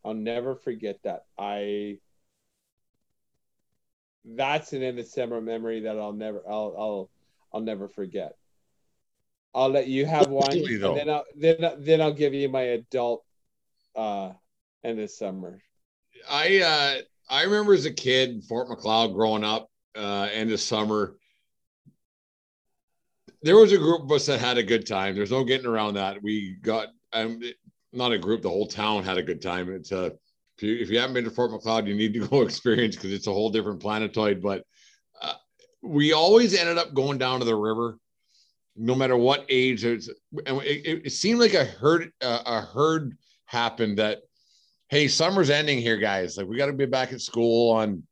I'll 0.05 0.13
never 0.13 0.55
forget 0.55 0.99
that. 1.03 1.25
I 1.37 1.97
that's 4.25 4.73
an 4.73 4.83
end 4.83 4.99
of 4.99 5.07
summer 5.07 5.41
memory 5.41 5.81
that 5.81 5.97
I'll 5.97 6.13
never 6.13 6.41
I'll 6.47 6.75
I'll 6.77 7.09
I'll 7.53 7.61
never 7.61 7.87
forget. 7.87 8.37
I'll 9.55 9.69
let 9.69 9.87
you 9.87 10.05
have 10.05 10.29
one, 10.29 10.51
and 10.51 10.81
then 10.81 11.09
I'll 11.09 11.25
then 11.35 11.73
then 11.79 12.01
I'll 12.01 12.13
give 12.13 12.33
you 12.33 12.49
my 12.49 12.61
adult 12.61 13.23
uh 13.95 14.31
end 14.83 14.99
of 14.99 15.11
summer. 15.11 15.61
I 16.29 16.59
uh 16.61 17.01
I 17.29 17.43
remember 17.43 17.73
as 17.73 17.85
a 17.85 17.93
kid, 17.93 18.43
Fort 18.45 18.69
Macleod 18.69 19.13
growing 19.13 19.43
up, 19.43 19.69
uh 19.95 20.29
end 20.31 20.51
of 20.51 20.59
summer. 20.59 21.17
There 23.41 23.57
was 23.57 23.73
a 23.73 23.77
group 23.77 24.03
of 24.03 24.11
us 24.11 24.25
that 24.27 24.39
had 24.39 24.57
a 24.57 24.63
good 24.63 24.87
time. 24.87 25.15
There's 25.15 25.31
no 25.31 25.43
getting 25.43 25.67
around 25.67 25.95
that. 25.95 26.23
We 26.23 26.55
got 26.61 26.87
um 27.11 27.41
not 27.91 28.11
a 28.11 28.17
group, 28.17 28.41
the 28.41 28.49
whole 28.49 28.67
town 28.67 29.03
had 29.03 29.17
a 29.17 29.23
good 29.23 29.41
time. 29.41 29.71
It's 29.71 29.91
a 29.91 30.05
uh, 30.05 30.09
if 30.57 30.63
you, 30.63 30.75
if 30.77 30.89
you 30.89 30.99
haven't 30.99 31.15
been 31.15 31.23
to 31.23 31.31
Fort 31.31 31.51
Macleod, 31.51 31.87
you 31.87 31.95
need 31.95 32.13
to 32.13 32.27
go 32.27 32.41
experience 32.41 32.95
because 32.95 33.11
it's 33.11 33.27
a 33.27 33.33
whole 33.33 33.49
different 33.49 33.81
planetoid. 33.81 34.41
But 34.41 34.63
uh, 35.21 35.33
we 35.81 36.13
always 36.13 36.55
ended 36.55 36.77
up 36.77 36.93
going 36.93 37.17
down 37.17 37.39
to 37.39 37.45
the 37.45 37.55
river, 37.55 37.97
no 38.75 38.95
matter 38.95 39.17
what 39.17 39.45
age. 39.49 39.85
It's, 39.85 40.09
and 40.45 40.61
it, 40.61 41.05
it 41.05 41.09
seemed 41.11 41.39
like 41.39 41.53
a 41.53 41.65
herd 41.65 42.11
uh, 42.21 42.41
a 42.45 42.61
herd 42.61 43.17
happened 43.45 43.99
that, 43.99 44.19
hey, 44.89 45.07
summer's 45.07 45.49
ending 45.49 45.79
here, 45.79 45.97
guys. 45.97 46.37
Like 46.37 46.47
we 46.47 46.57
got 46.57 46.67
to 46.67 46.73
be 46.73 46.85
back 46.85 47.13
at 47.13 47.21
school 47.21 47.71
on 47.71 48.03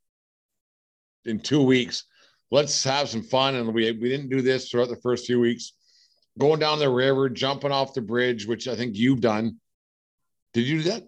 in 1.26 1.40
two 1.40 1.64
weeks. 1.64 2.06
Let's 2.52 2.84
have 2.84 3.10
some 3.10 3.24
fun. 3.24 3.56
And 3.56 3.74
we 3.74 3.92
we 3.92 4.10
didn't 4.10 4.30
do 4.30 4.42
this 4.42 4.70
throughout 4.70 4.90
the 4.90 5.02
first 5.02 5.26
few 5.26 5.40
weeks. 5.40 5.74
Going 6.40 6.60
down 6.60 6.80
the 6.80 6.90
river, 6.90 7.30
jumping 7.30 7.72
off 7.72 7.94
the 7.94 8.02
bridge, 8.02 8.48
which 8.48 8.68
I 8.68 8.76
think 8.76 8.96
you've 8.96 9.22
done. 9.22 9.58
Did 10.54 10.68
you 10.68 10.84
do 10.84 10.90
that? 10.90 11.04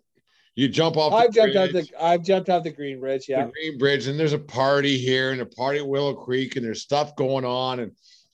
you 0.55 0.67
jump 0.67 0.97
off. 0.97 1.13
I've 1.13 1.33
jumped 1.33 1.55
bridge, 1.55 1.55
out 1.55 1.73
the 1.73 2.03
I've 2.03 2.23
jumped 2.23 2.49
off 2.49 2.63
the 2.63 2.71
Green 2.71 2.99
Bridge. 2.99 3.25
Yeah, 3.27 3.45
the 3.45 3.51
Green 3.51 3.77
Bridge, 3.77 4.07
and 4.07 4.19
there's 4.19 4.33
a 4.33 4.39
party 4.39 4.97
here 4.97 5.31
and 5.31 5.41
a 5.41 5.45
party 5.45 5.79
at 5.79 5.87
Willow 5.87 6.13
Creek, 6.13 6.55
and 6.55 6.65
there's 6.65 6.81
stuff 6.81 7.15
going 7.15 7.45
on, 7.45 7.79
and 7.79 7.91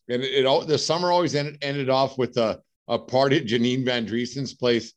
and 0.09 0.23
it, 0.23 0.45
all 0.45 0.65
the 0.65 0.77
summer 0.77 1.11
always 1.11 1.35
ended 1.35 1.57
ended 1.61 1.89
off 1.89 2.17
with 2.17 2.37
a 2.37 2.61
a 2.87 2.97
party 2.97 3.37
at 3.37 3.45
Janine 3.45 3.85
Van 3.85 4.05
Driesen's 4.05 4.53
place, 4.53 4.93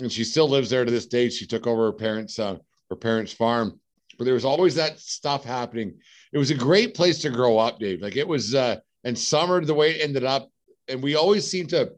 and 0.00 0.10
she 0.10 0.24
still 0.24 0.48
lives 0.48 0.68
there 0.68 0.84
to 0.84 0.90
this 0.90 1.06
day. 1.06 1.28
She 1.28 1.46
took 1.46 1.66
over 1.66 1.84
her 1.84 1.92
parents' 1.92 2.38
uh, 2.38 2.58
her 2.90 2.96
parents' 2.96 3.32
farm, 3.32 3.80
but 4.18 4.24
there 4.24 4.34
was 4.34 4.44
always 4.44 4.74
that 4.74 4.98
stuff 4.98 5.44
happening. 5.44 5.94
It 6.32 6.38
was 6.38 6.50
a 6.50 6.54
great 6.54 6.94
place 6.94 7.20
to 7.20 7.30
grow 7.30 7.58
up, 7.58 7.78
Dave. 7.78 8.02
Like 8.02 8.16
it 8.16 8.26
was, 8.26 8.54
uh, 8.54 8.76
and 9.04 9.16
summer 9.16 9.64
the 9.64 9.74
way 9.74 9.92
it 9.92 10.02
ended 10.02 10.24
up, 10.24 10.50
and 10.88 11.02
we 11.02 11.14
always 11.14 11.48
seemed 11.48 11.70
to 11.70 11.92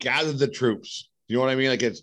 gather 0.00 0.32
the 0.32 0.48
troops. 0.48 1.10
You 1.26 1.36
know 1.36 1.42
what 1.42 1.50
I 1.50 1.56
mean? 1.56 1.68
Like 1.68 1.82
it's 1.82 2.02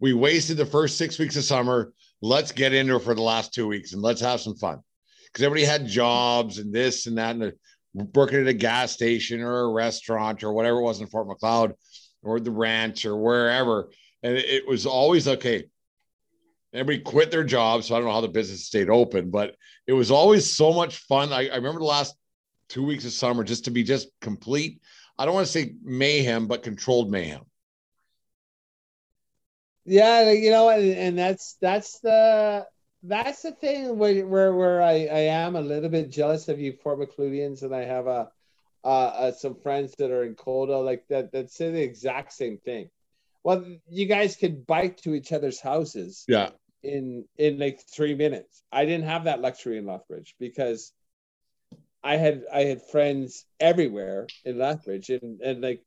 we 0.00 0.12
wasted 0.12 0.56
the 0.56 0.66
first 0.66 0.96
six 0.96 1.18
weeks 1.18 1.36
of 1.36 1.44
summer. 1.44 1.92
Let's 2.22 2.52
get 2.52 2.72
into 2.72 2.96
it 2.96 3.02
for 3.02 3.14
the 3.14 3.22
last 3.22 3.52
two 3.52 3.66
weeks 3.66 3.92
and 3.92 4.00
let's 4.00 4.20
have 4.22 4.40
some 4.40 4.56
fun. 4.56 4.80
Because 5.26 5.44
everybody 5.44 5.64
had 5.64 5.86
jobs 5.86 6.58
and 6.58 6.72
this 6.72 7.06
and 7.06 7.18
that, 7.18 7.36
and 7.36 7.52
working 7.94 8.40
at 8.40 8.46
a 8.46 8.52
gas 8.52 8.92
station 8.92 9.40
or 9.40 9.60
a 9.60 9.72
restaurant 9.72 10.42
or 10.42 10.52
whatever 10.52 10.78
it 10.78 10.82
was 10.82 11.00
in 11.00 11.06
Fort 11.06 11.28
Macleod 11.28 11.74
or 12.22 12.40
the 12.40 12.50
ranch 12.50 13.06
or 13.06 13.16
wherever. 13.16 13.90
And 14.22 14.36
it 14.36 14.66
was 14.66 14.86
always 14.86 15.28
okay. 15.28 15.64
Everybody 16.72 17.00
quit 17.00 17.30
their 17.30 17.44
jobs. 17.44 17.86
So 17.86 17.94
I 17.94 17.98
don't 17.98 18.08
know 18.08 18.14
how 18.14 18.20
the 18.20 18.28
business 18.28 18.66
stayed 18.66 18.90
open, 18.90 19.30
but 19.30 19.54
it 19.86 19.92
was 19.92 20.10
always 20.10 20.52
so 20.52 20.72
much 20.72 20.98
fun. 20.98 21.32
I, 21.32 21.48
I 21.48 21.56
remember 21.56 21.78
the 21.78 21.86
last 21.86 22.16
two 22.68 22.84
weeks 22.84 23.04
of 23.04 23.12
summer 23.12 23.44
just 23.44 23.66
to 23.66 23.70
be 23.70 23.84
just 23.84 24.08
complete. 24.20 24.80
I 25.16 25.24
don't 25.24 25.34
want 25.34 25.46
to 25.46 25.52
say 25.52 25.74
mayhem, 25.84 26.48
but 26.48 26.62
controlled 26.64 27.10
mayhem. 27.10 27.42
Yeah, 29.84 30.30
you 30.32 30.50
know, 30.50 30.70
and 30.70 31.16
that's 31.18 31.56
that's 31.60 32.00
the 32.00 32.66
that's 33.06 33.42
the 33.42 33.52
thing 33.52 33.98
where 33.98 34.26
where, 34.26 34.54
where 34.54 34.82
I, 34.82 35.06
I 35.06 35.20
am 35.20 35.56
a 35.56 35.60
little 35.60 35.90
bit 35.90 36.10
jealous 36.10 36.48
of 36.48 36.58
you 36.58 36.72
Fort 36.72 36.98
Macleodians, 36.98 37.62
and 37.62 37.74
I 37.74 37.84
have 37.84 38.06
a 38.06 38.30
uh, 38.82 38.88
uh, 38.88 39.32
some 39.32 39.54
friends 39.54 39.94
that 39.98 40.10
are 40.10 40.24
in 40.24 40.34
Coda 40.34 40.78
like 40.78 41.06
that 41.08 41.32
that 41.32 41.50
say 41.50 41.70
the 41.70 41.82
exact 41.82 42.32
same 42.32 42.58
thing. 42.58 42.90
Well, 43.42 43.64
you 43.88 44.06
guys 44.06 44.36
could 44.36 44.66
bike 44.66 44.98
to 45.02 45.14
each 45.14 45.32
other's 45.32 45.60
houses. 45.60 46.24
Yeah. 46.28 46.50
In 46.82 47.24
in 47.38 47.58
like 47.58 47.80
three 47.80 48.14
minutes. 48.14 48.62
I 48.70 48.84
didn't 48.84 49.06
have 49.06 49.24
that 49.24 49.40
luxury 49.40 49.78
in 49.78 49.86
Lethbridge 49.86 50.34
because 50.38 50.92
I 52.02 52.16
had 52.16 52.44
I 52.52 52.64
had 52.64 52.82
friends 52.82 53.46
everywhere 53.58 54.26
in 54.44 54.58
Lethbridge 54.58 55.08
and 55.10 55.40
and 55.40 55.62
like 55.62 55.82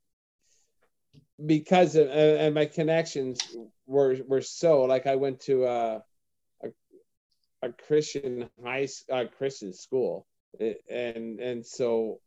because 1.43 1.95
of, 1.95 2.09
and 2.09 2.55
my 2.55 2.65
connections 2.65 3.39
were 3.85 4.17
were 4.27 4.41
so 4.41 4.83
like 4.83 5.05
I 5.05 5.17
went 5.17 5.41
to 5.41 5.65
a, 5.65 6.03
a 7.61 7.69
Christian 7.71 8.49
high 8.63 8.87
uh, 9.11 9.25
Christian 9.37 9.73
school. 9.73 10.25
And 10.59 11.39
and 11.39 11.65
so 11.65 12.19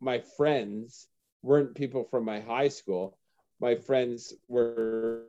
my 0.00 0.20
friends 0.36 1.08
weren't 1.42 1.74
people 1.74 2.04
from 2.04 2.24
my 2.24 2.40
high 2.40 2.68
school. 2.68 3.18
My 3.60 3.74
friends 3.74 4.34
were 4.48 5.24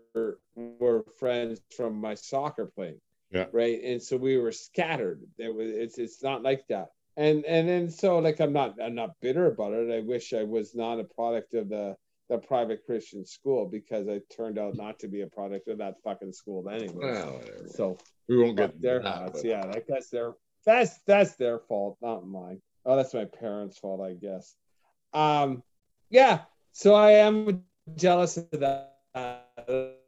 were 0.56 1.06
friends 1.20 1.62
from 1.76 2.00
my 2.00 2.16
soccer 2.16 2.72
playing 2.76 3.00
yeah. 3.32 3.46
right? 3.52 3.82
And 3.84 4.02
so 4.02 4.18
we 4.18 4.38
were 4.38 4.52
scattered. 4.52 5.22
It 5.38 5.54
was 5.54 5.70
it's 5.70 5.98
it's 5.98 6.24
not 6.24 6.44
like 6.44 6.66
that. 6.70 6.90
And 7.18 7.46
and 7.46 7.68
then 7.68 7.90
so 7.90 8.20
like 8.20 8.40
i'm 8.42 8.54
not 8.54 8.76
i'm 8.82 8.96
not 8.96 9.20
bitter 9.22 9.48
about 9.48 9.74
it. 9.74 9.92
I 9.92 10.02
wish 10.02 10.34
i 10.34 10.44
was 10.44 10.76
not 10.76 11.00
a 11.00 11.04
product 11.04 11.54
of 11.54 11.70
the 11.70 11.96
the 12.30 12.38
private 12.38 12.86
Christian 12.86 13.26
school 13.26 13.68
because 13.68 14.08
I 14.08 14.22
turned 14.36 14.58
out 14.58 14.76
not 14.76 15.00
to 15.00 15.08
be 15.08 15.22
a 15.22 15.28
product 15.28 15.68
of 15.68 15.78
that 15.78 15.96
fucking 16.04 16.34
school 16.34 16.68
anyway. 16.70 16.94
Well, 16.96 17.42
so 17.68 17.98
we 18.28 18.42
won't 18.42 18.58
get 18.58 18.82
their 18.82 19.02
that, 19.02 19.34
but... 19.34 19.46
yeah, 19.46 19.64
like 19.66 19.86
that's 19.88 20.10
their 20.10 20.34
that's 20.66 21.00
that's 21.06 21.36
their 21.36 21.60
fault, 21.60 21.98
not 22.02 22.26
mine. 22.28 22.62
Oh, 22.86 22.96
that's 22.96 23.14
my 23.14 23.26
parents' 23.26 23.78
fault, 23.78 24.02
I 24.02 24.14
guess. 24.14 24.56
Um, 25.14 25.64
yeah. 26.10 26.42
So 26.72 26.94
I 26.94 27.12
am 27.12 27.64
jealous 27.96 28.38
of 28.38 28.50
that 28.52 28.96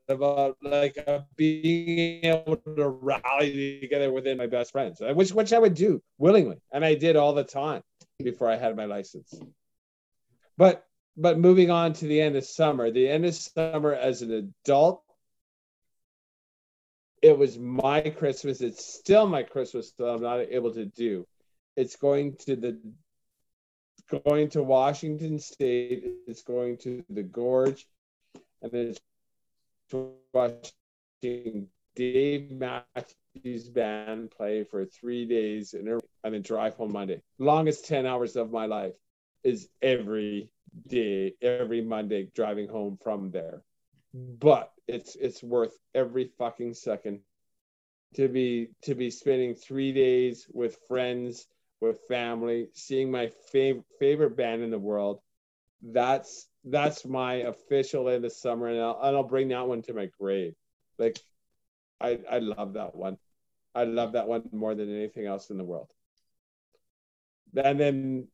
about 0.09 0.57
like 0.61 0.97
uh, 1.07 1.19
being 1.35 2.23
able 2.23 2.57
to 2.57 2.89
rally 2.89 3.79
together 3.81 4.11
within 4.11 4.37
my 4.37 4.47
best 4.47 4.71
friends, 4.71 5.01
which 5.01 5.31
which 5.31 5.53
I 5.53 5.59
would 5.59 5.75
do 5.75 6.01
willingly, 6.17 6.57
and 6.71 6.83
I 6.83 6.95
did 6.95 7.15
all 7.15 7.33
the 7.33 7.43
time 7.43 7.83
before 8.23 8.49
I 8.49 8.57
had 8.57 8.75
my 8.75 8.85
license. 8.85 9.33
But 10.57 10.86
but 11.17 11.39
moving 11.39 11.71
on 11.71 11.93
to 11.93 12.05
the 12.05 12.21
end 12.21 12.35
of 12.35 12.45
summer, 12.45 12.91
the 12.91 13.09
end 13.09 13.25
of 13.25 13.33
summer 13.33 13.93
as 13.93 14.21
an 14.21 14.31
adult, 14.31 15.03
it 17.23 17.37
was 17.37 17.57
my 17.57 18.01
Christmas. 18.01 18.61
It's 18.61 18.85
still 18.85 19.27
my 19.27 19.41
Christmas 19.41 19.91
that 19.97 20.05
I'm 20.05 20.21
not 20.21 20.39
able 20.39 20.73
to 20.75 20.85
do. 20.85 21.25
It's 21.75 21.95
going 21.95 22.35
to 22.45 22.55
the 22.55 22.79
going 24.23 24.49
to 24.49 24.61
Washington 24.61 25.39
State. 25.39 26.05
It's 26.27 26.43
going 26.43 26.77
to 26.77 27.03
the 27.09 27.23
Gorge, 27.23 27.87
and 28.61 28.71
it's 28.73 28.99
watching 30.33 31.67
Dave 31.95 32.51
Matthews 32.51 33.69
Band 33.69 34.29
play 34.31 34.63
for 34.63 34.85
three 34.85 35.25
days, 35.25 35.73
and 35.73 35.99
then 36.23 36.41
drive 36.43 36.75
home 36.75 36.93
Monday. 36.93 37.21
Longest 37.39 37.87
ten 37.87 38.05
hours 38.05 38.35
of 38.35 38.51
my 38.51 38.67
life 38.67 38.93
is 39.43 39.67
every 39.81 40.49
day 40.87 41.33
every 41.41 41.81
Monday 41.81 42.29
driving 42.35 42.67
home 42.67 42.97
from 43.03 43.31
there. 43.31 43.61
But 44.13 44.71
it's 44.87 45.15
it's 45.15 45.43
worth 45.43 45.77
every 45.93 46.31
fucking 46.37 46.73
second 46.73 47.19
to 48.15 48.27
be 48.27 48.69
to 48.83 48.95
be 48.95 49.09
spending 49.09 49.53
three 49.55 49.91
days 49.91 50.47
with 50.51 50.77
friends, 50.87 51.47
with 51.81 51.99
family, 52.07 52.69
seeing 52.73 53.11
my 53.11 53.31
fav- 53.53 53.83
favorite 53.99 54.35
band 54.35 54.63
in 54.63 54.71
the 54.71 54.79
world. 54.79 55.19
That's 55.81 56.47
that's 56.63 57.05
my 57.05 57.35
official 57.35 58.09
end 58.09 58.25
of 58.25 58.31
summer, 58.31 58.67
and 58.67 58.81
I'll, 58.81 58.99
and 59.01 59.15
I'll 59.15 59.23
bring 59.23 59.49
that 59.49 59.67
one 59.67 59.81
to 59.83 59.93
my 59.93 60.09
grave. 60.19 60.55
Like, 60.97 61.19
I 62.01 62.19
I 62.29 62.39
love 62.39 62.73
that 62.73 62.95
one. 62.95 63.17
I 63.75 63.83
love 63.83 64.13
that 64.13 64.27
one 64.27 64.49
more 64.51 64.73
than 64.73 64.93
anything 64.93 65.27
else 65.27 65.49
in 65.51 65.57
the 65.57 65.63
world. 65.63 65.91
And 67.55 67.79
then 67.79 68.27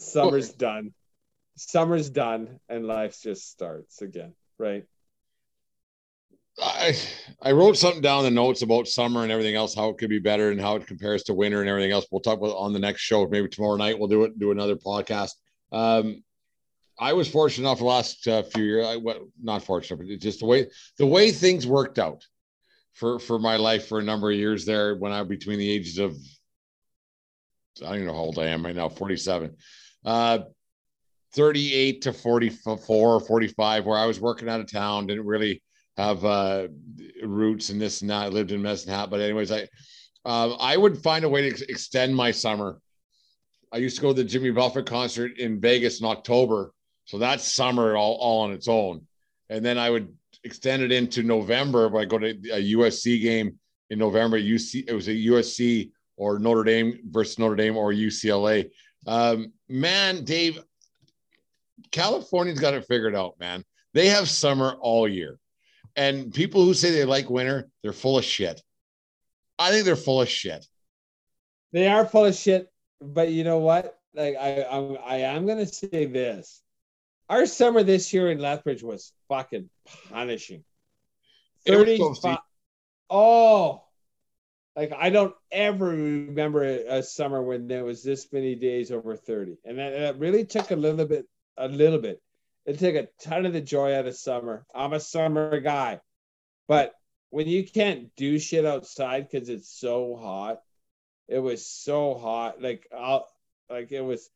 summer's 0.00 0.50
done. 0.50 0.92
Summer's 1.56 2.10
done, 2.10 2.60
and 2.68 2.86
life 2.86 3.20
just 3.20 3.50
starts 3.50 4.02
again, 4.02 4.34
right? 4.58 4.84
I 6.62 6.94
I 7.40 7.52
wrote 7.52 7.76
something 7.76 8.02
down 8.02 8.24
in 8.24 8.34
the 8.34 8.40
notes 8.40 8.62
about 8.62 8.88
summer 8.88 9.22
and 9.22 9.32
everything 9.32 9.54
else, 9.54 9.74
how 9.74 9.88
it 9.90 9.98
could 9.98 10.10
be 10.10 10.18
better 10.18 10.50
and 10.50 10.60
how 10.60 10.76
it 10.76 10.86
compares 10.86 11.22
to 11.24 11.34
winter 11.34 11.60
and 11.60 11.68
everything 11.68 11.92
else. 11.92 12.06
We'll 12.10 12.20
talk 12.20 12.38
about 12.38 12.56
on 12.56 12.72
the 12.72 12.78
next 12.78 13.02
show. 13.02 13.26
Maybe 13.26 13.48
tomorrow 13.48 13.76
night 13.76 13.98
we'll 13.98 14.08
do 14.08 14.24
it, 14.24 14.38
do 14.38 14.50
another 14.50 14.76
podcast. 14.76 15.32
Um, 15.72 16.22
I 16.98 17.14
was 17.14 17.28
fortunate 17.28 17.66
enough 17.66 17.78
the 17.78 17.84
last 17.84 18.26
uh, 18.28 18.42
few 18.42 18.64
years. 18.64 18.86
I 18.86 18.96
well, 18.96 19.28
not 19.42 19.64
fortunate, 19.64 19.98
but 19.98 20.06
it's 20.06 20.22
just 20.22 20.40
the 20.40 20.46
way 20.46 20.66
the 20.98 21.06
way 21.06 21.30
things 21.30 21.66
worked 21.66 21.98
out 21.98 22.24
for 22.92 23.18
for 23.18 23.38
my 23.38 23.56
life 23.56 23.86
for 23.88 23.98
a 23.98 24.04
number 24.04 24.30
of 24.30 24.36
years 24.36 24.64
there 24.64 24.96
when 24.96 25.12
I 25.12 25.22
between 25.22 25.58
the 25.58 25.70
ages 25.70 25.98
of 25.98 26.16
I 27.82 27.86
don't 27.86 27.94
even 27.94 28.06
know 28.06 28.14
how 28.14 28.20
old 28.20 28.38
I 28.38 28.48
am 28.48 28.64
right 28.64 28.74
now, 28.76 28.88
47. 28.88 29.56
Uh 30.04 30.40
38 31.34 32.02
to 32.02 32.12
44 32.12 33.14
or 33.14 33.20
45, 33.20 33.86
where 33.86 33.98
I 33.98 34.06
was 34.06 34.20
working 34.20 34.48
out 34.48 34.60
of 34.60 34.70
town, 34.70 35.06
didn't 35.06 35.26
really 35.26 35.62
have 35.96 36.24
uh, 36.24 36.68
roots 37.22 37.70
and 37.70 37.80
this 37.80 38.00
and 38.00 38.10
that. 38.10 38.24
I 38.24 38.28
lived 38.28 38.52
in 38.52 38.64
Hat, 38.64 39.10
but 39.10 39.20
anyways, 39.20 39.52
I 39.52 39.68
uh, 40.24 40.54
I 40.56 40.76
would 40.76 40.98
find 40.98 41.24
a 41.24 41.28
way 41.28 41.42
to 41.42 41.48
ex- 41.48 41.62
extend 41.62 42.14
my 42.14 42.30
summer. 42.30 42.80
I 43.72 43.78
used 43.78 43.96
to 43.96 44.02
go 44.02 44.08
to 44.08 44.22
the 44.22 44.28
Jimmy 44.28 44.50
Buffett 44.50 44.86
concert 44.86 45.38
in 45.38 45.60
Vegas 45.60 46.00
in 46.00 46.06
October, 46.06 46.72
so 47.04 47.18
that's 47.18 47.44
summer 47.44 47.96
all, 47.96 48.16
all 48.16 48.42
on 48.42 48.52
its 48.52 48.68
own. 48.68 49.06
And 49.48 49.64
then 49.64 49.78
I 49.78 49.88
would 49.90 50.12
extend 50.44 50.82
it 50.82 50.92
into 50.92 51.22
November. 51.22 51.88
But 51.88 51.98
I 51.98 52.04
go 52.04 52.18
to 52.18 52.30
a 52.30 52.74
USC 52.74 53.22
game 53.22 53.58
in 53.88 53.98
November. 53.98 54.38
UC 54.38 54.84
it 54.88 54.92
was 54.92 55.08
a 55.08 55.12
USC 55.12 55.90
or 56.16 56.38
Notre 56.38 56.64
Dame 56.64 56.98
versus 57.10 57.38
Notre 57.38 57.56
Dame 57.56 57.76
or 57.76 57.92
UCLA. 57.92 58.70
Um, 59.06 59.52
man, 59.70 60.24
Dave, 60.24 60.62
California's 61.90 62.60
got 62.60 62.74
it 62.74 62.86
figured 62.86 63.14
out, 63.14 63.38
man. 63.38 63.64
They 63.94 64.08
have 64.08 64.28
summer 64.28 64.76
all 64.80 65.08
year. 65.08 65.38
And 65.96 66.32
people 66.32 66.64
who 66.64 66.74
say 66.74 66.90
they 66.90 67.04
like 67.04 67.30
winter, 67.30 67.68
they're 67.82 67.92
full 67.92 68.18
of 68.18 68.24
shit. 68.24 68.62
I 69.58 69.70
think 69.70 69.84
they're 69.84 69.96
full 69.96 70.22
of 70.22 70.28
shit. 70.28 70.66
They 71.72 71.88
are 71.88 72.06
full 72.06 72.24
of 72.26 72.34
shit, 72.34 72.68
but 73.00 73.30
you 73.30 73.44
know 73.44 73.58
what? 73.58 73.98
Like 74.14 74.36
I, 74.36 74.64
I'm, 74.64 74.96
I 75.04 75.16
am 75.18 75.46
gonna 75.46 75.66
say 75.66 76.06
this: 76.06 76.62
our 77.28 77.46
summer 77.46 77.82
this 77.82 78.12
year 78.12 78.30
in 78.30 78.38
Lethbridge 78.38 78.82
was 78.82 79.12
fucking 79.28 79.68
punishing. 80.10 80.64
Thirty-five. 81.66 82.16
so 82.16 82.38
Oh, 83.08 83.84
like 84.76 84.92
I 84.96 85.10
don't 85.10 85.34
ever 85.50 85.86
remember 85.86 86.62
a, 86.64 87.02
summer 87.02 87.42
when 87.42 87.66
there 87.66 87.84
was 87.84 88.02
this 88.02 88.32
many 88.32 88.54
days 88.54 88.90
over 88.90 89.16
thirty, 89.16 89.58
and 89.64 89.78
that, 89.78 89.90
that 89.90 90.18
really 90.18 90.44
took 90.44 90.70
a 90.70 90.76
little 90.76 91.06
bit, 91.06 91.26
a 91.56 91.68
little 91.68 91.98
bit. 91.98 92.22
It 92.66 92.78
took 92.78 92.94
a 92.94 93.08
ton 93.22 93.46
of 93.46 93.52
the 93.52 93.60
joy 93.60 93.94
out 93.94 94.06
of 94.06 94.16
summer. 94.16 94.64
I'm 94.74 94.92
a 94.92 95.00
summer 95.00 95.60
guy, 95.60 96.00
but 96.68 96.94
when 97.30 97.46
you 97.46 97.64
can't 97.64 98.14
do 98.16 98.38
shit 98.38 98.64
outside 98.64 99.28
because 99.30 99.48
it's 99.48 99.68
so 99.68 100.16
hot, 100.20 100.60
it 101.28 101.38
was 101.38 101.66
so 101.66 102.14
hot. 102.14 102.60
Like 102.60 102.86
I'll, 102.96 103.26
like 103.68 103.92
it 103.92 104.02
was. 104.02 104.28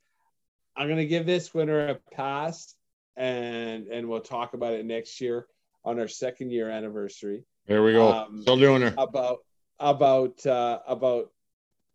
I'm 0.77 0.89
gonna 0.89 1.05
give 1.05 1.27
this 1.27 1.55
winter 1.55 1.89
a 1.89 1.95
pass, 2.15 2.75
and 3.17 3.87
and 3.87 4.09
we'll 4.09 4.21
talk 4.21 4.55
about 4.55 4.73
it 4.73 4.85
next 4.85 5.21
year 5.21 5.47
on 5.85 6.01
our 6.01 6.09
second 6.09 6.51
year 6.51 6.71
anniversary 6.71 7.45
There 7.67 7.83
we 7.83 7.93
go. 7.93 8.11
Um, 8.11 8.43
Still 8.43 8.57
doing 8.57 8.83
her. 8.83 8.95
about 8.97 9.41
about 9.79 10.45
uh, 10.47 10.81
about 10.87 11.31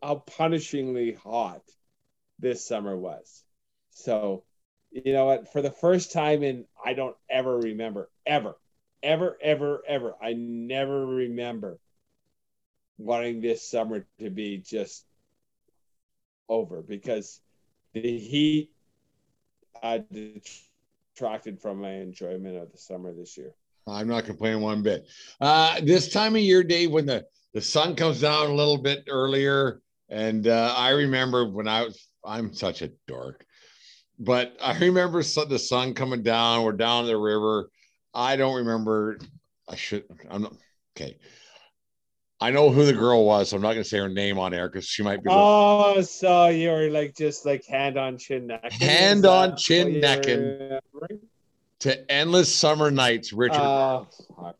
how 0.02 0.22
punishingly 0.38 1.16
hot 1.16 1.62
this 2.38 2.64
summer 2.64 2.96
was. 2.96 3.44
So, 3.90 4.44
you 4.90 5.12
know 5.12 5.26
what? 5.26 5.52
For 5.52 5.62
the 5.62 5.70
first 5.70 6.12
time 6.12 6.42
in 6.42 6.64
I 6.84 6.94
don't 6.94 7.16
ever 7.28 7.58
remember 7.58 8.10
ever, 8.26 8.56
ever, 9.02 9.36
ever, 9.42 9.82
ever. 9.86 10.14
I 10.22 10.32
never 10.34 11.06
remember 11.06 11.78
wanting 12.98 13.40
this 13.40 13.68
summer 13.68 14.06
to 14.18 14.30
be 14.30 14.58
just 14.58 15.04
over 16.48 16.82
because 16.82 17.40
the 17.94 18.18
heat 18.18 18.70
uh, 19.82 19.98
detracted 21.14 21.60
from 21.60 21.80
my 21.80 21.92
enjoyment 21.92 22.56
of 22.56 22.70
the 22.70 22.78
summer 22.78 23.12
this 23.12 23.36
year. 23.36 23.54
I'm 23.86 24.08
not 24.08 24.24
complaining 24.24 24.60
one 24.60 24.82
bit. 24.82 25.08
Uh, 25.40 25.80
this 25.80 26.12
time 26.12 26.36
of 26.36 26.42
year, 26.42 26.62
Dave, 26.62 26.90
when 26.90 27.06
the, 27.06 27.26
the 27.52 27.60
sun 27.60 27.96
comes 27.96 28.20
down 28.20 28.50
a 28.50 28.54
little 28.54 28.78
bit 28.78 29.04
earlier, 29.08 29.80
and 30.08 30.46
uh, 30.46 30.74
I 30.76 30.90
remember 30.90 31.48
when 31.48 31.68
I 31.68 31.84
was, 31.84 32.08
I'm 32.24 32.52
such 32.52 32.82
a 32.82 32.90
dork, 33.06 33.44
but 34.18 34.56
I 34.60 34.78
remember 34.78 35.22
the 35.22 35.58
sun 35.58 35.94
coming 35.94 36.22
down. 36.22 36.62
We're 36.64 36.72
down 36.72 37.06
the 37.06 37.16
river. 37.16 37.70
I 38.14 38.36
don't 38.36 38.56
remember. 38.56 39.18
I 39.68 39.76
should. 39.76 40.04
I'm 40.28 40.42
not 40.42 40.56
okay. 40.96 41.16
I 42.42 42.50
know 42.50 42.70
who 42.70 42.86
the 42.86 42.92
girl 42.92 43.24
was. 43.24 43.50
So 43.50 43.56
I'm 43.56 43.62
not 43.62 43.72
going 43.72 43.82
to 43.82 43.88
say 43.88 43.98
her 43.98 44.08
name 44.08 44.38
on 44.38 44.54
air 44.54 44.68
because 44.68 44.86
she 44.86 45.02
might 45.02 45.22
be. 45.22 45.30
Oh, 45.30 46.00
so 46.00 46.48
you 46.48 46.70
were 46.70 46.88
like 46.88 47.14
just 47.14 47.44
like 47.44 47.66
hand 47.66 47.98
on 47.98 48.16
chin 48.16 48.46
necking. 48.46 48.88
Hand 48.88 49.26
on 49.26 49.56
chin 49.56 50.00
necking. 50.00 50.78
to 51.80 52.10
endless 52.10 52.54
summer 52.54 52.90
nights, 52.90 53.32
Richard. 53.32 53.58
Fuck. 53.58 54.56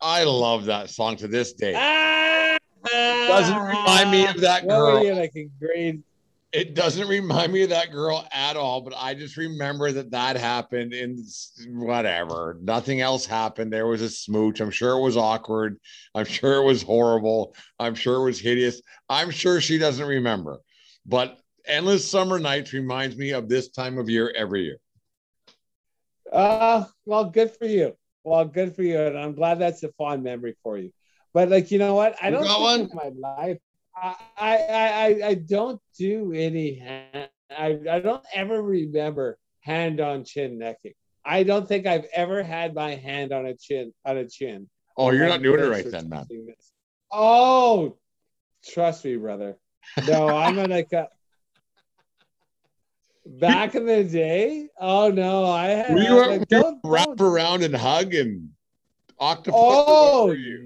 I 0.00 0.24
love 0.24 0.66
that 0.66 0.90
song 0.90 1.16
to 1.16 1.28
this 1.28 1.52
day. 1.52 1.74
Ah! 1.76 2.56
Doesn't 2.92 3.60
remind 3.60 4.10
me 4.10 4.26
of 4.26 4.40
that 4.40 4.66
girl. 4.66 4.94
were 4.94 5.04
you 5.04 5.14
like 5.14 5.34
in 5.34 5.50
grade? 5.60 6.02
It 6.50 6.74
doesn't 6.74 7.08
remind 7.08 7.52
me 7.52 7.64
of 7.64 7.68
that 7.70 7.92
girl 7.92 8.26
at 8.32 8.56
all, 8.56 8.80
but 8.80 8.94
I 8.96 9.12
just 9.12 9.36
remember 9.36 9.92
that 9.92 10.12
that 10.12 10.36
happened 10.36 10.94
in 10.94 11.22
whatever. 11.68 12.56
Nothing 12.62 13.02
else 13.02 13.26
happened. 13.26 13.70
There 13.70 13.86
was 13.86 14.00
a 14.00 14.08
smooch. 14.08 14.60
I'm 14.60 14.70
sure 14.70 14.96
it 14.96 15.02
was 15.02 15.18
awkward. 15.18 15.78
I'm 16.14 16.24
sure 16.24 16.62
it 16.62 16.64
was 16.64 16.82
horrible. 16.82 17.54
I'm 17.78 17.94
sure 17.94 18.16
it 18.16 18.24
was 18.24 18.40
hideous. 18.40 18.80
I'm 19.10 19.30
sure 19.30 19.60
she 19.60 19.76
doesn't 19.76 20.06
remember. 20.06 20.60
But 21.04 21.38
endless 21.66 22.10
summer 22.10 22.38
nights 22.38 22.72
reminds 22.72 23.16
me 23.18 23.32
of 23.32 23.50
this 23.50 23.68
time 23.68 23.98
of 23.98 24.08
year 24.08 24.32
every 24.34 24.64
year. 24.64 24.78
Uh, 26.32 26.84
well, 27.04 27.26
good 27.26 27.54
for 27.54 27.66
you. 27.66 27.94
Well, 28.28 28.44
good 28.44 28.76
for 28.76 28.82
you, 28.82 29.00
and 29.00 29.18
I'm 29.18 29.34
glad 29.34 29.58
that's 29.58 29.82
a 29.82 29.92
fond 29.92 30.22
memory 30.22 30.56
for 30.62 30.76
you. 30.76 30.92
But 31.32 31.48
like, 31.48 31.70
you 31.70 31.78
know 31.78 31.94
what? 31.94 32.16
I 32.22 32.30
don't 32.30 32.46
think 32.46 32.90
in 32.90 32.96
my 32.96 33.10
life. 33.16 33.58
I, 33.96 34.14
I 34.36 34.56
I 34.58 35.28
I 35.28 35.34
don't 35.34 35.80
do 35.98 36.32
any 36.32 36.78
hand. 36.78 37.28
I 37.50 37.78
I 37.90 38.00
don't 38.00 38.24
ever 38.34 38.62
remember 38.62 39.38
hand 39.60 40.00
on 40.00 40.24
chin 40.24 40.58
necking. 40.58 40.94
I 41.24 41.42
don't 41.42 41.66
think 41.66 41.86
I've 41.86 42.06
ever 42.14 42.42
had 42.42 42.74
my 42.74 42.94
hand 42.94 43.32
on 43.32 43.46
a 43.46 43.54
chin 43.54 43.92
on 44.04 44.18
a 44.18 44.28
chin. 44.28 44.68
Oh, 44.96 45.10
you're 45.10 45.28
not 45.28 45.42
doing 45.42 45.60
it 45.60 45.68
right 45.68 45.90
then, 45.90 46.08
man. 46.08 46.26
this. 46.28 46.72
Oh, 47.10 47.98
trust 48.64 49.04
me, 49.04 49.16
brother. 49.16 49.56
No, 50.06 50.28
I'm 50.28 50.54
gonna 50.54 50.84
cut. 50.90 51.10
Back 53.28 53.74
in 53.74 53.84
the 53.84 54.04
day, 54.04 54.68
oh 54.80 55.10
no, 55.10 55.44
I 55.44 55.66
had 55.66 55.94
Were 55.94 56.26
like, 56.26 56.44
wrap 56.82 57.06
don't- 57.06 57.20
around 57.20 57.62
and 57.62 57.76
hug 57.76 58.14
and 58.14 58.50
octopus? 59.18 59.54
Oh 59.60 60.30
you? 60.32 60.64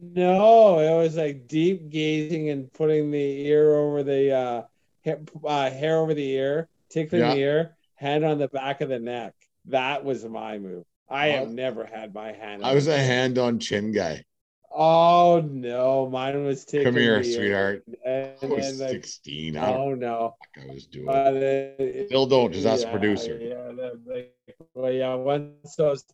no, 0.00 0.78
it 0.78 0.94
was 1.02 1.16
like 1.16 1.48
deep 1.48 1.88
gazing 1.88 2.50
and 2.50 2.70
putting 2.74 3.10
the 3.10 3.46
ear 3.46 3.74
over 3.74 4.02
the 4.02 4.30
uh, 4.32 4.62
hair, 5.04 5.20
uh, 5.44 5.70
hair 5.70 5.96
over 5.98 6.12
the 6.12 6.28
ear, 6.32 6.68
tickling 6.90 7.22
Yeah. 7.22 7.34
the 7.34 7.40
ear, 7.40 7.76
hand 7.94 8.24
on 8.24 8.38
the 8.38 8.48
back 8.48 8.82
of 8.82 8.88
the 8.90 8.98
neck. 8.98 9.34
That 9.64 10.04
was 10.04 10.24
my 10.24 10.58
move. 10.58 10.84
I 11.08 11.28
have 11.28 11.48
never 11.50 11.84
had 11.86 12.12
my 12.12 12.32
hand. 12.32 12.64
I 12.64 12.74
was 12.74 12.88
a 12.88 12.98
hand 12.98 13.38
on 13.38 13.58
chin 13.58 13.90
guy. 13.92 14.24
Oh 14.78 15.40
no, 15.40 16.06
mine 16.10 16.44
was 16.44 16.66
taking. 16.66 16.84
Come 16.84 16.96
here, 16.96 17.22
the 17.22 17.32
sweetheart. 17.32 17.82
And, 18.04 18.32
I 18.42 18.46
was 18.46 18.78
like, 18.78 18.90
16. 18.90 19.56
I 19.56 19.72
don't 19.72 19.98
know 19.98 20.34
oh 20.54 20.60
no. 20.60 20.62
I 20.62 20.74
was 20.74 20.86
doing. 20.86 21.06
But 21.06 21.34
it, 21.34 22.08
Still 22.08 22.26
don't, 22.26 22.50
because 22.50 22.64
that's 22.64 22.82
a 22.82 22.90
producer. 22.90 23.38
Yeah, 23.40 23.72
that, 23.72 24.00
like, 24.06 24.34
well, 24.74 24.92
yeah. 24.92 25.14
Once 25.14 25.76
those. 25.76 26.04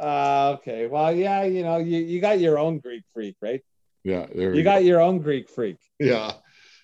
Uh, 0.00 0.56
okay. 0.58 0.86
Well, 0.86 1.12
yeah. 1.12 1.42
You 1.42 1.64
know, 1.64 1.78
you, 1.78 1.98
you 1.98 2.20
got 2.20 2.38
your 2.38 2.60
own 2.60 2.78
Greek 2.78 3.02
freak, 3.12 3.34
right? 3.42 3.62
Yeah, 4.04 4.26
there 4.32 4.54
You 4.54 4.62
go. 4.62 4.70
got 4.70 4.84
your 4.84 5.00
own 5.00 5.18
Greek 5.18 5.50
freak. 5.50 5.78
Yeah. 5.98 6.30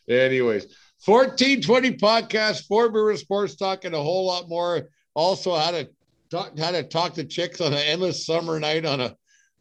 Anyways, 0.09 0.65
1420 1.05 1.99
podcast, 1.99 2.67
four 2.67 2.91
beer 2.91 3.17
sports 3.17 3.55
talk, 3.55 3.85
and 3.85 3.95
a 3.95 4.03
whole 4.03 4.27
lot 4.27 4.49
more. 4.49 4.89
Also, 5.15 5.55
how 5.55 5.71
to 5.71 5.89
talk, 6.31 6.59
how 6.59 6.73
to 6.73 6.83
talk 6.83 7.15
to 7.15 7.25
chicks 7.25 7.61
on 7.61 7.73
an 7.73 7.79
endless 7.79 8.27
summer 8.27 8.59
night 8.59 8.85
on 8.85 9.01
a 9.01 9.17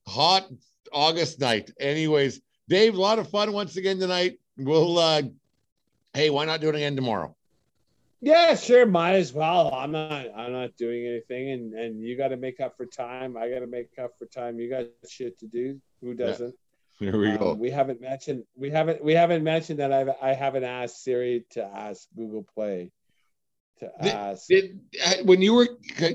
hot 0.08 0.48
August 0.92 1.40
night. 1.40 1.72
Anyways, 1.80 2.42
Dave, 2.70 2.96
a 2.96 3.02
lot 3.02 3.20
of 3.20 3.30
fun 3.30 3.52
once 3.52 3.76
again 3.78 4.00
tonight. 4.00 4.40
We'll, 4.58 4.98
uh, 4.98 5.24
hey, 6.14 6.30
why 6.30 6.46
not 6.46 6.62
do 6.62 6.70
it 6.70 6.76
again 6.76 6.96
tomorrow? 6.96 7.36
Yeah, 8.22 8.56
sure. 8.56 8.86
Might 8.86 9.16
as 9.16 9.34
well. 9.34 9.74
I'm 9.74 9.92
not. 9.92 10.26
I'm 10.36 10.52
not 10.52 10.76
doing 10.78 11.06
anything, 11.06 11.52
and 11.52 11.74
and 11.74 12.02
you 12.02 12.18
got 12.18 12.30
to 12.30 12.38
make 12.38 12.60
up 12.60 12.76
for 12.78 12.86
time. 12.86 13.38
I 13.38 13.50
got 13.50 13.60
to 13.60 13.68
make 13.68 13.90
up 14.02 14.18
for 14.18 14.26
time. 14.26 14.60
You 14.60 14.70
got 14.70 14.86
shit 15.08 15.38
to 15.40 15.48
do. 15.48 15.80
Who 16.02 16.14
doesn't? 16.16 16.56
Here 17.00 17.18
we 17.20 17.32
Um, 17.32 17.38
go. 17.38 17.54
we 17.54 17.70
haven't 17.70 18.00
mentioned. 18.02 18.44
We 18.56 18.70
haven't. 18.72 19.04
We 19.04 19.14
haven't 19.14 19.44
mentioned 19.44 19.80
that 19.80 19.92
I've. 19.92 20.10
I 20.22 20.34
haven't 20.34 20.64
asked 20.64 21.04
Siri 21.04 21.46
to 21.52 21.64
ask 21.66 22.08
Google 22.16 22.48
Play 22.56 22.92
to 23.80 24.08
ask. 24.08 24.48
Did 24.48 24.80
uh, 25.06 25.14
when 25.24 25.42
you 25.42 25.54
were 25.54 25.68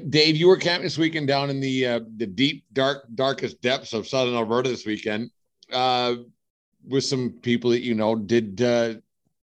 Dave, 0.09 0.37
you 0.37 0.49
were 0.49 0.57
camping 0.57 0.85
this 0.85 0.99
weekend 0.99 1.29
down 1.29 1.51
in 1.51 1.61
the 1.61 1.87
uh, 1.87 2.01
the 2.17 2.27
deep, 2.27 2.65
dark, 2.73 3.07
darkest 3.15 3.61
depths 3.61 3.93
of 3.93 4.09
southern 4.09 4.35
Alberta 4.35 4.69
this 4.69 4.87
weekend 4.87 5.31
uh, 5.73 6.15
with 6.87 7.05
some 7.05 7.31
people 7.43 7.71
that 7.71 7.83
you 7.83 7.95
know. 7.95 8.15
Did 8.17 8.63
uh, 8.63 8.95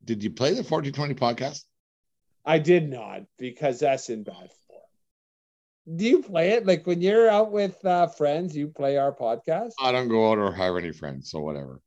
did 0.04 0.22
you 0.22 0.30
play 0.30 0.54
the 0.54 0.64
fourteen 0.64 0.92
twenty 0.92 1.14
podcast? 1.14 1.62
I 2.44 2.58
did 2.58 2.88
not 2.88 3.22
because 3.38 3.80
that's 3.80 4.08
in 4.08 4.22
bad 4.22 4.34
form. 4.34 5.96
Do 5.96 6.04
you 6.04 6.22
play 6.22 6.50
it 6.50 6.66
like 6.66 6.86
when 6.86 7.02
you're 7.02 7.28
out 7.28 7.52
with 7.52 7.84
uh, 7.84 8.06
friends? 8.06 8.56
You 8.56 8.68
play 8.68 8.96
our 8.96 9.12
podcast. 9.12 9.72
I 9.80 9.92
don't 9.92 10.08
go 10.08 10.30
out 10.30 10.38
or 10.38 10.52
hire 10.52 10.78
any 10.78 10.92
friends, 10.92 11.30
so 11.30 11.40
whatever. 11.40 11.80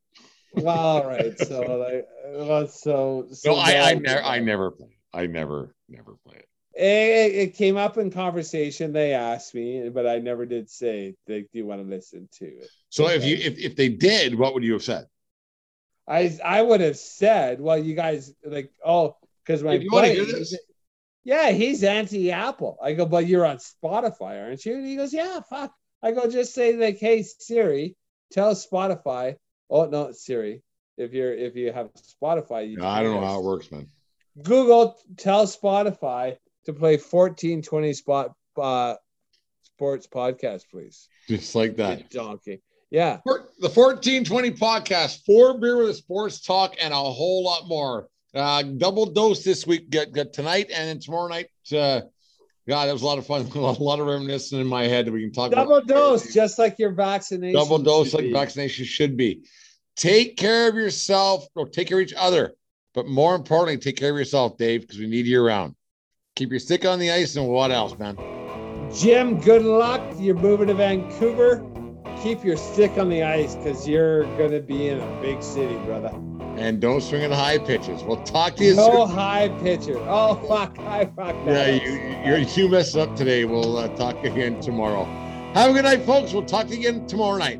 Well, 0.54 0.78
all 0.78 1.08
right. 1.08 1.38
So 1.40 1.62
like, 1.62 2.08
well, 2.28 2.68
so, 2.68 3.28
so 3.32 3.52
No, 3.52 3.58
I, 3.58 3.92
I 3.92 3.94
never, 3.96 4.24
I 4.24 4.40
never 4.40 4.72
play. 4.72 4.99
I 5.14 5.26
never, 5.26 5.76
never 5.88 6.16
play 6.26 6.38
it. 6.38 6.50
It, 6.76 7.36
it 7.36 7.56
came 7.56 7.78
up 7.78 7.98
in 7.98 8.12
conversation. 8.12 8.94
They 8.94 9.14
asked 9.14 9.54
me, 9.56 9.90
but 9.90 10.08
I 10.08 10.20
never 10.20 10.46
did 10.46 10.70
say, 10.70 11.16
"Do 11.28 11.44
you 11.52 11.66
want 11.66 11.82
to 11.82 11.88
listen 11.88 12.30
to 12.34 12.46
it?" 12.46 12.70
So 12.90 13.10
if 13.10 13.26
you, 13.26 13.36
if, 13.36 13.58
if 13.58 13.76
they 13.76 13.90
did, 13.90 14.36
what 14.36 14.54
would 14.54 14.64
you 14.64 14.74
have 14.74 14.84
said? 14.84 15.08
I 16.08 16.38
I 16.44 16.62
would 16.62 16.82
have 16.82 16.98
said, 16.98 17.60
"Well, 17.60 17.78
you 17.78 17.96
guys 17.96 18.34
like, 18.46 18.72
oh, 18.86 19.18
because 19.44 19.64
my 19.64 19.84
buddy, 19.92 20.46
yeah, 21.24 21.50
he's 21.50 21.84
anti-Apple." 21.84 22.78
I 22.82 22.94
go, 22.94 23.06
"But 23.06 23.28
you're 23.28 23.46
on 23.46 23.58
Spotify, 23.58 24.42
aren't 24.42 24.66
you?" 24.66 24.76
And 24.76 24.88
he 24.88 24.96
goes, 24.96 25.14
"Yeah, 25.14 25.40
fuck." 25.50 25.74
I 26.02 26.12
go, 26.12 26.30
"Just 26.30 26.54
say 26.54 26.76
like, 26.76 27.00
hey 27.00 27.24
Siri, 27.24 27.96
tell 28.32 28.54
Spotify." 28.54 29.36
Oh 29.70 29.86
no, 29.86 30.12
Siri. 30.12 30.62
If 30.98 31.14
you're 31.14 31.34
if 31.34 31.56
you 31.56 31.74
have 31.74 31.90
Spotify, 31.94 32.70
you 32.70 32.84
I 32.84 33.04
don't 33.04 33.16
know 33.16 33.26
how 33.26 33.40
it 33.40 33.44
works, 33.44 33.72
man. 33.72 33.90
Google 34.44 34.98
tell 35.18 35.46
Spotify 35.46 36.38
to 36.66 36.74
play 36.74 36.98
1420 36.98 37.94
spot 37.94 38.34
uh 38.60 38.96
sports 39.64 40.08
podcast, 40.08 40.64
please. 40.72 41.08
Just 41.28 41.56
like 41.56 41.76
that. 41.78 42.00
You 42.00 42.06
Donkey. 42.10 42.62
Yeah. 42.92 43.20
Four- 43.24 43.50
The 43.60 43.70
1420 43.70 44.52
podcast, 44.52 45.24
four 45.26 45.58
beer 45.58 45.78
with 45.78 45.90
a 45.90 45.94
sports 45.94 46.42
talk, 46.42 46.76
and 46.82 46.94
a 46.94 46.98
whole 46.98 47.44
lot 47.44 47.68
more. 47.68 48.08
Uh, 48.34 48.62
double 48.64 49.06
dose 49.08 49.44
this 49.44 49.66
week, 49.66 49.90
get, 49.90 50.14
get 50.14 50.34
tonight 50.34 50.68
and 50.74 50.88
then 50.88 51.00
tomorrow 51.00 51.28
night. 51.28 51.48
Uh, 51.72 52.02
God, 52.68 52.86
that 52.86 52.94
was 52.94 53.02
a 53.02 53.06
lot 53.06 53.18
of 53.18 53.26
fun. 53.26 53.42
A 53.56 53.60
lot, 53.60 54.00
of 54.00 54.06
reminiscing 54.06 54.60
in 54.60 54.68
my 54.68 54.84
head 54.84 55.08
that 55.08 55.12
we 55.12 55.22
can 55.22 55.32
talk 55.32 55.50
Double 55.52 55.78
about. 55.78 55.88
dose, 55.88 56.32
just 56.34 56.60
like 56.60 56.78
your 56.78 56.92
vaccination. 56.92 57.54
double 57.60 57.80
dose 57.80 58.14
like 58.14 58.26
be. 58.26 58.34
vaccination 58.34 58.86
should 58.86 59.18
be. 59.18 59.44
Take 59.96 60.38
care 60.38 60.70
of 60.70 60.76
yourself 60.76 61.48
or 61.56 61.68
take 61.68 61.88
care 61.88 62.00
of 62.00 62.04
each 62.06 62.14
other. 62.16 62.54
But 62.94 63.08
more 63.08 63.36
importantly, 63.36 63.78
take 63.78 63.98
care 63.98 64.12
of 64.12 64.18
yourself, 64.18 64.58
Dave, 64.58 64.82
because 64.82 64.98
we 65.00 65.08
need 65.08 65.26
you 65.26 65.44
around. 65.44 65.76
Keep 66.36 66.52
your 66.52 66.60
stick 66.60 66.86
on 66.86 67.00
the 67.00 67.12
ice 67.12 67.36
and 67.36 67.48
what 67.48 67.72
else, 67.72 67.98
man? 68.00 68.18
Jim, 68.94 69.40
good 69.40 69.64
luck. 69.64 70.02
You're 70.18 70.36
moving 70.36 70.68
to 70.68 70.74
Vancouver. 70.74 71.64
Keep 72.24 72.44
your 72.44 72.58
stick 72.58 72.98
on 72.98 73.10
the 73.10 73.24
ice 73.24 73.56
because 73.56 73.88
you're 73.88 74.24
going 74.38 74.52
to 74.52 74.60
be 74.62 74.88
in 74.90 75.00
a 75.00 75.22
big 75.22 75.44
city, 75.44 75.76
brother. 75.86 76.10
And 76.58 76.82
don't 76.82 77.02
swing 77.02 77.24
at 77.24 77.32
high 77.32 77.58
pitches. 77.60 78.04
We'll 78.04 78.22
talk 78.24 78.56
to 78.56 78.66
you 78.66 78.76
No 78.76 79.06
soon. 79.08 79.16
high 79.16 79.50
pitcher. 79.62 79.98
Oh, 80.08 80.36
fuck. 80.48 80.78
I 80.80 81.06
fuck 81.06 81.36
Yeah, 81.46 81.54
that. 81.54 81.84
you, 81.84 81.92
you're, 82.26 82.38
you 82.40 82.68
messed 82.70 82.98
up 82.98 83.16
today. 83.16 83.46
We'll 83.46 83.78
uh, 83.78 83.88
talk 83.90 84.22
again 84.26 84.60
tomorrow. 84.60 85.06
Have 85.54 85.70
a 85.70 85.74
good 85.74 85.86
night, 85.86 86.02
folks. 86.04 86.34
We'll 86.34 86.44
talk 86.46 86.68
to 86.68 86.76
you 86.76 86.90
again 86.90 87.08
tomorrow 87.08 87.38
night. 87.38 87.60